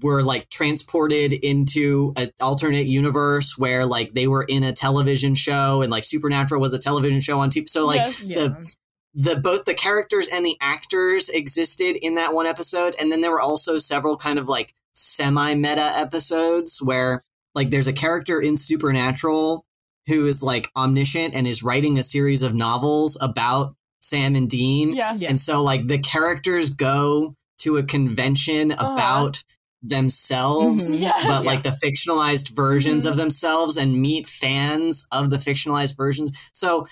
were 0.03 0.23
like 0.23 0.49
transported 0.51 1.33
into 1.33 2.13
an 2.17 2.29
alternate 2.41 2.87
universe 2.87 3.57
where 3.59 3.85
like 3.87 4.13
they 4.13 4.29
were 4.29 4.45
in 4.47 4.63
a 4.63 4.73
television 4.73 5.35
show 5.35 5.83
and 5.83 5.91
like 5.91 6.05
Supernatural 6.05 6.61
was 6.61 6.73
a 6.73 6.79
television 6.79 7.21
show 7.21 7.41
on 7.41 7.51
TV. 7.51 7.69
So 7.69 7.87
like 7.87 7.97
Yes. 7.97 8.23
Yeah. 8.25 8.49
The 9.15 9.35
the 9.35 9.41
both 9.41 9.65
the 9.65 9.75
characters 9.75 10.29
and 10.33 10.45
the 10.45 10.57
actors 10.61 11.29
existed 11.29 11.97
in 12.05 12.15
that 12.17 12.35
one 12.35 12.47
episode 12.47 12.95
and 13.01 13.11
then 13.11 13.21
there 13.21 13.31
were 13.33 13.41
also 13.41 13.79
several 13.79 14.17
kind 14.17 14.39
of 14.39 14.49
like 14.49 14.75
semi 14.93 15.55
meta 15.55 15.93
episodes 15.97 16.81
where 16.83 17.23
like 17.55 17.71
there's 17.71 17.89
a 17.89 17.93
character 17.93 18.41
in 18.41 18.57
supernatural 18.57 19.65
who 20.07 20.27
is 20.27 20.43
like 20.43 20.71
omniscient 20.77 21.35
and 21.35 21.47
is 21.47 21.63
writing 21.63 21.99
a 21.99 22.03
series 22.03 22.43
of 22.43 22.55
novels 22.55 23.17
about 23.21 23.75
sam 24.01 24.35
and 24.37 24.49
dean 24.51 24.93
yes. 24.93 25.21
Yeah. 25.23 25.31
and 25.31 25.41
so 25.41 25.63
like 25.63 25.87
the 25.87 25.99
characters 25.99 26.71
go 26.71 27.35
to 27.59 27.77
a 27.77 27.83
convention 27.83 28.73
Uh-huh. 28.73 28.93
about 28.93 29.43
themselves 29.83 30.99
Mhm. 30.99 31.03
Yes. 31.03 31.27
but 31.27 31.45
like 31.45 31.63
the 31.63 31.77
fictionalized 31.85 32.51
versions 32.55 33.05
Mhm. 33.07 33.11
of 33.11 33.17
themselves 33.17 33.77
and 33.77 34.01
meet 34.01 34.29
fans 34.29 35.07
of 35.13 35.31
the 35.31 35.37
fictionalized 35.39 35.97
versions. 35.97 36.33
So 36.53 36.87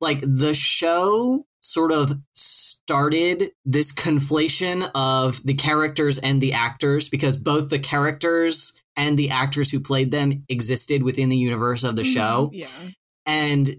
like 0.00 0.20
the 0.22 0.54
show 0.54 1.44
sort 1.60 1.92
of 1.92 2.12
started 2.32 3.52
this 3.64 3.92
conflation 3.92 4.88
of 4.94 5.40
the 5.44 5.54
characters 5.54 6.18
and 6.18 6.40
the 6.40 6.52
actors 6.54 7.08
because 7.08 7.36
both 7.36 7.68
the 7.68 7.78
characters 7.78 8.82
and 8.96 9.16
the 9.18 9.30
actors 9.30 9.70
who 9.70 9.78
played 9.80 10.10
them 10.10 10.44
existed 10.48 11.02
within 11.02 11.28
the 11.28 11.36
universe 11.36 11.84
of 11.84 11.96
the 11.96 12.02
Mhm. 12.02 12.14
show 12.14 12.50
Yeah. 12.52 12.66
and 13.26 13.70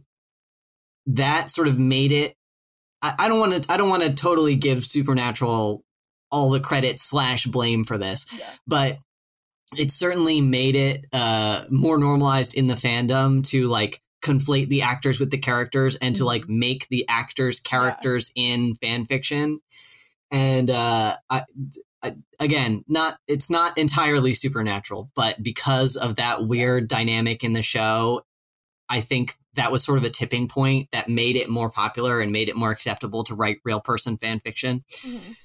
that 1.08 1.50
sort 1.52 1.67
of 1.67 1.78
made 1.80 2.12
it 2.12 2.36
I, 3.02 3.13
I 3.20 3.28
don't 3.28 3.39
want 3.39 3.63
to 3.63 3.72
i 3.74 3.78
don't 3.78 3.89
want 3.89 4.04
to 4.04 4.13
totally 4.13 4.56
give 4.56 4.86
supernatural 4.86 5.84
all 6.32 6.50
the 6.52 6.60
credit 6.60 7.00
slash 7.00 7.46
blame 7.46 7.84
for 7.84 7.98
this 7.98 8.26
Yeah. 8.38 8.50
but 8.67 8.98
it 9.78 9.91
certainly 9.91 10.39
made 10.41 10.76
it 10.76 11.06
uh 11.12 11.65
more 11.72 11.98
normalized 11.98 12.56
in 12.56 12.67
the 12.67 12.76
fandom 12.76 13.44
to 13.50 13.65
like 13.65 14.00
conflate 14.22 14.68
the 14.70 14.82
actors 14.84 15.20
with 15.20 15.32
the 15.32 15.38
characters 15.38 15.96
and 15.96 16.16
to 16.16 16.24
Mhm. 16.24 16.28
like 16.28 16.48
make 16.50 16.88
the 16.90 17.06
actors 17.08 17.60
characters 17.60 18.32
in 18.36 18.76
fan 18.76 19.06
fiction 19.06 19.60
and 20.32 20.70
uh 20.70 21.14
I, 21.30 21.44
I 22.04 22.14
again 22.40 22.84
not 22.88 23.18
it's 23.28 23.50
not 23.50 23.78
entirely 23.78 24.34
supernatural 24.34 25.10
but 25.16 25.42
because 25.42 25.96
of 25.96 26.16
that 26.18 26.46
weird 26.48 26.88
dynamic 26.88 27.44
in 27.44 27.54
the 27.54 27.62
show 27.64 28.22
i 28.90 29.02
think 29.02 29.34
that 29.56 29.72
was 29.72 29.84
sort 29.84 29.98
of 29.98 30.04
a 30.06 30.10
tipping 30.10 30.48
point 30.48 30.88
that 30.92 31.10
made 31.10 31.36
it 31.36 31.50
more 31.50 31.70
popular 31.70 32.22
and 32.22 32.32
made 32.32 32.48
it 32.48 32.56
more 32.56 32.72
acceptable 32.72 33.24
to 33.26 33.36
write 33.36 33.58
real 33.66 33.82
person 33.82 34.18
fan 34.18 34.40
fiction 34.40 34.84
Mhm. 35.04 35.38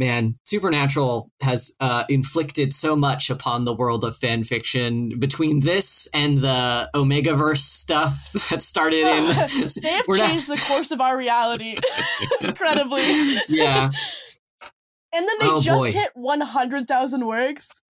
Man 0.00 0.34
supernatural 0.44 1.30
has 1.42 1.76
uh, 1.78 2.02
inflicted 2.08 2.74
so 2.74 2.96
much 2.96 3.30
upon 3.30 3.64
the 3.64 3.72
world 3.74 4.04
of 4.04 4.16
fan 4.16 4.42
fiction 4.42 5.18
between 5.20 5.60
this 5.60 6.08
and 6.12 6.38
the 6.38 6.90
omegaverse 6.96 7.58
stuff 7.58 8.32
that 8.50 8.60
started 8.60 9.06
in 9.06 9.24
they 9.82 9.88
have 9.90 10.08
we're 10.08 10.18
not- 10.18 10.30
changed 10.30 10.48
the 10.48 10.56
course 10.68 10.90
of 10.90 11.00
our 11.00 11.16
reality 11.16 11.76
incredibly. 12.40 13.02
yeah 13.48 13.90
And 15.12 15.28
then 15.28 15.36
they 15.40 15.46
Oh, 15.48 15.60
just 15.60 15.78
boy. 15.78 15.90
hit 15.92 16.10
100,000 16.14 17.26
works 17.26 17.82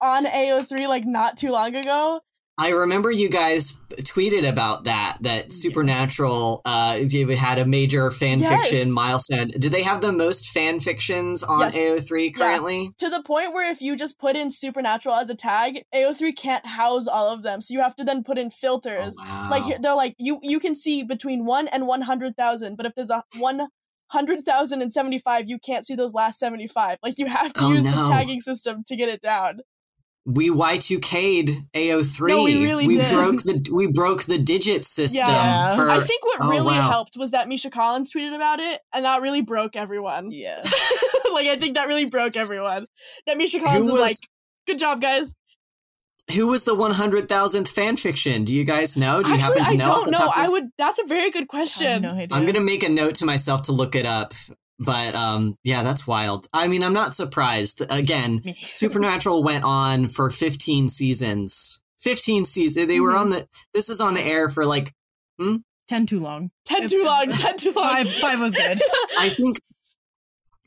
on 0.00 0.24
AO3 0.24 0.88
like 0.88 1.04
not 1.04 1.36
too 1.36 1.50
long 1.50 1.74
ago. 1.76 2.20
I 2.58 2.70
remember 2.70 3.10
you 3.10 3.28
guys 3.30 3.80
tweeted 4.02 4.48
about 4.48 4.84
that. 4.84 5.16
That 5.22 5.52
Supernatural 5.52 6.60
uh, 6.64 6.98
had 7.36 7.58
a 7.58 7.64
major 7.66 8.10
fan 8.10 8.40
Yes. 8.40 8.68
fiction 8.68 8.92
milestone. 8.92 9.48
Do 9.48 9.68
they 9.68 9.82
have 9.82 10.00
the 10.02 10.12
most 10.12 10.50
fan 10.50 10.78
fictions 10.80 11.42
on 11.42 11.60
Yes. 11.60 11.74
AO3 11.74 12.26
Yeah. 12.26 12.30
currently? 12.38 12.90
To 12.98 13.08
the 13.08 13.22
point 13.22 13.52
where 13.54 13.70
if 13.70 13.80
you 13.80 13.96
just 13.96 14.18
put 14.18 14.36
in 14.36 14.50
supernatural 14.50 15.14
as 15.16 15.30
a 15.30 15.34
tag, 15.34 15.82
AO3 15.94 16.32
can't 16.32 16.64
house 16.66 17.06
all 17.08 17.28
of 17.28 17.42
them. 17.42 17.60
So 17.62 17.72
you 17.72 17.80
have 17.80 17.96
to 17.96 18.04
then 18.04 18.22
put 18.22 18.38
in 18.38 18.50
filters. 18.50 19.16
Oh, 19.18 19.24
wow. 19.24 19.48
Like 19.50 19.80
they're 19.80 19.94
like 19.94 20.14
you 20.18 20.38
you 20.42 20.60
can 20.60 20.74
see 20.74 21.02
between 21.02 21.44
1 21.46 21.68
and 21.68 21.86
100,000, 21.86 22.76
but 22.76 22.84
if 22.86 22.94
there's 22.94 23.10
a 23.10 23.22
100,000 23.38 24.82
and 24.82 24.92
75, 24.92 25.48
you 25.48 25.58
can't 25.58 25.86
see 25.86 25.94
those 25.94 26.12
last 26.14 26.38
75. 26.38 26.98
Like 27.02 27.14
you 27.18 27.26
have 27.26 27.52
to 27.54 27.64
Oh, 27.64 27.72
use 27.72 27.84
no. 27.86 27.92
the 27.92 28.10
tagging 28.10 28.40
system 28.40 28.82
to 28.86 28.96
get 28.96 29.08
it 29.08 29.22
down. 29.22 29.60
We 30.24 30.50
Y2K'd 30.50 31.50
AO3. 31.74 32.28
No, 32.28 32.42
we 32.44 32.62
really 32.64 32.86
we 32.86 32.94
did. 32.94 33.12
broke 33.12 33.42
the 33.42 33.68
we 33.74 33.88
broke 33.88 34.22
the 34.24 34.38
digit 34.38 34.84
system 34.84 35.26
Yeah. 35.26 35.74
for 35.74 35.90
I 35.90 35.98
think 35.98 36.24
what 36.24 36.38
oh, 36.42 36.50
really 36.50 36.66
wow. 36.66 36.90
helped 36.90 37.16
was 37.16 37.32
that 37.32 37.48
Misha 37.48 37.70
Collins 37.70 38.12
tweeted 38.12 38.34
about 38.34 38.60
it, 38.60 38.80
and 38.92 39.04
that 39.04 39.20
really 39.20 39.42
broke 39.42 39.74
everyone. 39.74 40.30
Yeah. 40.30 40.60
like 41.32 41.46
I 41.48 41.56
think 41.58 41.74
that 41.74 41.88
really 41.88 42.06
broke 42.06 42.36
everyone. 42.36 42.86
That 43.26 43.36
Misha 43.36 43.58
Collins 43.58 43.90
was, 43.90 43.92
was- 43.92 44.00
like, 44.00 44.16
"Good 44.66 44.78
job, 44.78 45.00
guys." 45.00 45.34
who 46.36 46.46
was 46.46 46.62
the 46.64 46.74
100,000th 46.74 47.68
fan 47.68 47.96
fiction? 47.96 48.44
Do 48.44 48.54
you 48.54 48.62
guys 48.64 48.96
know? 48.96 49.22
Do 49.24 49.30
you 49.30 49.34
Actually, 49.36 49.58
happen 49.58 49.78
to 49.78 49.84
I 49.84 49.86
know? 49.86 49.92
off 49.92 50.00
don't 50.04 50.10
know. 50.12 50.18
top 50.18 50.28
of 50.30 50.36
your- 50.36 50.44
I 50.44 50.48
would. 50.48 50.64
That's 50.78 50.98
a 51.00 51.04
very 51.04 51.30
good 51.30 51.40
I 51.40 51.40
have 51.42 51.48
question. 51.48 52.02
no 52.02 52.12
idea. 52.12 52.28
I'm 52.30 52.46
gonna 52.46 52.60
make 52.60 52.84
a 52.84 52.88
note 52.88 53.16
to 53.16 53.26
myself 53.26 53.62
to 53.62 53.72
look 53.72 53.94
it 53.96 54.06
up. 54.06 54.32
But 54.78 55.14
um, 55.14 55.54
yeah, 55.64 55.82
that's 55.82 56.06
wild. 56.06 56.46
I 56.52 56.66
mean, 56.68 56.82
I'm 56.82 56.92
not 56.92 57.14
surprised. 57.14 57.82
Again, 57.90 58.42
Supernatural 58.60 59.42
went 59.44 59.64
on 59.64 60.08
for 60.08 60.28
15 60.30 60.88
seasons. 60.88 61.82
15 62.00 62.44
seasons. 62.44 62.88
They 62.88 62.98
were 63.00 63.12
Mhm. 63.12 63.20
on 63.20 63.30
the. 63.30 63.48
This 63.74 63.88
is 63.88 64.00
on 64.00 64.14
the 64.14 64.22
air 64.22 64.48
for 64.48 64.64
like. 64.66 64.92
ten 65.88 66.06
too 66.06 66.20
long. 66.20 66.50
Ten 66.64 66.88
too 66.88 67.04
long. 67.04 67.26
Ten 67.36 67.56
too 67.56 67.72
long. 67.72 67.86
Five 67.88 68.12
five 68.12 68.40
was 68.40 68.54
good. 68.54 68.80
I 69.18 69.28
think. 69.28 69.60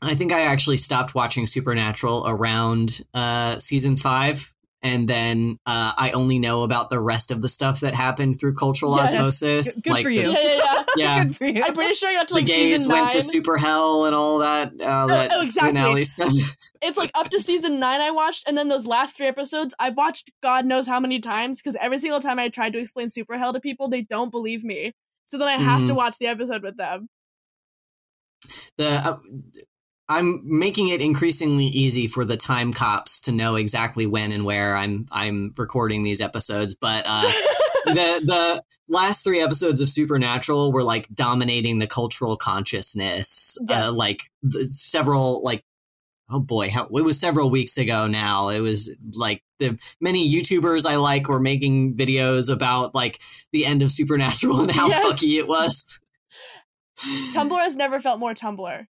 I 0.02 0.14
think 0.14 0.30
I 0.32 0.42
actually 0.42 0.76
stopped 0.76 1.14
watching 1.14 1.46
Supernatural 1.46 2.24
around 2.28 3.00
uh, 3.14 3.58
season 3.58 3.96
five, 3.96 4.54
and 4.82 5.08
then 5.08 5.58
uh, 5.66 5.92
I 5.96 6.10
only 6.12 6.38
know 6.38 6.62
about 6.62 6.90
the 6.90 7.00
rest 7.00 7.30
of 7.30 7.42
the 7.42 7.48
stuff 7.48 7.80
that 7.80 7.94
happened 7.94 8.38
through 8.38 8.54
cultural 8.54 8.94
Yes. 8.96 9.14
osmosis. 9.14 9.74
Good- 9.74 9.84
good 9.84 9.90
like 9.92 10.02
for 10.04 10.08
the, 10.10 10.14
you. 10.14 10.30
yeah, 10.30 10.38
yeah, 10.42 10.58
yeah. 10.62 10.84
Yeah, 10.96 11.24
good 11.24 11.36
for 11.36 11.44
you. 11.46 11.62
I'm 11.64 11.74
pretty 11.74 11.94
sure 11.94 12.08
I 12.10 12.14
got 12.14 12.28
to 12.28 12.34
the 12.34 12.40
like 12.40 12.46
gays 12.46 12.78
season 12.78 12.92
nine. 12.92 13.00
went 13.02 13.12
to 13.12 13.22
super 13.22 13.56
hell 13.58 14.04
and 14.06 14.14
all 14.14 14.38
that. 14.38 14.68
Uh, 14.80 15.06
that 15.08 15.30
oh, 15.34 15.42
exactly. 15.42 15.70
finale 15.72 16.04
stuff. 16.04 16.32
it's 16.82 16.96
like 16.98 17.10
up 17.14 17.28
to 17.30 17.40
season 17.40 17.80
nine 17.80 18.00
I 18.00 18.10
watched, 18.10 18.46
and 18.48 18.56
then 18.56 18.68
those 18.68 18.86
last 18.86 19.16
three 19.16 19.26
episodes 19.26 19.74
I've 19.78 19.96
watched 19.96 20.30
God 20.42 20.64
knows 20.66 20.86
how 20.86 21.00
many 21.00 21.20
times 21.20 21.60
because 21.60 21.76
every 21.80 21.98
single 21.98 22.20
time 22.20 22.38
I 22.38 22.48
tried 22.48 22.72
to 22.74 22.78
explain 22.78 23.08
Super 23.08 23.36
Hell 23.38 23.52
to 23.52 23.60
people, 23.60 23.88
they 23.88 24.02
don't 24.02 24.30
believe 24.30 24.62
me. 24.64 24.92
So 25.24 25.36
then 25.38 25.48
I 25.48 25.56
have 25.60 25.86
to 25.86 25.92
Mhm. 25.92 25.96
watch 25.96 26.18
the 26.18 26.26
episode 26.28 26.62
with 26.62 26.76
them. 26.76 27.08
the 28.78 28.88
uh, 28.88 29.18
I'm 30.08 30.40
making 30.44 30.88
it 30.88 31.00
increasingly 31.00 31.64
easy 31.66 32.06
for 32.06 32.24
the 32.24 32.36
time 32.36 32.72
cops 32.72 33.20
to 33.22 33.32
know 33.32 33.56
exactly 33.56 34.06
when 34.06 34.30
and 34.32 34.44
where 34.44 34.76
I'm 34.76 35.08
I'm 35.10 35.52
recording 35.56 36.04
these 36.04 36.20
episodes, 36.20 36.74
but 36.74 37.04
uh, 37.06 37.22
the 37.86 38.22
the 38.24 38.62
last 38.88 39.24
three 39.24 39.40
episodes 39.40 39.80
of 39.80 39.88
Supernatural 39.88 40.72
were 40.72 40.84
like 40.84 41.08
dominating 41.12 41.78
the 41.78 41.88
cultural 41.88 42.36
consciousness. 42.36 43.58
Yes. 43.68 43.88
Uh, 43.88 43.92
like 43.92 44.22
the, 44.42 44.64
several 44.66 45.42
like 45.42 45.64
oh 46.30 46.40
boy, 46.40 46.70
how, 46.70 46.84
it 46.86 47.02
was 47.04 47.18
several 47.20 47.50
weeks 47.50 47.78
ago 47.78 48.06
now. 48.06 48.48
It 48.48 48.60
was 48.60 48.94
like 49.16 49.42
the 49.58 49.78
many 50.00 50.32
YouTubers 50.32 50.84
I 50.84 50.96
like 50.96 51.28
were 51.28 51.40
making 51.40 51.96
videos 51.96 52.52
about 52.52 52.94
like 52.94 53.20
the 53.52 53.64
end 53.66 53.82
of 53.82 53.90
Supernatural 53.92 54.60
and 54.60 54.70
how 54.70 54.88
Yes. 54.88 55.04
fucky 55.04 55.38
it 55.38 55.48
was. 55.48 56.00
Tumblr 57.34 57.58
has 57.58 57.76
never 57.76 58.00
felt 58.00 58.18
more 58.18 58.34
Tumblr. 58.34 58.86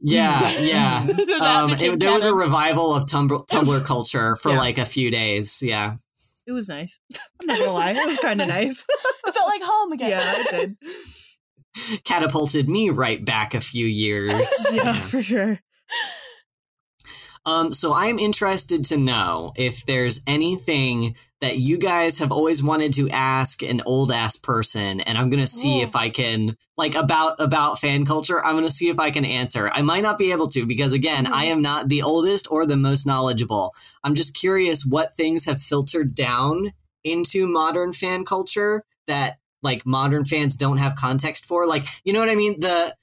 Yeah, 0.00 0.50
yeah. 0.60 1.06
Um, 1.40 1.70
it- 1.72 2.00
there 2.00 2.12
was 2.12 2.24
a 2.24 2.34
revival 2.34 2.94
of 2.94 3.04
Tumblr, 3.08 3.46
Tumblr 3.46 3.84
culture 3.84 4.36
for 4.36 4.50
Yeah. 4.52 4.58
like 4.58 4.78
a 4.78 4.84
few 4.84 5.10
days. 5.10 5.62
Yeah, 5.62 5.96
It 6.46 6.52
was 6.52 6.68
nice. 6.68 6.98
I'm 7.42 7.46
not 7.46 7.58
gonna 7.58 7.72
lie. 7.72 7.92
It 7.92 8.06
was 8.06 8.18
kind 8.18 8.40
of 8.42 8.48
nice. 8.48 8.84
It 9.26 9.34
felt 9.34 9.48
like 9.48 9.62
home 9.64 9.92
again. 9.92 10.10
yeah, 10.10 10.32
it 10.36 10.50
did. 10.50 12.04
catapulted 12.04 12.68
me 12.68 12.90
right 12.90 13.24
back 13.24 13.54
a 13.54 13.60
few 13.60 13.86
years. 13.86 14.42
Yeah, 14.72 14.92
for 15.00 15.22
sure. 15.22 15.60
Um, 17.46 17.72
so 17.72 17.92
I'm 17.94 18.18
interested 18.18 18.84
to 18.86 18.96
know 18.96 19.52
if 19.56 19.84
there's 19.84 20.22
anything 20.26 21.14
that 21.42 21.58
you 21.58 21.76
guys 21.76 22.18
have 22.20 22.32
always 22.32 22.62
wanted 22.62 22.94
to 22.94 23.10
ask 23.10 23.62
an 23.62 23.82
old 23.84 24.10
ass 24.10 24.36
person, 24.38 25.00
and 25.02 25.18
I'm 25.18 25.28
gonna 25.28 25.46
see 25.46 25.80
Oh. 25.80 25.82
if 25.82 25.94
I 25.94 26.08
can 26.08 26.56
like 26.78 26.94
about 26.94 27.34
about 27.38 27.78
fan 27.80 28.06
culture. 28.06 28.42
I'm 28.42 28.54
gonna 28.54 28.70
see 28.70 28.88
if 28.88 28.98
I 28.98 29.10
can 29.10 29.26
answer. 29.26 29.68
I 29.72 29.82
might 29.82 30.02
not 30.02 30.16
be 30.16 30.32
able 30.32 30.46
to 30.48 30.64
because 30.64 30.94
again, 30.94 31.26
I 31.26 31.44
am 31.46 31.60
not 31.60 31.88
the 31.90 32.00
oldest 32.02 32.46
or 32.50 32.64
the 32.66 32.76
most 32.78 33.06
knowledgeable. 33.06 33.74
I'm 34.02 34.14
just 34.14 34.34
curious 34.34 34.86
what 34.86 35.14
things 35.14 35.44
have 35.44 35.60
filtered 35.60 36.14
down 36.14 36.72
into 37.02 37.46
modern 37.46 37.92
fan 37.92 38.24
culture 38.24 38.84
that 39.06 39.36
like 39.62 39.84
modern 39.84 40.24
fans 40.24 40.56
don't 40.56 40.78
have 40.78 40.94
context 40.94 41.44
for. 41.44 41.66
Like, 41.66 41.84
you 42.04 42.12
know 42.14 42.20
what 42.20 42.30
I 42.30 42.34
mean? 42.36 42.58
The 42.60 42.94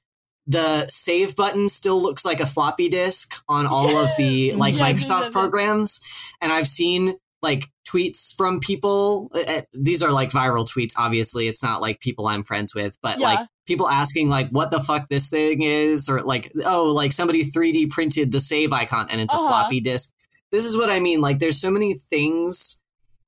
the 0.52 0.86
save 0.88 1.36
button 1.36 1.70
still 1.70 2.02
looks 2.02 2.26
like 2.26 2.39
a 2.39 2.45
floppy 2.45 2.89
disk 2.89 3.41
on 3.47 3.66
all 3.66 3.95
of 3.97 4.10
the 4.18 4.54
like 4.58 4.76
Yeah, 4.76 4.91
Microsoft 4.91 5.32
programs, 5.32 6.02
and 6.41 6.52
I've 6.52 6.68
seen 6.68 7.16
like 7.41 7.66
tweets 7.88 8.36
from 8.36 8.60
people. 8.60 9.30
uh, 9.34 9.39
uh, 9.47 9.62
these 9.74 10.04
are 10.04 10.12
like 10.12 10.30
viral 10.32 10.68
tweets. 10.68 10.93
Obviously, 10.97 11.47
it's 11.47 11.64
not 11.64 11.82
like 11.82 11.99
people 11.99 12.28
I'm 12.28 12.43
friends 12.43 12.76
with, 12.76 12.97
but 13.02 13.20
Yeah. 13.20 13.28
like 13.28 13.47
people 13.66 13.88
asking 13.88 14.30
like 14.30 14.49
what 14.49 14.72
the 14.72 14.80
fuck 14.80 15.08
this 15.10 15.30
thing 15.30 15.62
is, 15.62 16.10
or 16.10 16.22
like 16.22 16.52
oh 16.66 16.91
like 16.95 17.12
somebody 17.14 17.43
3D 17.43 17.89
printed 17.89 18.32
the 18.32 18.41
save 18.41 18.74
icon 18.74 19.08
and 19.10 19.22
it's 19.22 19.34
a 19.34 19.38
Uh-huh. 19.38 19.47
floppy 19.47 19.80
disk. 19.80 20.12
This 20.52 20.66
is 20.66 20.76
what 20.78 20.89
I 20.89 20.99
mean. 20.99 21.22
Like, 21.22 21.39
there's 21.39 21.62
so 21.62 21.72
many 21.72 21.93
things 21.93 22.82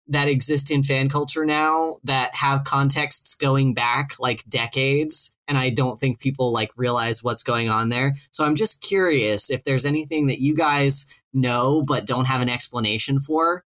that 0.07 0.27
exist 0.27 0.69
in 0.69 0.83
fan 0.83 1.07
culture 1.07 1.45
now 1.45 1.97
that 2.03 2.35
have 2.35 2.65
contexts 2.65 3.33
going 3.35 3.73
back 3.73 4.11
like 4.19 4.43
decades 4.49 5.32
and 5.47 5.57
i 5.57 5.69
don't 5.69 5.99
think 5.99 6.19
people 6.19 6.51
like 6.53 6.71
realize 6.77 7.23
what's 7.23 7.43
going 7.43 7.69
on 7.69 7.89
there 7.89 8.13
so 8.31 8.45
i'm 8.45 8.55
just 8.55 8.81
curious 8.81 9.49
if 9.49 9.63
there's 9.63 9.85
anything 9.85 10.27
that 10.27 10.39
you 10.39 10.55
guys 10.55 11.23
know 11.33 11.83
but 11.85 12.05
don't 12.05 12.25
have 12.25 12.41
an 12.41 12.49
explanation 12.49 13.19
for 13.19 13.63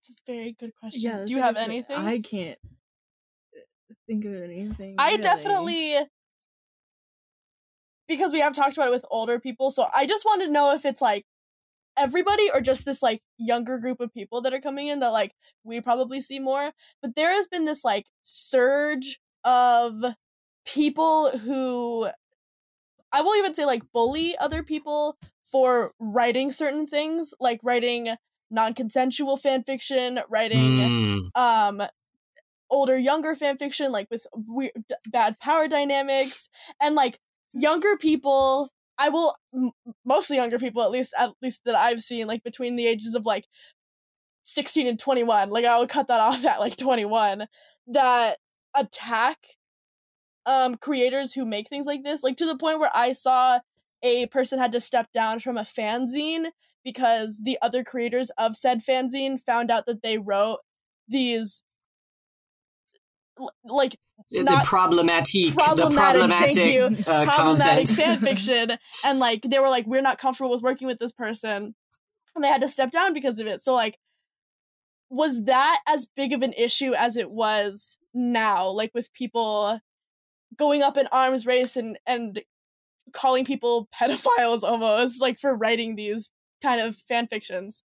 It's 0.00 0.10
a 0.10 0.14
very 0.32 0.52
good 0.58 0.72
question. 0.80 1.00
Yeah. 1.02 1.24
Do 1.26 1.32
you 1.32 1.40
have 1.42 1.54
good- 1.56 1.64
anything? 1.64 1.96
I 1.96 2.20
can't 2.20 2.58
uh, 3.56 3.94
think 4.08 4.24
of 4.24 4.34
anything. 4.34 4.94
I 4.98 5.10
really. 5.10 5.22
definitely 5.22 5.98
because 8.08 8.32
we 8.32 8.40
have 8.40 8.52
talked 8.52 8.76
about 8.76 8.88
it 8.88 8.92
with 8.92 9.04
older 9.10 9.40
people, 9.40 9.70
so 9.70 9.86
I 9.94 10.06
just 10.06 10.24
want 10.24 10.42
to 10.42 10.50
know 10.50 10.74
if 10.74 10.84
it's 10.84 11.02
like 11.02 11.24
everybody 11.96 12.50
or 12.52 12.60
just 12.60 12.84
this 12.84 13.02
like 13.02 13.20
younger 13.38 13.78
group 13.78 14.00
of 14.00 14.12
people 14.12 14.40
that 14.42 14.52
are 14.54 14.60
coming 14.60 14.86
in 14.88 15.00
that 15.00 15.08
like 15.10 15.32
we 15.64 15.80
probably 15.80 16.20
see 16.20 16.38
more. 16.38 16.70
But 17.02 17.16
there 17.16 17.32
has 17.32 17.48
been 17.48 17.64
this 17.64 17.84
like 17.84 18.06
surge 18.22 19.18
of 19.44 20.04
people 20.66 21.30
who 21.38 22.08
I 23.12 23.22
will 23.22 23.36
even 23.36 23.54
say 23.54 23.64
like 23.64 23.82
bully 23.92 24.36
other 24.38 24.62
people 24.62 25.16
for 25.44 25.92
writing 25.98 26.50
certain 26.52 26.86
things, 26.86 27.32
like 27.40 27.60
writing 27.62 28.16
non-consensual 28.50 29.36
fan 29.36 29.62
fiction, 29.62 30.20
writing 30.28 31.30
Hmm. 31.34 31.40
um 31.40 31.82
older 32.68 32.98
younger 32.98 33.34
fan 33.36 33.56
fiction 33.56 33.92
like 33.92 34.08
with 34.10 34.26
weird 34.34 34.72
bad 35.12 35.38
power 35.38 35.68
dynamics 35.68 36.48
and 36.80 36.96
like 36.96 37.16
younger 37.52 37.96
people 37.96 38.70
i 38.98 39.08
will 39.08 39.36
m- 39.54 39.70
mostly 40.04 40.36
younger 40.36 40.58
people 40.58 40.82
at 40.82 40.90
least 40.90 41.14
at 41.16 41.30
least 41.40 41.62
that 41.64 41.76
i've 41.76 42.00
seen 42.00 42.26
like 42.26 42.42
between 42.42 42.74
the 42.74 42.86
ages 42.88 43.14
of 43.14 43.24
like 43.24 43.46
16 44.44 44.86
and 44.88 44.98
21 44.98 45.50
like 45.50 45.64
i 45.64 45.78
will 45.78 45.86
cut 45.86 46.08
that 46.08 46.20
off 46.28 46.44
at 46.44 46.58
like 46.58 46.76
21 46.76 47.46
that 47.88 48.38
attack 48.74 49.38
um 50.46 50.76
creators 50.76 51.32
who 51.34 51.44
make 51.44 51.68
things 51.68 51.86
like 51.86 52.02
this 52.04 52.22
like 52.22 52.36
to 52.36 52.46
the 52.46 52.56
point 52.56 52.78
where 52.80 52.90
i 52.94 53.12
saw 53.12 53.58
a 54.02 54.26
person 54.26 54.58
had 54.58 54.72
to 54.72 54.80
step 54.80 55.10
down 55.12 55.40
from 55.40 55.56
a 55.56 55.62
fanzine 55.62 56.46
because 56.84 57.40
the 57.44 57.58
other 57.60 57.82
creators 57.82 58.30
of 58.38 58.56
said 58.56 58.80
fanzine 58.80 59.40
found 59.40 59.70
out 59.70 59.86
that 59.86 60.02
they 60.02 60.18
wrote 60.18 60.58
these 61.08 61.64
like 63.64 63.96
the 64.30 64.42
not- 64.42 64.64
problematic 64.64 65.54
the 65.54 65.90
Problematic, 65.90 66.52
thank 66.52 66.72
you. 66.72 66.80
problematic 66.80 67.08
uh, 67.08 67.24
problematic 67.24 67.86
content. 67.86 67.88
fan 67.88 68.18
fiction. 68.20 68.78
And 69.04 69.18
like 69.18 69.42
they 69.42 69.58
were 69.58 69.68
like 69.68 69.86
we're 69.86 70.00
not 70.00 70.18
comfortable 70.18 70.50
with 70.50 70.62
working 70.62 70.86
with 70.88 70.98
this 70.98 71.12
person. 71.12 71.74
And 72.34 72.44
they 72.44 72.48
had 72.48 72.60
to 72.62 72.68
step 72.68 72.90
down 72.90 73.12
because 73.12 73.38
of 73.38 73.46
it. 73.46 73.60
So 73.60 73.74
like 73.74 73.98
was 75.10 75.44
that 75.44 75.80
as 75.86 76.08
big 76.16 76.32
of 76.32 76.42
an 76.42 76.52
issue 76.54 76.94
as 76.94 77.16
it 77.16 77.30
was 77.30 77.98
now 78.14 78.68
like 78.68 78.90
with 78.94 79.12
people 79.12 79.78
going 80.56 80.82
up 80.82 80.96
in 80.96 81.06
arms 81.12 81.46
race 81.46 81.76
and 81.76 81.98
and 82.06 82.42
calling 83.12 83.44
people 83.44 83.88
pedophiles 83.94 84.62
almost 84.62 85.20
like 85.20 85.38
for 85.38 85.56
writing 85.56 85.94
these 85.96 86.30
kind 86.62 86.80
of 86.80 86.96
fan 87.08 87.26
fictions 87.26 87.82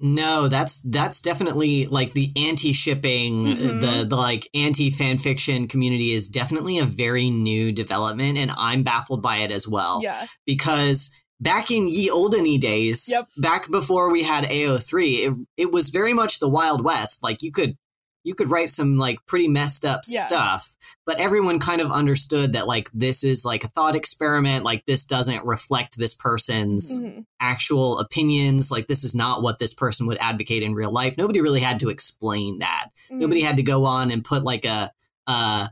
No, 0.00 0.46
that's 0.48 0.80
that's 0.82 1.20
definitely 1.20 1.86
like 1.86 2.12
the 2.12 2.30
anti-shipping, 2.36 3.46
Mhm. 3.46 3.80
the 3.80 4.04
the 4.04 4.16
like 4.16 4.48
anti-fan 4.54 5.18
fiction 5.18 5.66
community 5.66 6.12
is 6.12 6.28
definitely 6.28 6.78
a 6.78 6.84
very 6.84 7.30
new 7.30 7.72
development, 7.72 8.38
and 8.38 8.52
I'm 8.56 8.82
baffled 8.84 9.22
by 9.22 9.38
it 9.38 9.50
as 9.50 9.66
well. 9.66 10.00
yeah 10.02 10.26
Because 10.46 11.10
back 11.40 11.70
in 11.70 11.88
ye 11.88 12.08
oldeny 12.10 12.58
days, 12.60 13.06
Yep. 13.08 13.24
back 13.38 13.70
before 13.70 14.10
we 14.12 14.22
had 14.22 14.44
AO3, 14.44 15.24
it, 15.26 15.34
it 15.56 15.72
was 15.72 15.90
very 15.90 16.12
much 16.14 16.38
the 16.38 16.48
Wild 16.48 16.84
West. 16.84 17.22
Like 17.22 17.42
you 17.42 17.50
could 17.52 17.76
you 18.28 18.34
could 18.34 18.50
write 18.50 18.68
some 18.68 18.96
like 18.98 19.18
pretty 19.26 19.48
messed 19.48 19.84
up 19.86 20.02
Yeah. 20.06 20.26
stuff, 20.26 20.76
but 21.06 21.18
everyone 21.18 21.58
kind 21.58 21.80
of 21.80 21.90
understood 21.90 22.52
that 22.52 22.66
like 22.68 22.90
this 22.92 23.24
is 23.24 23.42
like 23.42 23.64
a 23.64 23.68
thought 23.68 23.96
experiment, 23.96 24.64
like 24.66 24.84
this 24.84 25.06
doesn't 25.06 25.46
reflect 25.46 25.96
this 25.96 26.12
person's 26.14 27.00
Mhm. 27.02 27.24
actual 27.40 27.98
opinions. 28.00 28.70
Like 28.70 28.86
this 28.86 29.02
is 29.02 29.14
not 29.14 29.40
what 29.42 29.58
this 29.58 29.72
person 29.72 30.06
would 30.08 30.18
advocate 30.20 30.62
in 30.62 30.74
real 30.74 30.92
life. 30.92 31.16
Nobody 31.16 31.40
really 31.40 31.60
had 31.60 31.80
to 31.80 31.88
explain 31.88 32.58
that. 32.58 32.88
Mhm. 33.10 33.18
Nobody 33.20 33.40
had 33.40 33.56
to 33.56 33.62
go 33.62 33.86
on 33.86 34.10
and 34.10 34.22
put 34.22 34.44
like 34.44 34.66
a 34.66 34.90
uh 35.26 35.68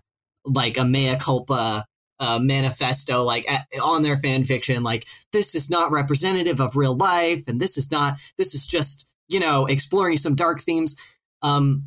like 0.46 0.78
a 0.78 0.84
mea 0.84 1.16
culpa 1.20 1.84
uh, 2.18 2.38
manifesto 2.38 3.22
like 3.24 3.44
at, 3.50 3.66
on 3.84 4.02
their 4.02 4.16
fan 4.16 4.42
fiction 4.42 4.82
like 4.82 5.07
this 5.32 5.54
is 5.54 5.68
not 5.68 5.90
representative 5.92 6.61
of 6.61 6.74
real 6.74 6.96
life 6.96 7.42
and 7.46 7.61
this 7.61 7.76
is 7.76 7.92
not 7.92 8.14
this 8.38 8.54
is 8.54 8.66
just 8.66 9.12
you 9.28 9.38
know 9.38 9.66
exploring 9.66 10.16
some 10.16 10.34
dark 10.34 10.59
themes 10.62 10.96
um, 11.42 11.82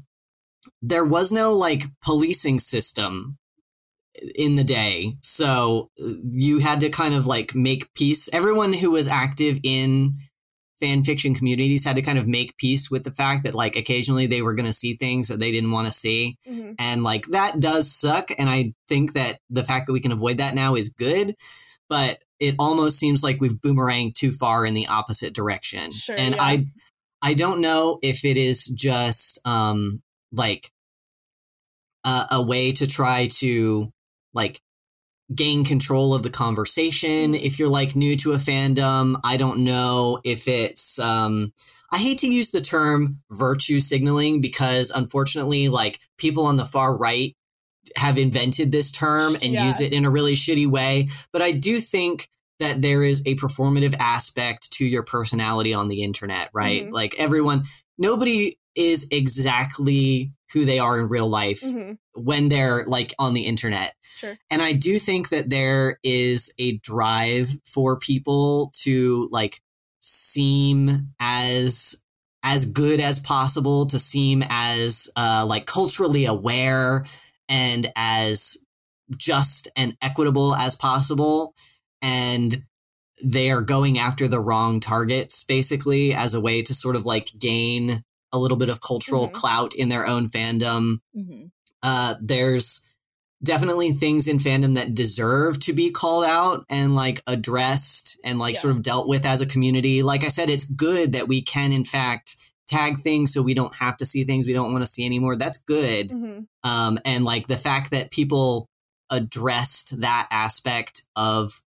there 0.81 1.05
was 1.05 1.31
no 1.31 1.53
like 1.53 1.83
policing 2.01 2.59
system 2.59 3.37
in 4.35 4.55
the 4.55 4.63
day. 4.63 5.15
So 5.21 5.89
you 6.31 6.59
had 6.59 6.81
to 6.81 6.89
kind 6.89 7.13
of 7.13 7.25
like 7.25 7.55
make 7.55 7.93
peace. 7.93 8.29
Everyone 8.33 8.73
who 8.73 8.91
was 8.91 9.07
active 9.07 9.59
in 9.63 10.15
fan 10.79 11.03
fiction 11.03 11.35
communities 11.35 11.85
had 11.85 11.97
to 11.97 12.01
kind 12.01 12.17
of 12.17 12.27
make 12.27 12.57
peace 12.57 12.89
with 12.89 13.03
the 13.03 13.11
fact 13.11 13.43
that 13.43 13.53
like 13.53 13.75
occasionally 13.75 14.27
they 14.27 14.41
were 14.41 14.53
going 14.53 14.65
to 14.65 14.73
see 14.73 14.95
things 14.95 15.27
that 15.27 15.39
they 15.39 15.51
didn't 15.51 15.71
want 15.71 15.85
to 15.85 15.91
see. 15.91 16.37
Mhm. 16.47 16.75
And 16.79 17.03
like 17.03 17.25
that 17.27 17.59
does 17.59 17.91
suck. 17.93 18.29
And 18.37 18.49
I 18.49 18.73
think 18.87 19.13
that 19.13 19.39
the 19.49 19.63
fact 19.63 19.87
that 19.87 19.93
we 19.93 19.99
can 19.99 20.11
avoid 20.11 20.37
that 20.37 20.55
now 20.55 20.75
is 20.75 20.89
good. 20.89 21.35
But 21.89 22.19
it 22.39 22.55
almost 22.59 22.97
seems 22.97 23.23
like 23.23 23.41
we've 23.41 23.53
boomeranged 23.53 24.13
too 24.13 24.31
far 24.31 24.65
in 24.65 24.73
the 24.73 24.87
opposite 24.87 25.33
direction. 25.33 25.91
Sure, 25.91 26.15
and 26.17 26.35
yeah. 26.35 26.43
I 26.43 26.65
I 27.21 27.33
don't 27.33 27.61
know 27.61 27.99
if 28.01 28.23
it 28.23 28.37
is 28.37 28.65
just 28.67 29.39
um 29.45 30.01
like 30.31 30.71
a, 32.03 32.25
a 32.31 32.41
way 32.41 32.71
to 32.71 32.87
try 32.87 33.27
to 33.27 33.91
like 34.33 34.61
gain 35.33 35.63
control 35.63 36.13
of 36.15 36.23
the 36.23 36.29
conversation 36.29 37.35
if 37.35 37.59
you're 37.59 37.69
like 37.69 37.95
new 37.95 38.15
to 38.15 38.31
a 38.31 38.37
fandom 38.37 39.19
i 39.23 39.37
don't 39.37 39.63
know 39.63 40.19
if 40.23 40.47
it's 40.47 40.97
um 40.97 41.53
i 41.91 41.99
hate 41.99 42.17
to 42.17 42.27
use 42.27 42.49
the 42.49 42.59
term 42.61 43.19
virtue 43.31 43.79
signaling 43.79 44.41
because 44.41 44.89
unfortunately 44.89 45.69
like 45.69 45.99
people 46.17 46.45
on 46.45 46.57
the 46.57 46.65
far 46.65 46.97
right 46.97 47.35
have 47.95 48.17
invented 48.17 48.71
this 48.71 48.91
term 48.91 49.35
and 49.35 49.53
Yeah. 49.53 49.65
use 49.65 49.79
it 49.79 49.93
in 49.93 50.03
a 50.03 50.09
really 50.09 50.33
shitty 50.33 50.65
way 50.67 51.09
but 51.31 51.43
i 51.43 51.51
do 51.51 51.79
think 51.79 52.27
that 52.59 52.81
there 52.81 53.03
is 53.03 53.21
a 53.27 53.35
performative 53.35 53.95
aspect 53.99 54.71
to 54.73 54.85
your 54.85 55.03
personality 55.03 55.75
on 55.75 55.89
the 55.89 56.01
internet 56.01 56.49
right 56.53 56.85
Mhm. 56.85 56.91
like 56.91 57.13
everyone 57.19 57.65
nobody 57.99 58.57
is 58.79 59.07
exactly 59.11 60.31
who 60.53 60.65
they 60.65 60.79
are 60.79 60.99
in 60.99 61.07
real 61.09 61.27
life 61.29 61.61
Mhm. 61.61 61.97
when 62.13 62.49
they're 62.49 62.85
like 62.87 63.13
on 63.19 63.33
the 63.35 63.41
internet 63.45 63.93
Sure. 64.15 64.37
and 64.49 64.61
I 64.61 64.73
do 64.73 64.97
think 64.97 65.29
that 65.29 65.49
there 65.51 65.99
is 66.03 66.51
a 66.57 66.77
drive 66.77 67.51
for 67.65 67.99
people 67.99 68.71
to 68.83 69.27
like 69.31 69.61
seem 70.01 71.09
as 71.19 72.03
as 72.41 72.63
good 72.65 73.01
as 73.01 73.19
possible, 73.19 73.85
to 73.85 73.99
seem 73.99 74.43
as 74.49 75.09
uh, 75.17 75.45
like 75.45 75.65
culturally 75.65 76.23
aware 76.25 77.05
and 77.49 77.91
as 77.97 78.57
just 79.17 79.67
and 79.75 79.97
equitable 80.01 80.55
as 80.55 80.73
possible. 80.73 81.53
And 82.01 82.63
they 83.21 83.51
are 83.51 83.59
going 83.61 83.99
after 83.99 84.25
the 84.29 84.39
wrong 84.39 84.79
targets, 84.79 85.43
basically, 85.43 86.13
as 86.13 86.33
a 86.33 86.39
way 86.39 86.61
to 86.61 86.73
sort 86.73 86.95
of 86.95 87.05
like 87.05 87.27
gain 87.37 88.03
a 88.31 88.37
little 88.39 88.57
bit 88.57 88.69
of 88.69 88.81
cultural 88.81 89.27
Mhm. 89.27 89.33
clout 89.33 89.73
in 89.75 89.89
their 89.89 90.05
own 90.07 90.29
fandom 90.29 90.99
Mm-hmm. 91.17 91.45
uh, 91.83 92.15
there's 92.21 92.81
definitely 93.41 93.91
things 93.91 94.27
in 94.27 94.37
fandom 94.37 94.75
that 94.75 94.93
deserve 94.93 95.59
to 95.61 95.71
be 95.73 95.89
called 95.89 96.25
out 96.25 96.65
and 96.69 96.93
like 96.95 97.21
addressed 97.25 98.19
and 98.25 98.37
like 98.37 98.55
Yeah. 98.55 98.61
sort 98.61 98.75
of 98.75 98.81
dealt 98.81 99.07
with 99.07 99.25
as 99.25 99.39
a 99.39 99.45
community. 99.45 100.03
Like 100.03 100.25
I 100.25 100.27
said, 100.27 100.49
it's 100.49 100.65
good 100.69 101.13
that 101.13 101.29
we 101.29 101.41
can 101.41 101.71
in 101.71 101.85
fact 101.85 102.35
tag 102.67 102.99
things 102.99 103.31
so 103.33 103.41
we 103.41 103.53
don't 103.53 103.73
have 103.75 103.95
to 103.97 104.05
see 104.05 104.23
things 104.25 104.45
we 104.45 104.53
don't 104.53 104.71
want 104.73 104.83
to 104.83 104.91
see 104.91 105.05
anymore. 105.05 105.35
That's 105.37 105.57
good. 105.57 106.09
Mhm. 106.09 106.47
Um, 106.63 106.99
and 107.05 107.23
like 107.23 107.47
the 107.47 107.55
fact 107.57 107.91
that 107.91 108.11
people 108.11 108.67
addressed 109.09 110.01
that 110.01 110.27
aspect 110.31 111.03
of 111.15 111.61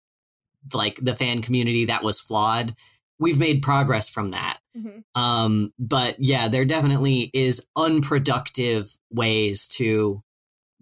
like 0.75 0.99
the 1.01 1.15
fan 1.15 1.41
community 1.41 1.85
that 1.87 2.05
was 2.05 2.21
flawed, 2.21 2.75
we've 3.19 3.39
made 3.39 3.63
progress 3.63 4.09
from 4.09 4.31
that. 4.31 4.59
Mhm. 4.77 5.05
Um, 5.15 5.73
but 5.79 6.17
yeah, 6.19 6.49
there 6.49 6.65
definitely 6.65 7.31
is 7.35 7.67
unproductive 7.77 8.97
ways 9.11 9.69
to 9.71 10.23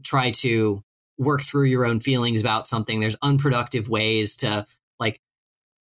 try 0.05 0.30
to 0.30 0.82
work 1.18 1.43
through 1.43 1.64
your 1.64 1.84
own 1.84 2.01
feelings 2.01 2.41
about 2.41 2.66
something. 2.66 3.01
There's 3.01 3.16
unproductive 3.22 3.89
ways 3.89 4.36
to 4.36 4.66
like 5.01 5.20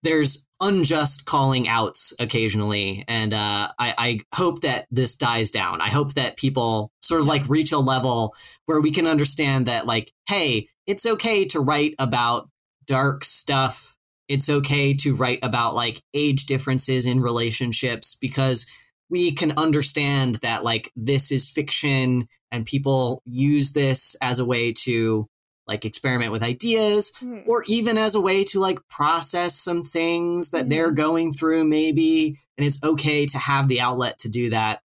there's 0.03 0.47
unjust 0.61 1.27
calling 1.27 1.69
outs 1.69 2.15
occasionally. 2.21 3.05
And 3.09 3.35
uh 3.35 3.69
I, 3.79 3.95
I 3.99 4.21
hope 4.35 4.61
that 4.63 4.87
this 4.91 5.17
dies 5.17 5.51
down. 5.51 5.81
I 5.81 5.89
hope 5.89 6.15
that 6.15 6.37
people 6.37 6.93
sort 7.03 7.21
of 7.21 7.27
like 7.27 7.49
reach 7.49 7.73
a 7.73 7.79
level 7.79 8.35
where 8.67 8.81
we 8.81 8.93
can 8.93 9.07
understand 9.07 9.67
that 9.67 9.87
like, 9.87 10.13
hey, 10.29 10.69
it's 10.87 11.07
okay 11.07 11.45
to 11.47 11.61
write 11.61 11.95
about 11.99 12.49
dark 12.87 13.25
stuff 13.25 13.96
it's 14.29 14.49
okay 14.51 14.93
to 14.95 15.15
write 15.15 15.39
about 15.43 15.75
like 15.75 16.01
age 16.15 16.47
differences 16.47 17.07
in 17.07 17.21
relationships 17.21 18.17
because 18.21 18.67
we 19.09 19.31
can 19.33 19.53
understand 19.57 20.37
that 20.37 20.65
like 20.65 20.91
this 20.97 21.31
is 21.31 21.49
fiction 21.51 22.27
and 22.51 22.67
people 22.67 23.23
use 23.25 23.73
this 23.73 24.17
as 24.21 24.39
a 24.41 24.45
way 24.45 24.73
to 24.73 25.27
like 25.69 25.85
experiment 25.85 26.31
with 26.33 26.43
ideas 26.43 27.13
Mhm. 27.23 27.43
or 27.47 27.65
even 27.69 27.99
as 27.99 28.15
a 28.15 28.21
way 28.21 28.45
to 28.45 28.61
like 28.61 28.79
process 28.89 29.57
some 29.57 29.83
things 29.85 30.51
that 30.51 30.69
they're 30.69 30.91
going 30.93 31.33
through 31.33 31.65
maybe 31.65 32.37
and 32.59 32.67
it's 32.67 32.83
okay 32.85 33.27
to 33.27 33.39
have 33.39 33.69
the 33.69 33.81
outlet 33.81 34.19
to 34.21 34.29
do 34.29 34.51
that 34.51 34.81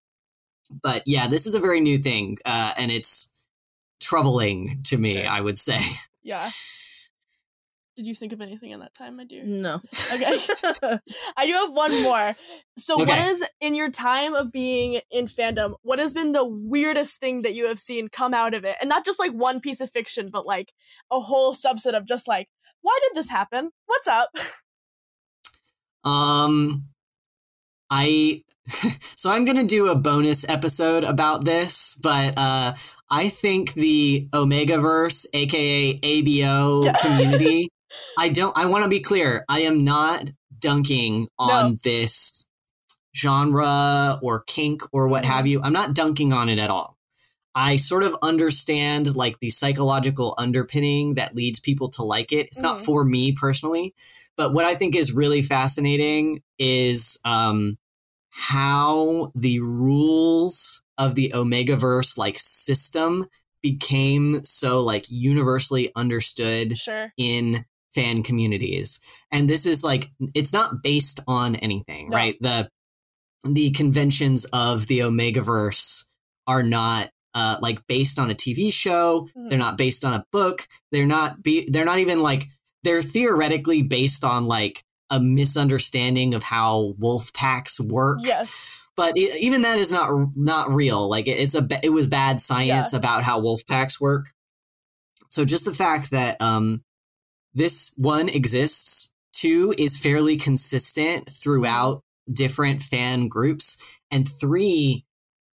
but 0.82 1.02
yeah 1.06 1.26
this 1.28 1.46
is 1.46 1.54
a 1.54 1.60
very 1.60 1.80
new 1.80 1.96
thing 1.98 2.36
uh, 2.44 2.72
and 2.78 2.90
it's 2.90 3.30
troubling 4.00 4.80
to 4.84 4.96
me 4.98 5.12
Sure. 5.14 5.26
i 5.28 5.40
would 5.40 5.58
say 5.58 5.78
Yeah. 6.22 6.46
Did 7.96 8.06
you 8.06 8.14
think 8.14 8.32
of 8.34 8.42
anything 8.42 8.70
in 8.72 8.80
that 8.80 8.92
time, 8.94 9.16
my 9.16 9.24
dear? 9.24 9.42
No. 9.44 9.80
Okay. 10.12 10.36
I 11.36 11.46
do 11.46 11.52
have 11.52 11.72
one 11.72 12.02
more. 12.02 12.34
So, 12.76 12.98
what 12.98 13.08
Okay. 13.08 13.26
is 13.28 13.42
in 13.60 13.74
your 13.74 13.90
time 13.90 14.34
of 14.34 14.52
being 14.52 15.00
in 15.10 15.26
fandom? 15.26 15.76
What 15.82 15.98
has 15.98 16.12
been 16.12 16.32
the 16.32 16.44
weirdest 16.44 17.18
thing 17.20 17.40
that 17.42 17.54
you 17.54 17.66
have 17.66 17.78
seen 17.78 18.08
come 18.08 18.34
out 18.34 18.52
of 18.52 18.64
it, 18.64 18.76
and 18.80 18.88
not 18.90 19.06
just 19.06 19.18
like 19.18 19.32
one 19.32 19.60
piece 19.60 19.80
of 19.80 19.90
fiction, 19.90 20.28
but 20.30 20.44
like 20.46 20.72
a 21.10 21.20
whole 21.20 21.54
subset 21.54 21.96
of 21.96 22.06
just 22.06 22.28
like, 22.28 22.48
why 22.82 22.98
did 23.02 23.14
this 23.16 23.30
happen? 23.30 23.70
What's 23.86 24.08
up? 24.08 24.28
Um, 26.04 26.84
I 27.90 28.42
so 28.68 29.30
I'm 29.30 29.44
gonna 29.44 29.64
do 29.64 29.88
a 29.88 29.94
bonus 29.96 30.48
episode 30.48 31.04
about 31.04 31.44
this, 31.44 31.98
but 32.02 32.34
uh, 32.36 32.74
I 33.10 33.28
think 33.28 33.72
the 33.74 34.28
Omega 34.34 34.78
Verse, 34.78 35.26
aka 35.32 35.94
ABO 35.98 36.94
community. 37.00 37.70
I 38.18 38.28
don't. 38.28 38.56
I 38.56 38.66
want 38.66 38.84
to 38.84 38.90
be 38.90 39.00
clear. 39.00 39.44
I 39.48 39.60
am 39.60 39.84
not 39.84 40.30
dunking 40.58 41.28
on 41.38 41.72
No. 41.72 41.78
this 41.82 42.46
genre 43.14 44.18
or 44.22 44.42
kink 44.46 44.82
or 44.92 45.08
what 45.08 45.24
Mhm. 45.24 45.28
have 45.28 45.46
you. 45.46 45.60
I'm 45.62 45.72
not 45.72 45.94
dunking 45.94 46.32
on 46.32 46.48
it 46.48 46.58
at 46.58 46.70
all. 46.70 46.96
I 47.54 47.76
sort 47.76 48.02
of 48.02 48.14
understand 48.22 49.16
like 49.16 49.40
the 49.40 49.48
psychological 49.48 50.34
underpinning 50.36 51.14
that 51.14 51.34
leads 51.34 51.58
people 51.58 51.88
to 51.90 52.02
like 52.02 52.30
it. 52.32 52.46
It's 52.48 52.60
not 52.60 52.76
Mhm. 52.78 52.84
for 52.84 53.04
me 53.04 53.32
personally, 53.32 53.94
but 54.36 54.52
what 54.52 54.66
I 54.66 54.74
think 54.74 54.94
is 54.94 55.12
really 55.12 55.40
fascinating 55.40 56.42
is 56.58 57.18
um, 57.24 57.78
how 58.28 59.32
the 59.34 59.60
rules 59.60 60.82
of 60.98 61.14
the 61.14 61.32
Omegaverse 61.34 62.18
like 62.18 62.38
system 62.38 63.26
became 63.62 64.44
so 64.44 64.82
like 64.84 65.06
universally 65.08 65.90
understood 65.96 66.76
Sure. 66.76 67.12
in 67.16 67.64
fan 67.96 68.22
communities. 68.22 69.00
And 69.32 69.50
this 69.50 69.66
is 69.66 69.82
like 69.82 70.08
it's 70.36 70.52
not 70.52 70.82
based 70.84 71.18
on 71.26 71.56
anything, 71.56 72.10
No. 72.10 72.16
right? 72.16 72.36
The 72.40 72.70
the 73.44 73.70
conventions 73.72 74.44
of 74.52 74.86
the 74.86 75.00
Omegaverse 75.00 76.04
are 76.46 76.62
not 76.62 77.10
uh, 77.34 77.56
like 77.60 77.86
based 77.86 78.18
on 78.18 78.30
a 78.30 78.34
TV 78.34 78.72
show. 78.72 79.28
Mhm. 79.36 79.50
They're 79.50 79.58
not 79.58 79.76
based 79.76 80.04
on 80.04 80.14
a 80.14 80.24
book. 80.32 80.68
They're 80.92 81.06
not 81.06 81.42
be 81.42 81.68
they're 81.70 81.84
not 81.84 81.98
even 81.98 82.22
like 82.22 82.46
they're 82.84 83.02
theoretically 83.02 83.82
based 83.82 84.24
on 84.24 84.46
like 84.46 84.84
a 85.10 85.20
misunderstanding 85.20 86.34
of 86.34 86.42
how 86.42 86.94
wolf 86.98 87.32
packs 87.32 87.78
work 87.80 88.18
Yes. 88.22 88.50
but 88.96 89.16
e 89.16 89.28
even 89.40 89.62
that 89.62 89.78
is 89.78 89.92
not 89.92 90.10
not 90.34 90.70
real. 90.70 91.08
Like 91.08 91.28
it- 91.28 91.38
it's 91.38 91.54
a 91.54 91.66
it 91.82 91.90
was 91.90 92.06
bad 92.06 92.40
science 92.40 92.92
about 92.92 93.22
how 93.22 93.38
wolf 93.40 93.62
packs 93.66 94.00
work. 94.00 94.24
So 95.28 95.44
just 95.44 95.64
the 95.66 95.74
fact 95.74 96.10
that 96.12 96.40
um 96.40 96.82
this 97.56 97.92
one 97.96 98.28
exists, 98.28 99.12
two 99.32 99.74
is 99.78 99.98
fairly 99.98 100.36
consistent 100.36 101.28
throughout 101.28 102.02
different 102.32 102.82
fan 102.82 103.28
groups, 103.28 103.98
and 104.10 104.28
three 104.28 105.04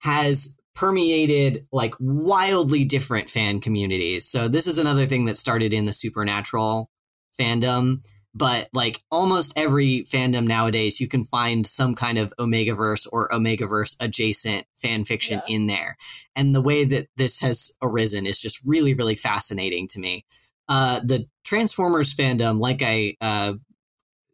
has 0.02 0.56
permeated 0.74 1.58
like 1.70 1.94
wildly 2.00 2.84
different 2.84 3.30
fan 3.30 3.60
communities. 3.60 4.26
So 4.26 4.48
this 4.48 4.66
is 4.66 4.78
another 4.78 5.06
thing 5.06 5.26
that 5.26 5.36
started 5.36 5.72
in 5.72 5.84
the 5.84 5.92
supernatural 5.92 6.90
fandom. 7.38 8.02
But 8.34 8.68
like 8.72 8.98
almost 9.10 9.52
every 9.58 10.04
fandom 10.04 10.46
nowadays 10.46 11.00
you 11.00 11.06
can 11.06 11.26
find 11.26 11.66
some 11.66 11.94
kind 11.94 12.16
of 12.16 12.32
omegaverse 12.40 13.06
or 13.12 13.28
omegaverse 13.28 13.94
adjacent 14.00 14.66
fan 14.74 15.04
fiction 15.04 15.42
Yeah. 15.46 15.54
in 15.56 15.66
there. 15.66 15.96
And 16.34 16.54
the 16.54 16.62
way 16.62 16.86
that 16.86 17.08
this 17.16 17.42
has 17.42 17.76
arisen 17.82 18.26
is 18.26 18.40
just 18.40 18.58
really 18.64 18.94
really 18.94 19.16
fascinating 19.16 19.86
to 19.88 20.00
me 20.00 20.24
uh 20.68 21.00
the 21.00 21.26
transformers 21.44 22.14
fandom 22.14 22.60
like 22.60 22.82
i 22.82 23.14
uh 23.20 23.52
Do 23.52 23.58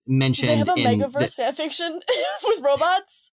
they 0.07 0.15
mentioned 0.19 0.59
have 0.59 0.69
a 0.69 0.75
in 0.75 0.99
the- 0.99 1.05
Megaverse 1.07 1.39
fanfiction 1.39 2.01
with 2.45 2.61
robots? 2.63 3.31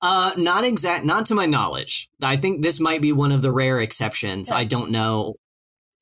Uh, 0.00 0.30
not 0.38 0.64
exact, 0.64 1.04
not 1.04 1.26
to 1.26 1.34
my 1.34 1.44
knowledge. 1.44 2.08
I 2.22 2.36
think 2.36 2.62
this 2.62 2.80
might 2.80 3.02
be 3.02 3.12
one 3.12 3.30
of 3.32 3.42
the 3.42 3.52
rare 3.52 3.78
exceptions. 3.80 4.50
I 4.50 4.64
don't 4.64 4.90
know. 4.90 5.34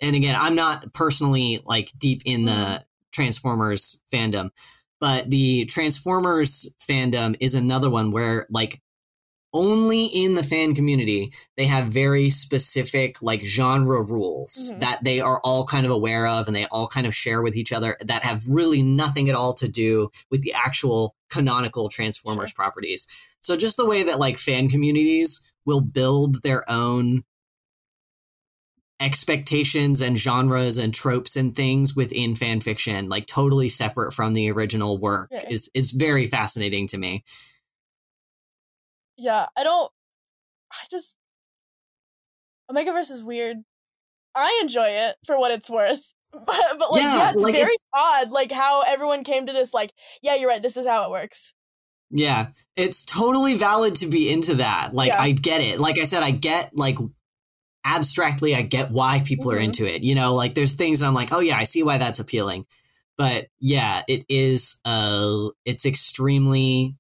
And 0.01 0.15
again, 0.15 0.37
I'm 0.39 0.55
not 0.55 0.93
personally 0.93 1.59
like 1.65 1.91
deep 1.99 2.23
in 2.25 2.45
the 2.45 2.85
Transformers 3.11 4.05
fandom, 4.13 4.51
but 5.01 5.29
the 5.29 5.65
Transformers 5.65 6.73
fandom 6.79 7.35
is 7.41 7.55
another 7.55 7.91
one 7.91 8.13
where 8.13 8.47
like 8.51 8.81
only 9.55 10.07
in 10.07 10.35
the 10.35 10.43
fan 10.43 10.75
community 10.75 11.33
they 11.57 11.65
have 11.65 11.87
very 11.87 12.29
specific 12.29 13.23
like 13.23 13.41
genre 13.45 14.03
rules 14.03 14.73
Mhm. 14.75 14.81
that 14.81 15.03
they 15.05 15.21
are 15.21 15.41
all 15.43 15.65
kind 15.65 15.87
of 15.87 15.93
aware 15.93 16.27
of 16.27 16.47
and 16.47 16.55
they 16.55 16.67
all 16.67 16.87
kind 16.87 17.07
of 17.07 17.15
share 17.15 17.41
with 17.41 17.57
each 17.57 17.73
other 17.73 17.97
that 18.05 18.25
have 18.25 18.43
really 18.49 18.83
nothing 18.83 19.29
at 19.31 19.35
all 19.35 19.55
to 19.55 19.67
do 19.69 20.11
with 20.31 20.43
the 20.43 20.53
actual 20.53 21.15
canonical 21.31 21.89
Transformers 21.89 22.53
properties. 22.53 23.07
So 23.41 23.57
just 23.57 23.77
the 23.79 23.87
way 23.87 24.03
that 24.03 24.19
like 24.19 24.37
fan 24.39 24.69
communities 24.69 25.43
will 25.65 25.81
build 25.81 26.43
their 26.43 26.69
own 26.71 27.25
expectations 29.01 30.01
and 30.01 30.19
genres 30.19 30.77
and 30.77 30.93
tropes 30.93 31.37
and 31.37 31.55
things 31.55 31.95
within 31.95 32.35
fan 32.35 32.61
fiction, 32.61 33.09
like 33.09 33.27
totally 33.27 33.69
separate 33.69 34.13
from 34.13 34.35
the 34.35 34.51
original 34.51 34.99
work, 34.99 35.29
Yeah. 35.31 35.49
is 35.49 35.71
is 35.73 35.93
very 35.93 36.27
fascinating 36.27 36.87
to 36.89 36.99
me. 36.99 37.25
Yeah, 39.19 39.47
I 39.57 39.65
don't. 39.65 39.91
I 40.73 40.77
just 40.91 41.17
Omegaverse 42.71 43.11
is 43.11 43.23
weird. 43.25 43.59
I 44.35 44.59
enjoy 44.63 44.87
it 44.89 45.17
for 45.27 45.39
what 45.39 45.51
it's 45.51 45.71
worth, 45.71 46.13
but 46.33 46.45
but 46.47 46.93
like 46.93 47.03
Yeah, 47.03 47.17
yeah, 47.17 47.31
it's 47.33 47.43
like, 47.43 47.55
very 47.55 47.65
it's- 47.65 47.79
odd, 47.95 48.31
like 48.33 48.53
how 48.53 48.83
everyone 48.83 49.25
came 49.25 49.47
to 49.47 49.53
this. 49.53 49.73
Like, 49.75 49.93
yeah, 50.23 50.35
you're 50.35 50.49
right. 50.49 50.63
This 50.63 50.77
is 50.77 50.87
how 50.87 51.05
it 51.05 51.11
works. 51.11 51.55
Yeah, 52.11 52.49
it's 52.77 53.05
totally 53.05 53.55
valid 53.57 53.97
to 53.97 54.07
be 54.07 54.33
into 54.33 54.55
that. 54.57 54.95
Like, 54.95 55.09
Yeah. 55.13 55.21
I 55.21 55.33
get 55.33 55.61
it. 55.61 55.79
Like 55.79 55.99
I 55.99 56.05
said, 56.05 56.23
I 56.23 56.31
get 56.31 56.71
like 56.75 56.97
abstractly, 57.85 58.55
I 58.55 58.63
get 58.63 58.91
why 58.91 59.23
people 59.25 59.51
are 59.53 59.59
Mhm. 59.59 59.65
into 59.65 59.87
it. 59.87 60.03
You 60.03 60.15
know, 60.15 60.35
like 60.35 60.55
there's 60.55 60.75
things 60.75 61.03
I'm 61.03 61.15
like, 61.15 61.33
oh 61.33 61.41
yeah, 61.41 61.57
I 61.57 61.65
see 61.65 61.83
why 61.83 61.99
that's 61.99 62.21
appealing. 62.21 62.67
But 63.17 63.49
yeah, 63.59 64.03
it 64.09 64.25
is. 64.29 64.81
Uh, 64.85 65.49
it's 65.65 65.85
extremely. 65.87 66.97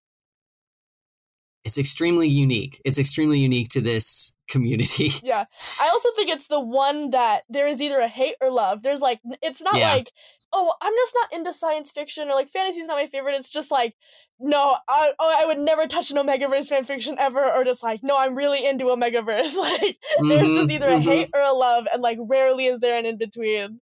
It's 1.64 1.78
extremely 1.78 2.28
unique. 2.28 2.80
It's 2.84 2.98
extremely 2.98 3.40
unique 3.40 3.68
to 3.70 3.80
this 3.80 4.34
community. 4.48 5.10
Yeah, 5.22 5.44
I 5.80 5.88
also 5.88 6.08
think 6.16 6.30
it's 6.30 6.46
the 6.46 6.60
one 6.60 7.10
that 7.10 7.42
there 7.48 7.66
is 7.66 7.82
either 7.82 7.98
a 8.00 8.08
hate 8.08 8.36
or 8.40 8.50
love. 8.50 8.82
There's 8.82 9.00
like, 9.02 9.20
it's 9.42 9.60
not 9.60 9.76
Yeah. 9.78 9.92
like, 9.94 10.10
oh, 10.52 10.72
I'm 10.80 10.92
just 10.94 11.14
not 11.20 11.38
into 11.38 11.52
science 11.52 11.90
fiction 11.90 12.28
or 12.28 12.34
like 12.34 12.48
fantasy's 12.48 12.86
not 12.88 12.96
my 12.96 13.06
favorite. 13.06 13.34
It's 13.34 13.50
just 13.50 13.70
like, 13.70 13.94
no, 14.40 14.76
I 14.88 15.12
oh, 15.18 15.36
I 15.38 15.46
would 15.46 15.58
never 15.58 15.86
touch 15.86 16.10
an 16.10 16.16
Omegaverse 16.16 16.68
fan 16.68 16.84
fiction 16.84 17.16
ever, 17.18 17.44
or 17.52 17.64
just 17.64 17.82
like, 17.82 18.02
no, 18.02 18.16
I'm 18.16 18.36
really 18.36 18.64
into 18.66 18.84
Omegaverse. 18.84 19.54
Like, 19.58 19.98
there's 20.28 20.52
just 20.52 20.70
Mhm, 20.70 20.70
either 20.70 20.88
a 20.88 20.98
mhm. 20.98 21.02
hate 21.02 21.28
or 21.34 21.40
a 21.40 21.52
love, 21.52 21.86
and 21.92 22.00
like 22.00 22.18
rarely 22.20 22.66
is 22.66 22.80
there 22.80 22.96
an 22.96 23.04
in 23.04 23.18
between. 23.18 23.80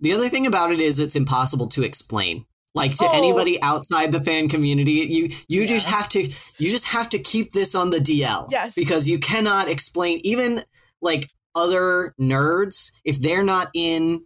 The 0.00 0.12
other 0.12 0.28
thing 0.28 0.46
about 0.46 0.72
it 0.72 0.80
is 0.80 0.98
it's 0.98 1.14
impossible 1.16 1.68
to 1.68 1.82
explain. 1.82 2.46
Like 2.74 2.96
to 2.96 3.04
Oh. 3.06 3.12
anybody 3.16 3.60
outside 3.62 4.10
the 4.10 4.20
fan 4.20 4.48
community, 4.48 4.92
you 5.08 5.30
you 5.48 5.66
just 5.66 5.86
have 5.88 6.08
to 6.10 6.22
you 6.58 6.70
just 6.70 6.86
have 6.88 7.08
to 7.10 7.18
keep 7.18 7.52
this 7.52 7.74
on 7.74 7.90
the 7.90 7.98
DL. 7.98 8.48
Yes. 8.50 8.74
Because 8.74 9.08
you 9.08 9.18
cannot 9.18 9.68
explain 9.68 10.20
even 10.24 10.60
like 11.00 11.30
other 11.54 12.14
nerds 12.20 12.90
if 13.04 13.20
they're 13.20 13.44
not 13.44 13.68
in 13.74 14.24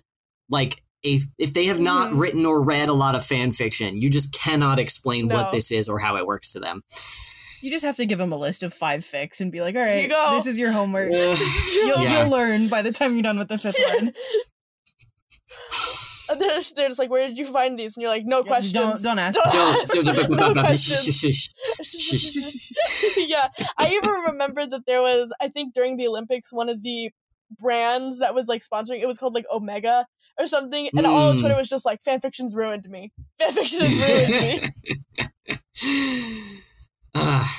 like 0.49 0.83
a 1.05 1.21
if 1.39 1.53
they 1.53 1.67
have 1.67 1.79
not 1.79 2.13
Mhm. 2.13 2.21
written 2.21 2.47
or 2.47 2.63
read 2.65 2.89
a 2.89 2.95
lot 2.95 3.15
of 3.15 3.23
fan 3.25 3.53
fiction, 3.53 4.01
you 4.01 4.09
just 4.09 4.33
cannot 4.33 4.79
explain 4.79 5.27
No. 5.29 5.35
what 5.37 5.53
this 5.53 5.71
is 5.71 5.87
or 5.89 5.99
how 5.99 6.17
it 6.17 6.27
works 6.27 6.53
to 6.55 6.59
them. 6.61 6.81
You 7.61 7.71
just 7.71 7.85
have 7.85 7.97
to 7.97 8.07
give 8.07 8.19
them 8.19 8.33
a 8.33 8.37
list 8.37 8.63
of 8.63 8.73
five 8.73 9.01
fics 9.01 9.41
and 9.41 9.53
be 9.53 9.61
like, 9.61 9.75
all 9.77 9.83
right 9.83 10.05
you 10.05 10.09
go. 10.09 10.31
this 10.31 10.47
is 10.47 10.57
your 10.57 10.71
homework. 10.73 11.13
Uh, 11.13 11.17
You'll, 11.75 12.01
Yeah. 12.03 12.23
you'll 12.23 12.31
learn 12.33 12.69
by 12.69 12.81
the 12.83 12.93
time 12.93 13.13
you're 13.15 13.23
done 13.23 13.37
with 13.39 13.49
the 13.49 13.59
fifth 13.59 13.77
one. 14.01 14.13
And 16.31 16.41
they're, 16.41 16.61
they're 16.77 16.89
just 16.89 16.99
like, 16.99 17.11
where 17.11 17.27
did 17.29 17.39
you 17.39 17.45
find 17.47 17.79
these? 17.79 17.97
And 17.97 18.03
you're 18.03 18.11
like, 18.11 18.25
no 18.27 18.39
Yeah, 18.39 18.43
questions. 18.49 19.03
don't- 19.03 19.03
don't 19.03 19.19
ask. 19.19 19.39
don't, 19.51 20.31
no 20.31 20.53
questions. 20.55 21.51
questions. 21.77 22.73
yeah, 23.17 23.49
I 23.79 23.89
even 23.95 24.11
remember 24.27 24.67
that 24.67 24.83
there 24.87 25.01
was, 25.03 25.33
I 25.41 25.49
think 25.49 25.75
during 25.75 25.97
the 25.97 26.07
Olympics, 26.09 26.53
one 26.53 26.69
of 26.69 26.83
the 26.83 27.11
brands 27.59 28.19
that 28.19 28.35
was 28.35 28.47
like 28.49 28.63
sponsoring 28.63 29.01
it 29.01 29.07
was 29.07 29.17
called 29.19 29.35
like 29.35 29.47
Omega 29.53 30.07
or 30.39 30.47
something, 30.47 30.89
and 30.97 31.07
all 31.07 31.31
of 31.31 31.37
Mm. 31.37 31.41
Twitter 31.41 31.57
was 31.57 31.69
just 31.69 31.85
like, 31.87 32.01
fanfiction's 32.07 32.55
ruined 32.55 32.89
me. 32.89 33.11
Fanfiction 33.41 33.81
has 33.81 33.99
ruined 33.99 34.73
me. 37.15 37.59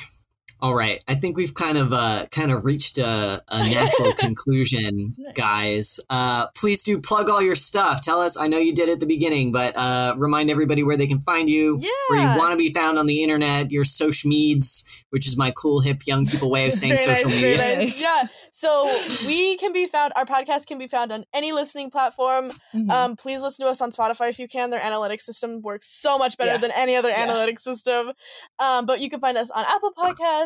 All 0.61 0.75
right, 0.75 1.01
I 1.07 1.15
think 1.15 1.37
we've 1.37 1.53
kind 1.53 1.77
of 1.77 1.93
uh, 1.93 2.25
kind 2.31 2.51
of 2.51 2.65
reached 2.65 2.97
a, 2.97 3.41
a 3.47 3.57
natural 3.69 4.11
conclusion, 4.11 5.15
guys. 5.33 6.01
Uh, 6.09 6.47
please 6.55 6.83
do 6.83 6.99
plug 6.99 7.29
all 7.29 7.41
your 7.41 7.55
stuff. 7.55 8.01
Tell 8.01 8.19
us. 8.19 8.37
I 8.37 8.47
know 8.47 8.57
you 8.57 8.73
did 8.73 8.89
at 8.89 8.99
the 8.99 9.05
beginning, 9.05 9.53
but 9.53 9.75
uh, 9.77 10.15
remind 10.17 10.49
everybody 10.49 10.83
where 10.83 10.97
they 10.97 11.07
can 11.07 11.21
find 11.21 11.47
you, 11.47 11.77
where 12.09 12.19
you 12.19 12.37
want 12.37 12.51
to 12.51 12.57
be 12.57 12.73
found 12.73 12.99
on 12.99 13.05
the 13.05 13.23
internet, 13.23 13.71
your 13.71 13.85
social 13.85 14.29
meds, 14.29 14.83
which 15.11 15.25
is 15.27 15.37
my 15.37 15.51
cool 15.51 15.79
hip 15.79 16.01
young 16.05 16.25
people 16.25 16.49
way 16.51 16.67
of 16.67 16.73
saying 16.79 16.97
very 16.97 17.15
social 17.15 17.29
nice, 17.29 17.41
media. 17.41 17.57
very 17.57 17.75
nice. 17.75 17.83
Nice. 17.85 18.01
Yeah. 18.01 18.27
So 18.51 18.99
we 19.27 19.55
can 19.57 19.71
be 19.71 19.85
found. 19.87 20.11
Our 20.17 20.25
podcast 20.25 20.67
can 20.67 20.77
be 20.77 20.87
found 20.89 21.13
on 21.13 21.23
any 21.33 21.53
listening 21.53 21.89
platform. 21.89 22.51
Mhm. 22.75 22.89
Um, 22.91 23.15
please 23.15 23.41
listen 23.41 23.65
to 23.65 23.69
us 23.71 23.79
on 23.81 23.91
Spotify 23.91 24.27
if 24.29 24.39
you 24.39 24.47
can. 24.49 24.71
Their 24.71 24.81
analytics 24.81 25.21
system 25.21 25.61
works 25.61 25.87
so 25.87 26.17
much 26.17 26.37
better 26.37 26.51
Yeah. 26.51 26.57
than 26.57 26.71
any 26.71 26.97
other 26.97 27.09
Yeah. 27.09 27.27
analytics 27.27 27.59
system. 27.61 28.11
Um, 28.59 28.85
but 28.85 28.99
you 28.99 29.09
can 29.09 29.19
find 29.21 29.37
us 29.37 29.49
on 29.51 29.63
Apple 29.65 29.91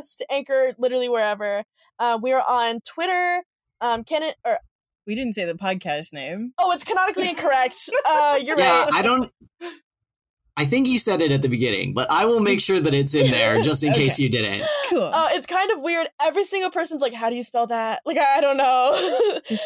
Podcast, 0.04 0.22
Anchor, 0.30 0.74
literally 0.78 1.10
wherever. 1.10 1.64
Uh, 2.00 2.20
we 2.22 2.32
are 2.32 2.44
on 2.48 2.80
Twitter. 2.82 3.44
Um, 3.82 4.04
can 4.04 4.24
it 4.24 4.36
or 4.46 4.60
we 5.06 5.16
didn't 5.16 5.34
say 5.34 5.46
the 5.46 5.54
podcast 5.54 6.14
name. 6.14 6.54
oh, 6.58 6.72
it's 6.72 6.84
canonically 6.86 7.30
incorrect. 7.30 7.90
Uh, 8.08 8.40
you're 8.44 8.58
Yeah, 8.58 8.84
right. 8.86 8.94
I 8.94 9.02
don't. 9.02 9.30
I 10.56 10.66
think 10.66 10.88
you 10.88 11.00
said 11.00 11.22
it 11.24 11.32
at 11.32 11.42
the 11.42 11.50
beginning, 11.50 11.94
but 11.96 12.10
I 12.12 12.26
will 12.26 12.40
make 12.40 12.62
sure 12.62 12.80
that 12.80 12.94
it's 12.94 13.16
in 13.16 13.32
there 13.32 13.62
just 13.64 13.84
in 13.84 13.90
Okay. 13.92 14.04
case 14.04 14.20
you 14.20 14.30
didn't. 14.30 14.64
Cool. 14.90 15.02
Uh, 15.02 15.30
it's 15.32 15.48
kind 15.48 15.72
of 15.72 15.82
weird. 15.82 16.08
Every 16.22 16.44
single 16.44 16.70
person's 16.70 17.02
like, 17.02 17.14
"How 17.14 17.30
do 17.32 17.36
you 17.36 17.44
spell 17.44 17.66
that?" 17.68 18.02
Like, 18.06 18.18
I, 18.18 18.38
I 18.38 18.42
don't 18.42 18.58
know. 18.58 19.40
just, 19.48 19.66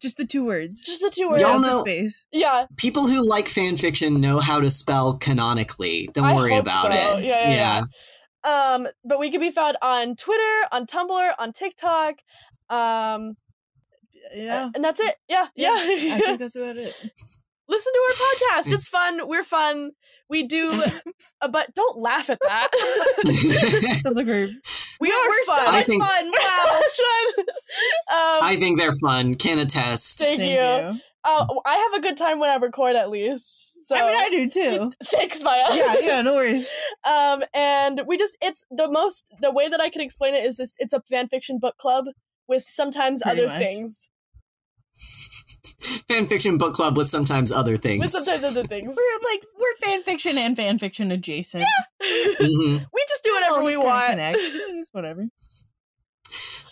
just 0.00 0.16
the 0.16 0.24
two 0.24 0.46
words. 0.46 0.80
Just 0.84 1.00
the 1.02 1.10
two 1.10 1.28
words. 1.28 1.42
Y'all 1.42 1.58
know- 1.58 1.80
space. 1.80 2.28
yeah, 2.30 2.66
People 2.76 3.08
who 3.08 3.28
like 3.28 3.48
fan 3.48 3.76
fiction 3.76 4.20
know 4.20 4.38
how 4.38 4.60
to 4.60 4.70
spell 4.70 5.16
canonically. 5.18 6.08
Don't 6.12 6.26
I 6.26 6.34
worry 6.34 6.52
hope 6.54 6.62
about 6.62 6.92
so. 6.92 7.18
it. 7.18 7.24
Yeah, 7.24 7.48
yeah, 7.48 7.54
yeah. 7.54 7.82
Um, 8.44 8.86
but 9.04 9.18
we 9.18 9.30
can 9.30 9.40
be 9.40 9.50
found 9.50 9.76
on 9.82 10.16
Twitter, 10.16 10.66
on 10.72 10.86
Tumblr, 10.86 11.32
on 11.38 11.52
TikTok. 11.52 12.16
Um, 12.70 13.36
Yeah. 14.34 14.70
and 14.74 14.82
that's 14.84 15.00
it. 15.00 15.16
Yeah, 15.28 15.46
yeah. 15.56 15.74
I 15.76 16.18
think 16.24 16.38
that's 16.40 16.56
about 16.56 16.76
it. 16.76 16.94
Listen 17.68 17.92
to 17.92 18.00
our 18.08 18.60
podcast. 18.60 18.72
It's 18.72 18.88
fun. 18.88 19.26
We're 19.28 19.42
fun. 19.42 19.92
We 20.28 20.42
do, 20.46 20.70
uh, 21.40 21.48
but 21.48 21.74
don't 21.74 21.98
laugh 21.98 22.28
at 22.30 22.38
that. 22.40 22.68
Sounds 24.02 24.16
like 24.16 24.26
we're 24.26 24.48
we 25.00 25.10
are 25.10 25.28
we're 25.28 25.44
fun. 25.44 25.58
so 25.58 25.66
I 25.66 25.72
much 25.72 25.86
think- 25.86 26.02
fun. 26.04 26.24
We're 26.26 26.48
so 26.48 26.72
much 26.72 26.96
fun. 27.36 27.44
Um, 27.48 28.40
I 28.42 28.56
think 28.58 28.78
they're 28.78 28.92
fun. 29.04 29.34
Can 29.36 29.58
attest. 29.58 30.18
Thank 30.20 30.38
Thank 30.40 30.50
you. 30.52 30.92
you. 30.94 31.00
Uh, 31.24 31.46
I 31.64 31.76
have 31.76 31.98
a 31.98 32.02
good 32.02 32.16
time 32.16 32.38
when 32.38 32.50
I 32.50 32.56
record, 32.56 32.96
at 32.96 33.10
least. 33.10 33.86
So 33.88 33.96
I 33.96 34.00
mean, 34.02 34.16
I 34.16 34.28
do 34.30 34.48
too. 34.48 34.92
thanks, 35.04 35.42
Maya. 35.42 35.64
Yeah, 35.72 35.94
yeah, 36.02 36.20
no 36.22 36.34
worries. 36.34 36.70
Um, 37.06 37.42
and 37.52 38.00
we 38.06 38.16
just 38.16 38.36
it's 38.40 38.64
the 38.70 38.90
most 38.90 39.26
the 39.40 39.50
way 39.50 39.68
that 39.68 39.78
I 39.80 39.90
can 39.90 40.00
explain 40.00 40.34
it 40.34 40.44
is 40.44 40.56
just 40.56 40.74
it's 40.78 40.94
a 40.94 41.02
fan 41.02 41.28
fiction 41.28 41.58
book 41.58 41.76
club 41.76 42.06
with 42.48 42.64
sometimes 42.64 43.22
Pretty 43.22 43.40
other 43.42 43.48
much. 43.48 43.58
things. 43.58 44.08
Fan 46.08 46.26
fiction 46.26 46.56
book 46.56 46.72
club 46.74 46.96
with 46.96 47.08
sometimes 47.10 47.50
other 47.52 47.76
things. 47.76 48.00
With 48.00 48.10
sometimes 48.10 48.44
other 48.56 48.66
things. 48.66 48.94
We're 48.96 49.30
like 49.32 49.42
we're 49.58 49.88
fan 49.88 50.02
fiction 50.02 50.38
and 50.38 50.56
fan 50.56 50.78
fiction 50.78 51.10
adjacent. 51.10 51.64
Mhm. 52.02 52.86
we 52.92 53.04
just 53.08 53.24
do 53.24 53.32
whatever 53.32 53.64
we 53.64 53.76
want. 53.76 54.10
Connect. 54.10 54.38
It's 54.40 54.88
whatever. 54.92 55.26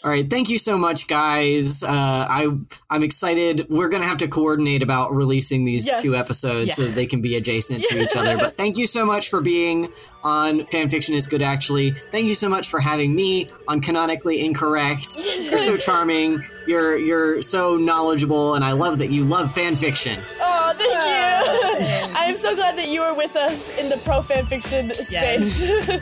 All 0.05 0.11
right, 0.11 0.29
thank 0.29 0.51
you 0.51 0.59
so 0.59 0.77
much, 0.77 1.07
guys. 1.07 1.85
Uh, 1.85 1.89
I 2.29 2.49
I'm 2.91 3.05
excited. 3.05 3.67
We're 3.71 3.89
gonna 3.89 4.05
have 4.07 4.19
to 4.19 4.27
coordinate 4.27 4.83
about 4.83 5.15
releasing 5.15 5.65
these 5.65 5.87
Yes. 5.87 6.03
two 6.03 6.17
episodes 6.17 6.75
so 6.75 6.83
they 6.87 7.07
can 7.07 7.21
be 7.21 7.37
adjacent 7.37 7.85
to 7.85 8.03
each 8.03 8.17
other. 8.17 8.37
But 8.37 8.57
thank 8.57 8.77
you 8.79 8.89
so 8.89 9.07
much 9.07 9.29
for 9.31 9.41
being 9.41 9.93
on 10.25 10.63
Fanfiction 10.63 11.15
is 11.15 11.29
Good 11.29 11.41
Actually. 11.41 11.93
Thank 12.11 12.27
you 12.27 12.35
so 12.35 12.49
much 12.49 12.69
for 12.69 12.81
having 12.81 13.15
me 13.15 13.47
on 13.69 13.81
Canonically 13.81 14.45
Incorrect. 14.45 15.15
You're 15.49 15.59
so 15.59 15.77
charming. 15.87 16.43
You're 16.67 16.97
you're 16.99 17.41
so 17.41 17.77
knowledgeable, 17.77 18.57
and 18.57 18.65
I 18.65 18.73
love 18.73 18.99
that 18.99 19.11
you 19.13 19.25
love 19.25 19.55
fanfiction. 19.55 20.19
Oh, 20.41 20.73
thank 20.77 20.91
you. 20.91 22.17
I 22.19 22.25
am 22.25 22.35
so 22.35 22.57
glad 22.57 22.77
that 22.77 22.89
you 22.89 23.03
were 23.03 23.15
with 23.15 23.37
us 23.37 23.71
in 23.79 23.89
the 23.89 23.99
pro 23.99 24.21
fan 24.21 24.47
fiction 24.47 24.93
space. 24.95 25.63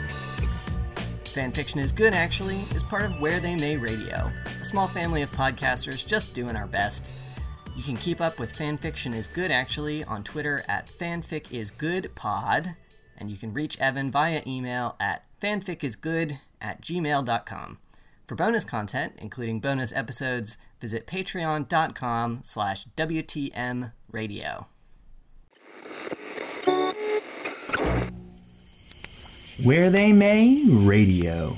Fanfiction 1.31 1.81
is 1.81 1.93
Good 1.93 2.13
Actually 2.13 2.59
is 2.75 2.83
part 2.83 3.03
of 3.03 3.21
Where 3.21 3.39
They 3.39 3.55
May 3.55 3.77
Radio, 3.77 4.29
a 4.59 4.65
small 4.65 4.87
family 4.87 5.21
of 5.21 5.31
podcasters 5.31 6.05
just 6.05 6.33
doing 6.33 6.57
our 6.57 6.67
best. 6.67 7.13
You 7.75 7.83
can 7.83 7.95
keep 7.95 8.19
up 8.19 8.37
with 8.37 8.53
Fanfiction 8.53 9.15
is 9.15 9.27
Good 9.27 9.49
Actually 9.49 10.03
on 10.03 10.25
Twitter 10.25 10.65
at 10.67 10.87
fanficisgoodpod, 10.87 12.75
and 13.17 13.31
you 13.31 13.37
can 13.37 13.53
reach 13.53 13.79
Evan 13.79 14.11
via 14.11 14.41
email 14.45 14.97
at 14.99 15.23
fanficisgood 15.39 16.39
at 16.59 16.81
gmail.com. 16.81 17.77
For 18.27 18.35
bonus 18.35 18.65
content, 18.65 19.13
including 19.17 19.61
bonus 19.61 19.93
episodes, 19.93 20.57
visit 20.81 21.07
patreon.com 21.07 22.41
slash 22.43 22.87
WTM 22.97 23.91
Where 29.59 29.89
They 29.89 30.13
May 30.13 30.63
Radio. 30.65 31.57